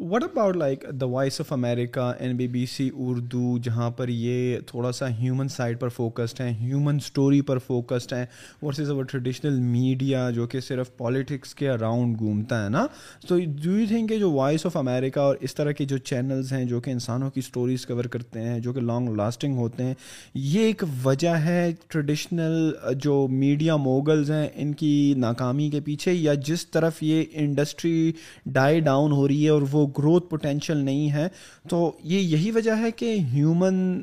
what 0.00 0.22
about 0.24 0.56
like 0.56 0.84
the 1.00 1.06
voice 1.12 1.40
of 1.40 1.52
America 1.52 2.02
and 2.18 2.36
B 2.36 2.46
B 2.48 2.64
C 2.72 2.88
Urdu 3.06 3.56
جہاں 3.62 3.88
پر 3.96 4.08
یہ 4.08 4.58
تھوڑا 4.66 4.90
سا 4.94 5.06
ہیومن 5.20 5.48
سائڈ 5.48 5.78
پر 5.80 5.88
فوکسڈ 5.96 6.40
ہیں 6.40 6.52
ہیومن 6.58 6.96
اسٹوری 7.04 7.40
پر 7.48 7.58
فوکسڈ 7.66 8.12
ہیں 8.12 8.24
ورسز 8.62 8.90
اوور 8.90 9.04
ٹریڈیشنل 9.10 9.58
میڈیا 9.60 10.28
جو 10.34 10.46
کہ 10.52 10.60
صرف 10.66 10.94
پالیٹکس 10.96 11.54
کے 11.54 11.68
اراؤنڈ 11.70 12.18
گھومتا 12.18 12.62
ہے 12.64 12.68
نا 12.70 12.84
تو 13.28 13.38
ڈو 13.64 13.78
یو 13.78 13.86
تھنک 13.88 14.08
کہ 14.08 14.18
جو 14.18 14.30
وائس 14.32 14.66
آف 14.66 14.76
امیریکا 14.76 15.22
اور 15.22 15.36
اس 15.48 15.54
طرح 15.54 15.72
کے 15.78 15.84
جو 15.94 15.98
چینلز 16.12 16.52
ہیں 16.52 16.64
جو 16.72 16.80
کہ 16.80 16.90
انسانوں 16.90 17.30
کی 17.30 17.40
اسٹوریز 17.44 17.86
کور 17.86 18.04
کرتے 18.12 18.42
ہیں 18.42 18.58
جو 18.60 18.72
کہ 18.72 18.80
لانگ 18.80 19.08
لاسٹنگ 19.16 19.56
ہوتے 19.58 19.84
ہیں 19.84 19.94
یہ 20.34 20.60
ایک 20.66 20.84
وجہ 21.04 21.34
ہے 21.46 21.70
ٹریڈیشنل 21.88 22.70
جو 23.02 23.26
میڈیا 23.30 23.76
موگلز 23.90 24.30
ہیں 24.30 24.46
ان 24.54 24.72
کی 24.82 24.94
ناکامی 25.26 25.68
کے 25.70 25.80
پیچھے 25.90 26.12
یا 26.14 26.34
جس 26.48 26.66
طرف 26.70 27.02
یہ 27.02 27.24
انڈسٹری 27.48 28.10
ڈائی 28.52 28.80
ڈاؤن 28.80 29.12
ہو 29.12 29.28
رہی 29.28 29.44
ہے 29.44 29.50
اور 29.50 29.62
وہ 29.72 29.86
گروتھ 29.98 30.28
پوٹینشیل 30.30 30.76
نہیں 30.84 31.10
ہے 31.12 31.26
تو 31.68 31.80
یہ 32.12 32.18
یہی 32.20 32.50
وجہ 32.54 32.72
ہے 32.80 32.90
کہ 32.96 33.14
ہیومن 33.32 34.00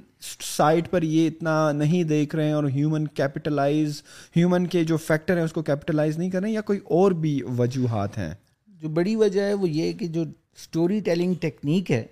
سائٹ 0.57 0.89
پر 0.91 1.03
یہ 1.03 1.27
اتنا 1.27 1.55
نہیں 1.71 2.03
دیکھ 2.13 2.35
رہے 2.35 2.45
ہیں 2.45 2.53
اور 2.53 2.67
ہیومن 2.75 3.07
کیپیٹلائز 3.19 4.01
ہیومن 4.35 4.67
کے 4.75 4.83
جو 4.91 4.97
فیکٹر 5.07 5.37
ہیں 5.37 5.43
اس 5.43 5.53
کو 5.53 5.61
کیپیٹلائز 5.71 6.17
نہیں 6.17 6.29
کر 6.29 6.39
رہے 6.39 6.47
ہیں 6.47 6.55
یا 6.55 6.61
کوئی 6.71 6.79
اور 6.99 7.11
بھی 7.25 7.39
وجوہات 7.57 8.17
ہیں 8.17 8.33
جو 8.81 8.89
بڑی 8.99 9.15
وجہ 9.15 9.41
ہے 9.41 9.53
وہ 9.63 9.69
یہ 9.69 9.93
کہ 9.99 10.07
جو 10.17 10.23
اسٹوری 10.57 10.99
ٹیلنگ 11.05 11.33
ٹیکنیک 11.41 11.91
ہے 11.91 12.03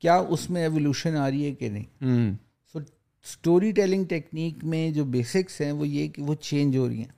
کیا 0.00 0.16
اس 0.36 0.48
میں 0.50 0.62
ایولیوشن 0.62 1.16
آ 1.16 1.28
رہی 1.30 1.44
ہے 1.44 1.50
کہ 1.54 1.68
نہیں 1.68 2.32
سو 2.72 2.78
اسٹوری 3.24 3.70
ٹیلنگ 3.72 4.04
ٹیکنیک 4.08 4.64
میں 4.72 4.88
جو 4.94 5.04
بیسکس 5.16 5.60
ہیں 5.60 5.72
وہ 5.72 5.88
یہ 5.88 6.08
کہ 6.14 6.22
وہ 6.22 6.34
چینج 6.48 6.76
ہو 6.76 6.88
رہی 6.88 6.98
ہیں 6.98 7.12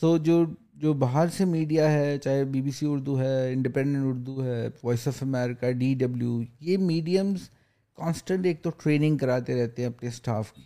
سو 0.00 0.16
جو 0.26 0.44
جو 0.82 0.92
باہر 1.02 1.28
سے 1.36 1.44
میڈیا 1.44 1.90
ہے 1.92 2.16
چاہے 2.22 2.44
بی 2.54 2.60
بی 2.62 2.70
سی 2.78 2.86
اردو 2.88 3.18
ہے 3.20 3.52
انڈیپینڈنٹ 3.52 4.04
اردو 4.06 4.42
ہے 4.44 4.68
Voice 4.82 5.06
of 5.08 5.22
America 5.22 5.70
D 5.82 5.94
W 5.98 6.40
یہ 6.68 6.76
میڈیمس 6.78 7.48
کانسٹنٹ 8.00 8.46
ایک 8.46 8.62
تو 8.64 8.70
ٹریننگ 8.82 9.16
کراتے 9.18 9.62
رہتے 9.62 9.82
ہیں 9.82 9.88
اپنے 9.88 10.08
اسٹاف 10.08 10.52
کی 10.52 10.62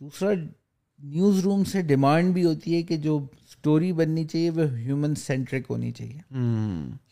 دوسرا 0.00 0.32
نیوز 0.38 1.38
روم 1.44 1.62
سے 1.72 1.82
ڈیمانڈ 1.82 2.32
بھی 2.34 2.44
ہوتی 2.44 2.74
ہے 2.76 2.82
کہ 2.88 2.96
جو 3.06 3.18
اسٹوری 3.48 3.92
بننی 4.00 4.24
چاہیے 4.24 4.50
وہ 4.56 4.64
ہیومن 4.76 5.14
سینٹرک 5.24 5.66
ہونی 5.70 5.92
چاہیے 5.98 6.18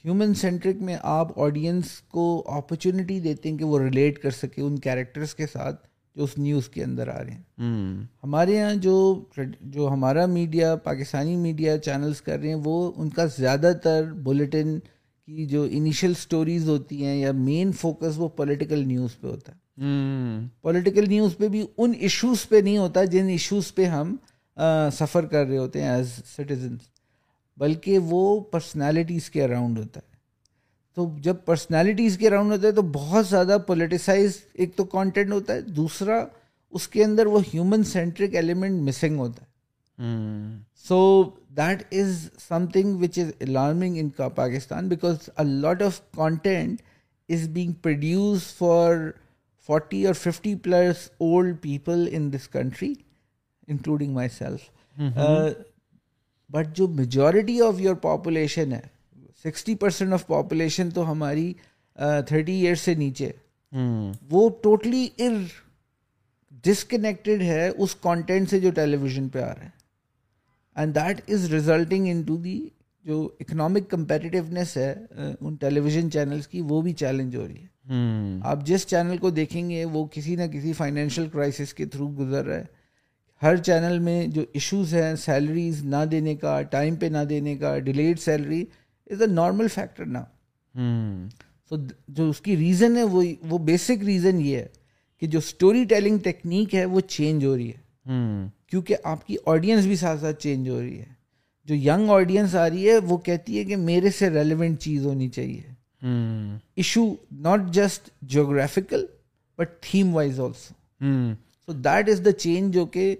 ہیومن 0.04 0.34
سینٹرک 0.42 0.82
میں 0.88 0.96
آپ 1.12 1.38
آڈینس 1.42 1.98
کو 2.16 2.26
اپرچونیٹی 2.56 3.20
دیتے 3.20 3.50
ہیں 3.50 3.56
کہ 3.58 3.64
وہ 3.64 3.78
ریلیٹ 3.80 4.18
کر 4.22 4.30
سکے 4.42 4.62
ان 4.62 4.78
کیریکٹرس 4.88 5.34
کے 5.34 5.46
ساتھ 5.52 5.86
جو 6.20 6.24
اس 6.24 6.36
نیوز 6.38 6.68
کے 6.68 6.82
اندر 6.84 7.08
آ 7.08 7.22
رہے 7.24 7.34
ہیں 7.34 7.66
ہمارے 8.24 8.54
یہاں 8.54 8.74
جو 8.86 8.94
جو 9.76 9.88
ہمارا 9.90 10.24
میڈیا 10.32 10.74
پاکستانی 10.88 11.36
میڈیا 11.36 11.76
چینلز 11.86 12.20
کر 12.22 12.38
رہے 12.38 12.48
ہیں 12.48 12.60
وہ 12.64 12.74
ان 12.96 13.08
کا 13.18 13.26
زیادہ 13.36 13.72
تر 13.84 14.12
بلیٹن 14.26 14.78
کی 14.80 15.46
جو 15.52 15.62
انیشیل 15.78 16.14
سٹوریز 16.22 16.68
ہوتی 16.68 17.04
ہیں 17.04 17.16
یا 17.16 17.32
مین 17.40 17.72
فوکس 17.80 18.18
وہ 18.18 18.28
پولیٹیکل 18.42 18.86
نیوز 18.88 19.18
پہ 19.20 19.26
ہوتا 19.28 19.52
ہے 19.52 19.58
پولیٹیکل 20.68 21.08
نیوز 21.08 21.36
پہ 21.38 21.48
بھی 21.54 21.64
ان 21.78 21.92
ایشوز 21.98 22.48
پہ 22.48 22.56
نہیں 22.64 22.78
ہوتا 22.78 23.04
جن 23.16 23.28
ایشوز 23.38 23.74
پہ 23.74 23.84
ہم 23.96 24.14
سفر 25.00 25.26
کر 25.34 25.46
رہے 25.46 25.58
ہوتے 25.58 25.82
ہیں 25.82 25.88
ایز 25.90 26.12
سٹیزنس 26.36 26.82
بلکہ 27.62 27.98
وہ 28.12 28.22
پرسنالٹیز 28.52 29.30
کے 29.30 29.44
اراؤنڈ 29.44 29.78
ہوتا 29.78 30.00
ہے 30.00 30.08
تو 30.94 31.08
جب 31.22 31.36
پرسنالٹیز 31.46 32.16
کے 32.18 32.30
راؤنڈ 32.30 32.52
ہوتا 32.52 32.66
ہے 32.66 32.72
تو 32.72 32.82
بہت 32.92 33.26
زیادہ 33.26 33.56
پولیٹیسائز 33.66 34.40
ایک 34.62 34.74
تو 34.76 34.84
کانٹینٹ 34.96 35.32
ہوتا 35.32 35.54
ہے 35.54 35.60
دوسرا 35.78 36.24
اس 36.78 36.86
کے 36.88 37.04
اندر 37.04 37.26
وہ 37.34 37.40
ہیومن 37.52 37.84
سینٹرک 37.92 38.34
ایلیمنٹ 38.36 38.80
مسنگ 38.88 39.18
ہوتا 39.18 39.42
ہے 39.44 39.48
so 40.88 40.98
that 41.56 41.82
is 42.00 42.26
something 42.72 42.98
which 43.00 43.18
is 43.18 43.30
alarming 43.48 43.96
ان 44.00 44.08
کا 44.18 44.28
Pakistan 44.42 44.88
because 44.88 45.28
a 45.36 45.44
lot 45.48 45.82
of 45.82 46.00
content 46.16 46.82
is 47.32 47.48
being 47.52 47.72
produce 47.82 48.52
for 48.58 48.96
forty 49.66 50.04
or 50.06 50.14
fifty 50.18 50.54
plus 50.64 51.08
old 51.18 51.56
people 51.62 52.08
in 52.16 52.32
this 52.32 52.48
country 52.52 52.92
including 53.68 54.12
myself 54.38 55.00
but 56.52 56.74
جو 56.76 56.88
majority 56.98 57.60
of 57.62 57.80
your 57.80 57.94
population 58.06 58.72
ہے 58.72 58.80
sixty 59.42 59.74
percent 59.82 60.12
of 60.12 60.26
population 60.26 60.90
تو 60.94 61.10
ہماری 61.10 61.52
thirty 62.28 62.52
years 62.64 62.80
سے 62.80 62.94
نیچے 62.94 63.30
وہ 64.30 64.48
totally 64.62 65.06
ار 65.26 65.40
disconnected 66.64 67.42
ہے 67.42 67.68
اس 67.68 67.94
content 68.02 68.50
سے 68.50 68.58
جو 68.60 68.70
ٹیلی 68.74 68.96
ویژن 69.02 69.28
پہ 69.32 69.38
آ 69.42 69.54
رہا 69.54 69.64
ہے 69.64 69.78
and 70.80 70.94
that 70.94 71.20
is 71.34 71.50
resulting 71.52 72.06
into 72.26 72.36
the 72.44 72.58
جو 73.06 73.22
اکنامک 73.40 73.88
کمپیٹیونیس 73.90 74.76
ہے 74.76 74.92
ان 75.40 75.54
ٹیلی 75.60 75.80
ویژن 75.80 76.10
چینلس 76.12 76.48
کی 76.48 76.60
وہ 76.68 76.80
بھی 76.82 76.92
چیلنج 77.04 77.36
ہو 77.36 77.46
رہی 77.46 77.62
ہے 77.62 78.38
آپ 78.50 78.66
جس 78.66 78.86
چینل 78.86 79.16
کو 79.18 79.30
دیکھیں 79.38 79.68
گے 79.70 79.84
وہ 79.92 80.04
کسی 80.12 80.36
نہ 80.36 80.46
کسی 80.52 80.72
فائنینشیل 80.80 81.28
کرائسس 81.32 81.72
کے 81.74 81.86
تھرو 81.94 82.08
گزر 82.18 82.44
رہا 82.46 82.56
ہے 82.58 82.64
ہر 83.42 83.56
چینل 83.66 83.98
میں 84.08 84.26
جو 84.36 84.42
ایشوز 84.54 84.94
ہیں 84.94 85.14
سیلریز 85.24 85.82
نہ 85.94 86.04
دینے 86.10 86.34
کا 86.42 86.60
ٹائم 86.76 86.96
پہ 87.02 87.06
نہ 87.12 87.24
دینے 87.28 87.56
کا 87.58 87.78
delayed 87.86 88.18
salary 88.20 88.62
is 89.10 89.22
a 89.22 89.26
normal 89.28 89.68
factor 89.74 90.06
نا 90.16 90.22
سو 91.68 91.76
جو 92.14 92.28
اس 92.30 92.40
کی 92.40 92.56
ریزن 92.56 92.96
ہے 92.96 93.02
وہ 93.14 93.22
وہ 93.50 93.58
بیسک 93.68 94.04
ریزن 94.06 94.40
یہ 94.40 94.56
ہے 94.58 94.66
کہ 95.20 95.26
جو 95.32 95.38
اسٹوری 95.38 95.84
ٹیلنگ 95.88 96.18
ٹیکنیک 96.24 96.74
ہے 96.74 96.84
وہ 96.94 97.00
چینج 97.14 97.44
ہو 97.44 97.56
رہی 97.56 97.68
ہے 97.70 98.12
hmm. 98.12 98.46
کیونکہ 98.68 98.96
آپ 99.12 99.26
کی 99.26 99.36
آڈینس 99.54 99.84
بھی 99.86 99.96
ساتھ 100.02 100.20
ساتھ 100.20 100.40
چینج 100.42 100.68
ہو 100.68 100.80
رہی 100.80 100.98
ہے 100.98 101.04
جو 101.68 101.74
ینگ 101.74 102.10
آڈینس 102.10 102.54
آ 102.54 102.68
رہی 102.68 102.88
ہے 102.90 102.96
وہ 103.08 103.16
کہتی 103.26 103.58
ہے 103.58 103.64
کہ 103.64 103.76
میرے 103.76 104.10
سے 104.18 104.30
ریلیونٹ 104.34 104.78
چیز 104.80 105.04
ہونی 105.06 105.28
چاہیے 105.28 105.60
issue 106.82 107.04
not 107.46 107.66
just 107.74 108.08
geographical 108.34 109.04
but 109.58 109.80
theme 109.88 110.14
wise 110.14 110.38
also 110.40 111.12
so 111.66 111.72
that 111.72 112.08
is 112.08 112.24
the 112.24 112.32
change 112.38 112.74
جو 112.74 112.86
کہ 112.96 113.14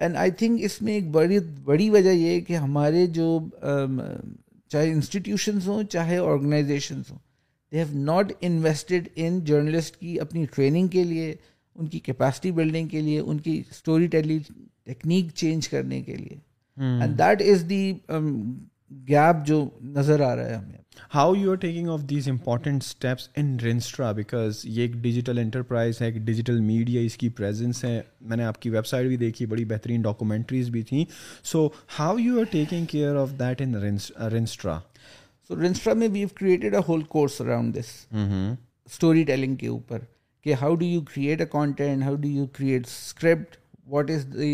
اینڈ 0.00 0.16
آئی 0.18 0.30
تھنک 0.38 0.60
اس 0.64 0.80
میں 0.82 0.92
ایک 0.92 1.10
بڑی 1.12 1.38
بڑی 1.64 1.88
وجہ 1.90 2.10
یہ 2.10 2.34
ہے 2.34 2.40
کہ 2.40 2.56
ہمارے 2.56 3.06
جو 3.18 3.38
um, 3.72 4.00
چاہے 4.70 4.90
انسٹیٹیوشنز 4.92 5.68
ہوں 5.68 5.82
چاہے 5.92 6.16
آرگنائزیشنز 6.18 7.10
ہوں 7.10 7.18
they 7.72 7.78
have 7.84 7.98
not 8.04 8.32
invested 8.40 9.08
in 9.14 9.38
journalist 9.44 9.96
کی 9.96 10.18
اپنی 10.20 10.44
ٹریننگ 10.54 10.88
کے 10.88 11.04
لیے 11.04 11.34
ان 11.74 11.86
کی 11.88 11.98
کیپیسٹی 11.98 12.50
بلڈنگ 12.58 12.88
کے 12.88 13.00
لیے 13.02 13.20
ان 13.20 13.38
کی 13.46 13.60
اسٹوری 13.70 14.06
ٹیلی 14.14 14.38
ٹیکنیک 14.86 15.32
چینج 15.34 15.68
کرنے 15.68 16.00
کے 16.02 16.16
لیے 16.16 16.36
and 17.00 17.18
that 17.18 17.42
is 17.52 17.64
the 17.70 17.82
gap 19.08 19.46
جو 19.46 19.64
نظر 19.94 20.20
آ 20.30 20.34
رہا 20.36 20.48
ہے 20.50 20.54
ہمیں 20.54 20.74
how 21.14 21.34
you 21.38 21.50
are 21.50 21.56
taking 21.60 21.88
of 21.88 22.00
these 22.10 22.28
important 22.28 22.82
steps 22.82 23.28
in 23.38 23.56
Ranstra 23.64 24.10
because 24.12 24.60
یہ 24.64 24.80
ایک 24.82 24.90
ڈیجیٹل 25.02 25.38
انٹرپرائز 25.38 26.00
ہے 26.02 26.06
ایک 26.06 26.14
ڈیجیٹل 26.26 26.60
میڈیا 26.64 27.00
اس 27.06 27.16
کی 27.18 27.28
پریزنس 27.38 27.84
ہے 27.84 28.00
میں 28.28 28.36
نے 28.36 28.44
آپ 28.44 28.60
کی 28.62 28.70
ویب 28.70 28.86
سائٹ 28.86 29.06
بھی 29.08 29.16
دیکھی 29.16 29.46
بڑی 29.46 29.64
بہترین 29.72 30.02
ڈاکومنٹریز 30.02 30.68
بھی 30.70 30.82
تھیں 30.88 31.04
so 31.52 31.66
how 31.98 32.18
you 32.18 32.38
are 32.40 32.44
taking 32.52 32.84
care 32.90 33.16
of 33.22 33.32
that 33.40 33.62
in 33.62 33.74
Ranstra 33.82 34.78
so 35.48 35.56
Ranstra 35.62 35.94
میں 35.94 36.08
have 36.14 36.28
created 36.40 36.74
a 36.74 36.80
whole 36.88 37.02
course 37.16 37.40
around 37.40 37.74
this 37.76 37.94
story 38.12 39.24
telling 39.24 39.56
کے 39.56 39.66
اوپر 39.68 39.98
کہ 40.44 40.54
how 40.62 40.74
do 40.76 40.84
you 40.86 41.00
create 41.14 41.40
a 41.40 41.46
content 41.50 42.02
how 42.04 42.14
do 42.20 42.28
you 42.28 42.46
create 42.56 42.86
script 42.86 43.56
what 43.90 44.10
is 44.10 44.26
the 44.34 44.52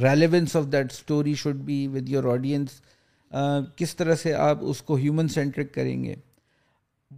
relevance 0.00 0.56
of 0.56 0.66
that 0.72 0.92
story 0.92 1.34
should 1.42 1.60
be 1.64 1.86
with 1.92 2.08
your 2.08 2.24
audience 2.32 2.80
کس 3.76 3.94
طرح 3.96 4.14
سے 4.22 4.32
آپ 4.34 4.58
اس 4.70 4.80
کو 4.82 4.94
human 4.96 5.28
centric 5.34 5.72
کریں 5.74 6.02
گے 6.04 6.14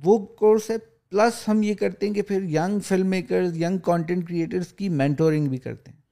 وہ 0.04 0.18
کورس 0.38 0.70
ہے 0.70 0.76
پلس 1.10 1.42
ہم 1.48 1.62
یہ 1.62 1.74
کرتے 1.80 2.06
ہیں 2.06 2.14
کہ 2.14 2.22
پھر 2.28 2.42
young 2.50 2.80
film 2.84 3.08
makers 3.10 3.56
young 3.62 3.78
content 3.84 4.28
creators 4.28 4.72
کی 4.72 4.88
مینٹورنگ 4.88 5.48
بھی 5.48 5.58
کرتے 5.58 5.90
ہیں 5.90 6.02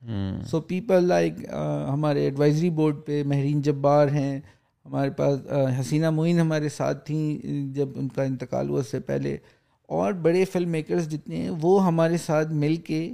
سو 0.51 0.61
پیپل 0.71 1.05
لائک 1.09 1.35
ہمارے 1.53 2.23
ایڈوائزری 2.25 2.71
بورڈ 2.81 2.97
پہ 3.07 3.23
مہرین 3.33 3.61
جبار 3.63 4.09
ہیں 4.15 4.39
ہمارے 4.85 5.11
پاس 5.17 5.39
حسینہ 5.81 6.11
معین 6.11 6.41
ہمارے 6.41 6.69
ساتھ 6.77 7.05
تھیں 7.07 7.41
جب 7.75 7.89
ان 7.99 8.09
کا 8.15 8.23
انتقال 8.23 8.69
ہوا 8.69 8.81
اس 8.81 8.91
سے 8.91 9.01
پہلے 9.11 9.37
اور 10.01 10.13
بڑے 10.27 10.45
فلم 10.53 10.71
میکرز 10.71 11.09
جتنے 11.09 11.37
ہیں 11.43 11.51
وہ 11.63 11.85
ہمارے 11.87 12.17
ساتھ 12.27 12.53
مل 12.65 12.77
کے 12.87 13.07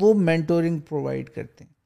وہ 0.00 0.12
مینٹورنگ 0.14 0.78
پرووائڈ 0.88 1.28
کرتے 1.34 1.64
ہیں 1.64 1.78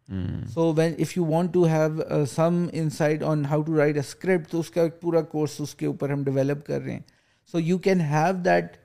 so 0.54 0.72
when 0.76 0.92
if 1.00 1.16
you 1.16 1.24
want 1.26 1.52
to 1.52 1.64
have 1.66 2.24
some 2.34 2.64
insight 2.96 3.22
on 3.30 3.44
how 3.50 3.62
to 3.66 3.76
write 3.78 3.94
a 3.94 4.00
script 4.00 4.50
تو 4.50 4.60
اس 4.60 4.70
کا 4.70 4.82
ایک 4.82 5.00
پورا 5.00 5.20
کورس 5.34 5.60
اس 5.60 5.74
کے 5.74 5.86
اوپر 5.86 6.10
ہم 6.10 6.22
ڈیولپ 6.24 6.66
کر 6.66 6.80
رہے 6.80 6.92
ہیں 6.92 7.00
so 7.52 7.60
you 7.60 7.78
can 7.86 8.00
have 8.10 8.32
that 8.44 8.76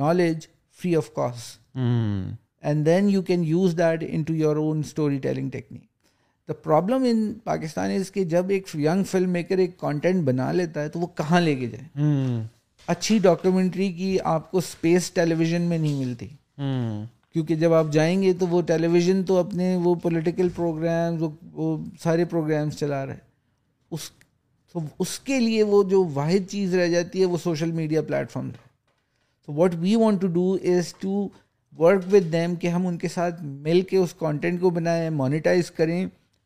knowledge 0.00 0.46
free 0.82 0.94
of 0.96 1.12
cost 1.14 1.76
and 1.78 2.86
then 2.86 3.08
you 3.10 3.22
can 3.32 3.44
use 3.44 3.76
that 3.78 4.04
into 4.26 4.34
your 4.34 4.56
own 4.56 4.78
storytelling 5.22 5.50
technique 5.50 5.80
the 6.48 6.52
problem 6.62 7.04
in 7.10 7.32
Pakistan 7.44 7.90
is 7.96 8.10
کہ 8.12 8.24
جب 8.36 8.48
ایک 8.50 8.68
ینگ 8.84 9.04
فلم 9.10 9.30
میکر 9.30 9.58
ایک 9.66 9.76
کانٹینٹ 9.78 10.24
بنا 10.24 10.50
لیتا 10.52 10.82
ہے 10.82 10.88
تو 10.88 10.98
وہ 11.00 11.06
کہاں 11.16 11.40
لے 11.40 11.54
کے 11.56 11.66
جائے 11.72 12.40
اچھی 12.94 13.18
ڈاکیومنٹری 13.22 13.92
کی 13.92 14.16
آپ 14.34 14.50
کو 14.50 14.58
اسپیس 14.58 15.10
ٹیلی 15.14 15.34
ویژن 15.38 15.62
میں 15.68 15.78
نہیں 15.78 16.04
ملتی 16.04 16.28
کیونکہ 17.32 17.54
جب 17.56 17.72
آپ 17.74 17.92
جائیں 17.92 18.22
گے 18.22 18.32
تو 18.38 18.46
وہ 18.48 18.60
ٹیلی 18.66 18.86
ویژن 18.92 19.22
تو 19.26 19.36
اپنے 19.38 19.74
وہ 19.82 19.94
پولیٹیکل 20.02 20.48
پروگرامز 20.56 21.22
وہ 21.52 21.76
سارے 22.02 22.24
پروگرامز 22.32 22.76
چلا 22.78 23.04
رہے 23.06 23.18
اس 23.94 24.10
اس 25.04 25.18
کے 25.20 25.38
لیے 25.40 25.62
وہ 25.70 25.82
جو 25.88 26.02
واحد 26.14 26.48
چیز 26.50 26.74
رہ 26.74 26.86
جاتی 26.88 27.20
ہے 27.20 27.24
وہ 27.32 27.38
سوشل 27.42 27.72
میڈیا 27.72 28.02
پلیٹفارم 28.08 28.48
ہے 28.48 28.70
تو 29.46 29.52
what 29.54 29.74
we 29.78 29.94
want 30.02 30.20
to 30.20 30.26
do 30.36 30.52
is 30.76 30.92
to 31.00 31.26
work 31.78 32.04
with 32.12 32.26
them 32.32 32.54
کہ 32.60 32.66
ہم 32.76 32.86
ان 32.86 32.96
کے 32.98 33.08
ساتھ 33.14 33.42
مل 33.42 33.80
کے 33.90 33.96
اس 33.96 34.14
کانٹینٹ 34.18 34.60
کو 34.60 34.70
بنائیں 34.78 35.10
مانیٹائز 35.22 35.70
کریں 35.80 36.04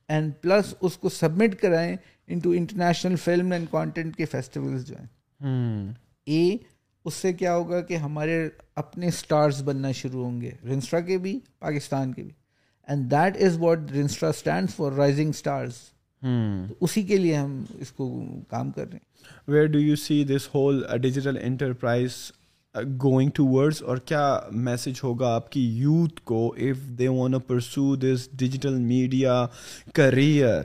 اینڈ 0.09 0.32
پلس 0.43 0.74
اس 0.80 0.97
کو 0.99 1.09
سبمٹ 1.09 1.55
کرائیں 1.61 1.95
into 2.43 2.51
international 2.61 3.16
film 3.24 3.53
and 3.53 3.66
content 3.70 4.16
کے 4.16 4.24
فیسٹیولز 4.30 4.87
جو 4.87 4.95
ہیں 4.99 5.93
اے 6.39 6.57
اس 7.07 7.14
سے 7.22 7.32
کیا 7.32 7.54
ہوگا 7.54 7.80
کہ 7.88 7.96
ہمارے 8.04 8.36
اپنے 8.82 9.09
اسٹارز 9.09 9.62
بننا 9.64 9.90
شروع 9.98 10.22
ہوں 10.24 10.40
گے 10.40 10.50
رنسٹرا 10.70 11.00
کے 11.11 11.18
بھی 11.26 11.38
پاکستان 11.59 12.12
کے 12.12 12.22
بھی 12.22 12.32
and 12.88 13.11
that 13.11 13.36
is 13.44 13.59
what 13.59 13.92
Ranstra 13.94 14.28
stand 14.28 14.70
for 14.70 14.92
rising 14.92 15.28
stars 15.36 15.74
اسی 16.82 17.02
کے 17.11 17.16
لیے 17.16 17.36
ہم 17.36 17.62
اس 17.80 17.92
کو 17.96 18.09
کام 18.50 18.70
کر 18.76 18.88
رہے 18.88 18.98
ہیں 18.98 19.50
where 19.52 19.66
do 19.66 19.78
you 19.80 19.96
see 20.07 20.22
this 20.34 20.48
whole 20.54 20.82
digital 21.02 21.38
enterprise 21.42 22.14
going 23.02 23.30
towards 23.54 23.82
اور 23.82 23.96
کیا 24.11 24.24
میسج 24.70 25.00
ہوگا 25.04 25.34
آپ 25.34 25.50
کی 25.52 25.62
یوتھ 25.78 26.20
کو 26.32 26.44
if 26.64 26.82
they 26.98 27.09
want 27.09 27.38
pursue 27.46 27.94
this 28.07 28.28
digital 28.38 28.74
media 28.92 29.44
career 29.94 30.62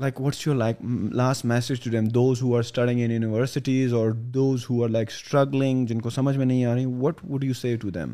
like 0.00 0.20
what's 0.20 0.46
your 0.46 0.56
like 0.56 0.76
last 1.16 1.44
message 1.44 1.96
in 1.96 2.98
universities 3.10 3.92
or 3.94 4.10
those 4.34 4.64
who 4.70 4.82
are 4.84 4.88
like 4.88 5.08
struggling 5.10 5.86
جن 5.86 6.00
کو 6.00 6.10
سمجھ 6.10 6.36
میں 6.36 6.46
نہیں 6.46 6.64
آ 6.64 6.74
رہی 6.74 6.84
what 7.00 7.20
would 7.28 7.44
you 7.44 7.52
say 7.60 7.74
to 7.82 7.90
them 7.90 8.12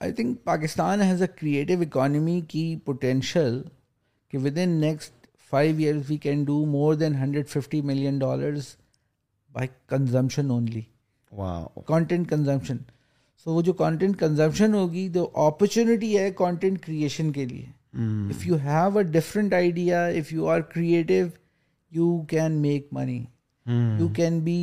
I 0.00 0.12
think 0.12 0.44
Pakistan 0.44 1.02
has 1.02 1.22
a 1.22 1.28
creative 1.40 1.80
economy 1.86 2.40
کی 2.48 2.64
potential 2.84 3.60
کہ 4.32 4.38
within 4.64 4.80
next 4.80 5.26
five 5.50 5.76
years 5.78 6.10
we 6.10 6.16
can 6.26 6.44
do 6.44 6.64
more 6.76 6.94
than 7.02 7.14
hundred 7.22 7.48
fifty 7.48 7.80
million 7.90 8.18
dollars 8.18 8.66
by 9.54 9.68
consumption 9.96 10.50
only 10.50 10.80
content 11.86 12.28
consumption 12.30 12.76
so 13.44 13.54
وہ 13.54 13.62
جو 13.62 13.72
content 13.82 14.18
consumption 14.18 14.74
ہوگی 14.74 15.08
جو 15.14 15.28
opportunity 15.46 16.16
ہے 16.18 16.30
content 16.38 16.80
creation 16.86 17.32
کے 17.32 17.44
لیے 17.46 17.64
if 17.98 18.46
you 18.46 18.56
have 18.64 18.96
a 18.98 19.02
different 19.12 19.52
idea 19.54 20.04
if 20.20 20.32
you 20.32 20.46
are 20.50 20.60
creative 20.74 21.14
you 21.96 22.18
can 22.28 22.52
make 22.62 22.88
money 22.92 23.18
you 23.66 24.08
can 24.16 24.38
be 24.44 24.56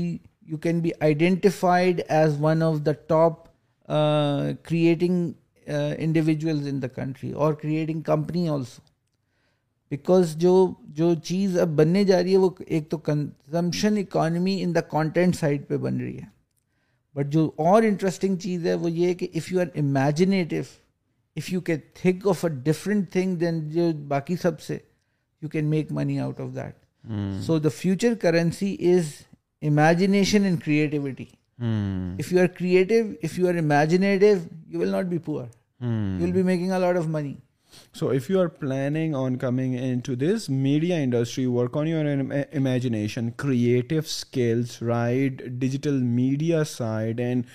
you 0.50 0.58
can 0.64 0.80
be 0.82 0.90
identified 1.00 2.02
as 2.10 2.36
one 2.40 2.64
of 2.64 2.80
the 2.86 2.92
top 3.08 3.44
creating 4.68 5.32
individuals 5.76 6.68
in 6.68 6.82
the 6.82 6.88
country 6.96 7.32
or 7.32 7.54
creating 7.62 8.02
company 8.12 8.48
also 8.50 8.82
because 9.92 10.36
جو 10.40 10.52
جو 10.98 11.14
چیز 11.24 11.58
اب 11.60 11.70
بننے 11.78 12.04
جا 12.06 12.22
رہی 12.24 12.32
ہے 12.32 12.38
وہ 12.38 12.50
ایک 12.68 12.90
تو 12.92 12.98
consumption 13.08 13.98
economy 13.98 14.62
in 14.64 14.76
the 14.76 14.82
content 14.92 15.36
side 15.36 15.68
پہ 15.68 15.78
بن 15.78 16.00
رہی 16.02 16.18
ہے 16.18 16.26
بٹ 17.16 17.32
جو 17.34 17.50
اور 17.70 17.84
انٹرسٹنگ 17.84 18.36
چیز 18.44 18.66
ہے 18.66 18.74
وہ 18.84 18.92
یہ 18.92 19.14
کہ 19.20 19.28
if 19.36 19.52
you 19.52 19.60
are 19.62 19.78
imaginative 19.80 20.60
If 21.36 21.52
you 21.52 21.62
can 21.62 21.82
think 21.96 22.26
of 22.26 22.44
a 22.44 22.50
different 22.50 23.12
thing 23.12 23.38
than 23.38 23.70
baki 24.10 24.40
sabse, 24.46 24.82
you 25.40 25.48
can 25.48 25.70
make 25.70 25.90
money 25.90 26.20
out 26.20 26.40
of 26.40 26.54
that. 26.56 26.76
Hmm. 27.08 27.40
So 27.40 27.60
the 27.60 27.72
future 27.72 28.16
currency 28.16 28.74
is 28.74 29.24
imagination 29.62 30.46
and 30.46 30.62
creativity. 30.62 31.32
Hmm. 31.60 32.16
If 32.18 32.32
you 32.32 32.42
are 32.42 32.48
creative, 32.48 33.16
if 33.22 33.38
you 33.38 33.48
are 33.48 33.56
imaginative, 33.56 34.50
you 34.68 34.80
will 34.80 34.92
not 34.92 35.10
be 35.10 35.20
poor. 35.20 35.50
Hmm. 35.80 36.20
You 36.20 36.28
will 36.28 36.34
be 36.34 36.44
making 36.44 36.74
a 36.74 36.80
lot 36.80 36.98
of 36.98 37.08
money. 37.08 37.38
So 37.94 38.10
if 38.10 38.30
you 38.30 38.38
are 38.38 38.50
planning 38.50 39.16
on 39.16 39.38
coming 39.38 39.76
into 39.76 40.18
this 40.18 40.50
media 40.50 40.98
industry, 40.98 41.48
work 41.48 41.78
on 41.78 41.88
your 41.88 42.02
imagination, 42.52 43.32
creative 43.38 44.06
skills, 44.06 44.82
right? 44.82 45.60
Digital 45.60 45.94
media 45.94 46.66
side 46.66 47.22
and 47.22 47.46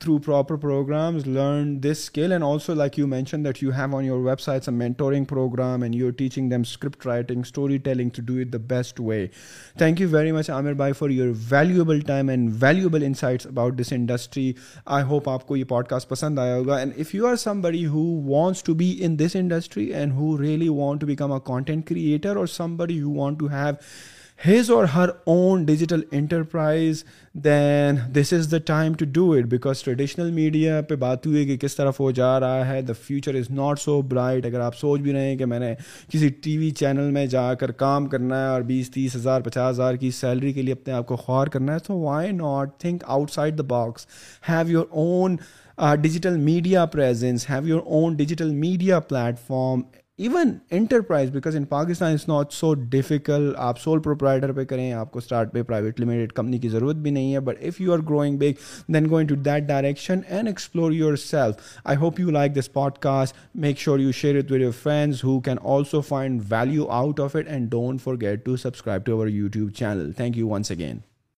through 0.00 0.16
proper 0.26 0.56
programs 0.56 1.26
learn 1.26 1.74
this 1.82 1.98
skill 2.00 2.32
and 2.32 2.44
also 2.44 2.74
like 2.74 2.98
you 2.98 3.06
mention 3.06 3.44
that 3.44 3.62
you 3.62 3.70
have 3.78 3.96
on 3.96 4.04
your 4.04 4.18
websites 4.40 4.68
mentoring 4.68 5.24
program 5.28 5.82
and 5.82 5.94
you 5.94 6.00
your 6.04 6.12
teaching 6.18 6.50
them 6.50 6.60
script 6.66 7.04
writing 7.06 7.40
story 7.46 7.76
telling 7.88 8.10
to 8.16 8.22
do 8.26 8.34
it 8.40 8.52
the 8.52 8.58
best 8.68 9.00
way 9.06 9.26
thank 9.78 10.00
you 10.00 10.08
very 10.10 10.32
much 10.32 10.50
Aamir 10.50 10.74
by 10.74 10.92
for 10.98 11.10
your 11.10 11.32
valuable 11.50 12.00
time 12.06 12.28
and 12.34 12.50
valuable 12.62 13.02
insights 13.06 13.46
about 13.46 13.78
this 13.80 13.92
industry 13.96 14.52
I 14.98 15.04
hope 15.10 15.28
آپ 15.30 15.46
کو 15.48 15.56
یہ 15.56 15.64
pod 15.74 15.86
cost 15.88 16.08
پسند 16.08 16.38
آیا 16.38 16.54
ہوگا 16.56 16.76
and 16.78 16.92
if 17.00 17.14
you 17.14 17.26
are 17.28 17.36
some 17.44 17.60
body 17.62 17.84
who 17.86 18.06
wants 18.32 18.62
to 18.62 18.74
be 18.82 18.92
in 19.04 19.18
this 19.18 19.36
industry 19.40 19.84
and 19.94 20.12
who 20.20 20.36
really 20.42 20.68
want 20.78 21.00
to 21.00 21.06
become 21.06 21.32
a 21.32 21.38
content 21.48 21.86
creator 21.88 22.36
or 22.36 22.46
somebody 22.76 22.94
you 22.98 23.12
want 23.18 23.38
to 23.38 23.48
have 23.52 23.74
his 24.46 24.70
or 24.70 24.84
her 24.94 25.08
own 25.30 25.64
digital 25.66 26.00
enterprise 26.18 27.02
then 27.44 27.96
this 28.14 28.32
is 28.32 28.50
the 28.52 28.58
time 28.66 28.92
to 28.98 29.04
do 29.14 29.30
it 29.38 29.46
because 29.50 29.82
traditional 29.84 30.30
media 30.34 30.80
پہ 30.88 30.94
بات 31.02 31.26
ہوئی 31.26 31.44
کہ 31.46 31.56
کس 31.66 31.76
طرف 31.76 32.00
وہ 32.00 32.10
جا 32.20 32.28
رہا 32.40 32.66
ہے 32.68 32.80
the 32.82 32.92
future 33.02 33.34
is 33.40 33.50
not 33.58 33.80
so 33.80 34.00
bright 34.12 34.46
اگر 34.46 34.60
آپ 34.66 34.76
سوچ 34.78 35.00
بھی 35.00 35.12
رہے 35.12 35.28
ہیں 35.28 35.36
کہ 35.38 35.46
میں 35.52 35.58
نے 35.60 35.74
کسی 36.12 36.28
ٹی 36.44 36.56
وی 36.58 36.70
چینل 36.80 37.10
میں 37.18 37.26
جا 37.36 37.52
کر 37.60 37.70
کام 37.84 38.06
کرنا 38.14 38.40
ہے 38.44 38.48
اور 38.52 38.60
بیس 38.70 38.90
تیس 38.94 39.16
ہزار 39.16 39.40
پچاس 39.40 39.70
ہزار 39.74 39.94
کی 40.04 40.10
سیلری 40.20 40.52
کے 40.52 40.62
لیے 40.62 40.74
اپنے 40.80 40.94
آپ 40.94 41.06
کو 41.06 41.16
خوار 41.26 41.46
کرنا 41.56 41.74
ہے 41.74 41.78
تو 41.86 41.98
why 42.00 42.30
not 42.40 42.76
think 42.80 43.04
outside 43.30 43.58
the 43.58 43.62
box 43.76 44.06
have 44.48 44.70
your 44.70 44.86
own 45.04 45.36
digital 46.00 46.36
media 46.38 46.84
presence 46.96 47.48
have 47.50 47.66
your 47.68 47.80
own 47.84 48.16
digital 48.16 48.50
media 48.66 49.00
platform 49.00 49.80
even 50.22 50.50
enterprise 50.76 51.30
because 51.32 51.54
in 51.56 51.64
Pakistan 51.64 52.12
is 52.14 52.24
not 52.28 52.50
so 52.58 52.72
difficult 52.94 53.54
آپ 53.66 53.78
سول 53.80 54.00
پروپرائٹر 54.02 54.52
پہ 54.56 54.64
کریں 54.70 54.92
آپ 54.92 55.10
کو 55.12 55.18
اسٹارٹ 55.18 55.52
پہ 55.52 55.62
پرائیویٹ 55.68 56.00
لمیٹڈ 56.00 56.32
کمپنی 56.32 56.58
کی 56.60 56.68
ضرورت 56.68 56.96
بھی 57.06 57.10
نہیں 57.10 57.32
ہے 57.34 57.40
but 57.48 57.62
if 57.66 57.80
you 57.80 57.92
are 57.92 57.98
growing 58.08 58.36
big 58.38 58.90
then 58.94 59.08
going 59.10 59.28
to 59.28 59.34
that 59.44 59.68
direction 59.68 60.20
and 60.28 60.48
explore 60.48 60.92
yourself 61.24 61.78
I 61.84 61.96
hope 62.00 62.20
you 62.20 62.30
like 62.30 62.54
this 62.58 62.72
podcast 63.02 63.36
make 63.64 63.78
sure 63.78 63.98
you 64.00 64.12
share 64.20 64.36
it 64.38 64.52
with 64.52 64.60
your 64.60 64.72
friends 64.82 65.24
who 65.24 65.38
can 65.44 65.56
also 65.76 66.00
find 66.10 66.42
value 66.50 66.88
out 67.00 67.20
of 67.20 67.36
it 67.36 67.48
and 67.50 67.70
don't 67.70 68.02
forget 68.20 68.44
to 68.44 68.56
subscribe 68.66 69.06
to 69.06 69.12
our 69.14 69.28
YouTube 69.28 69.70
channel 69.78 70.12
thank 70.16 70.36
you 70.38 70.48
once 70.50 70.70
again 70.70 71.09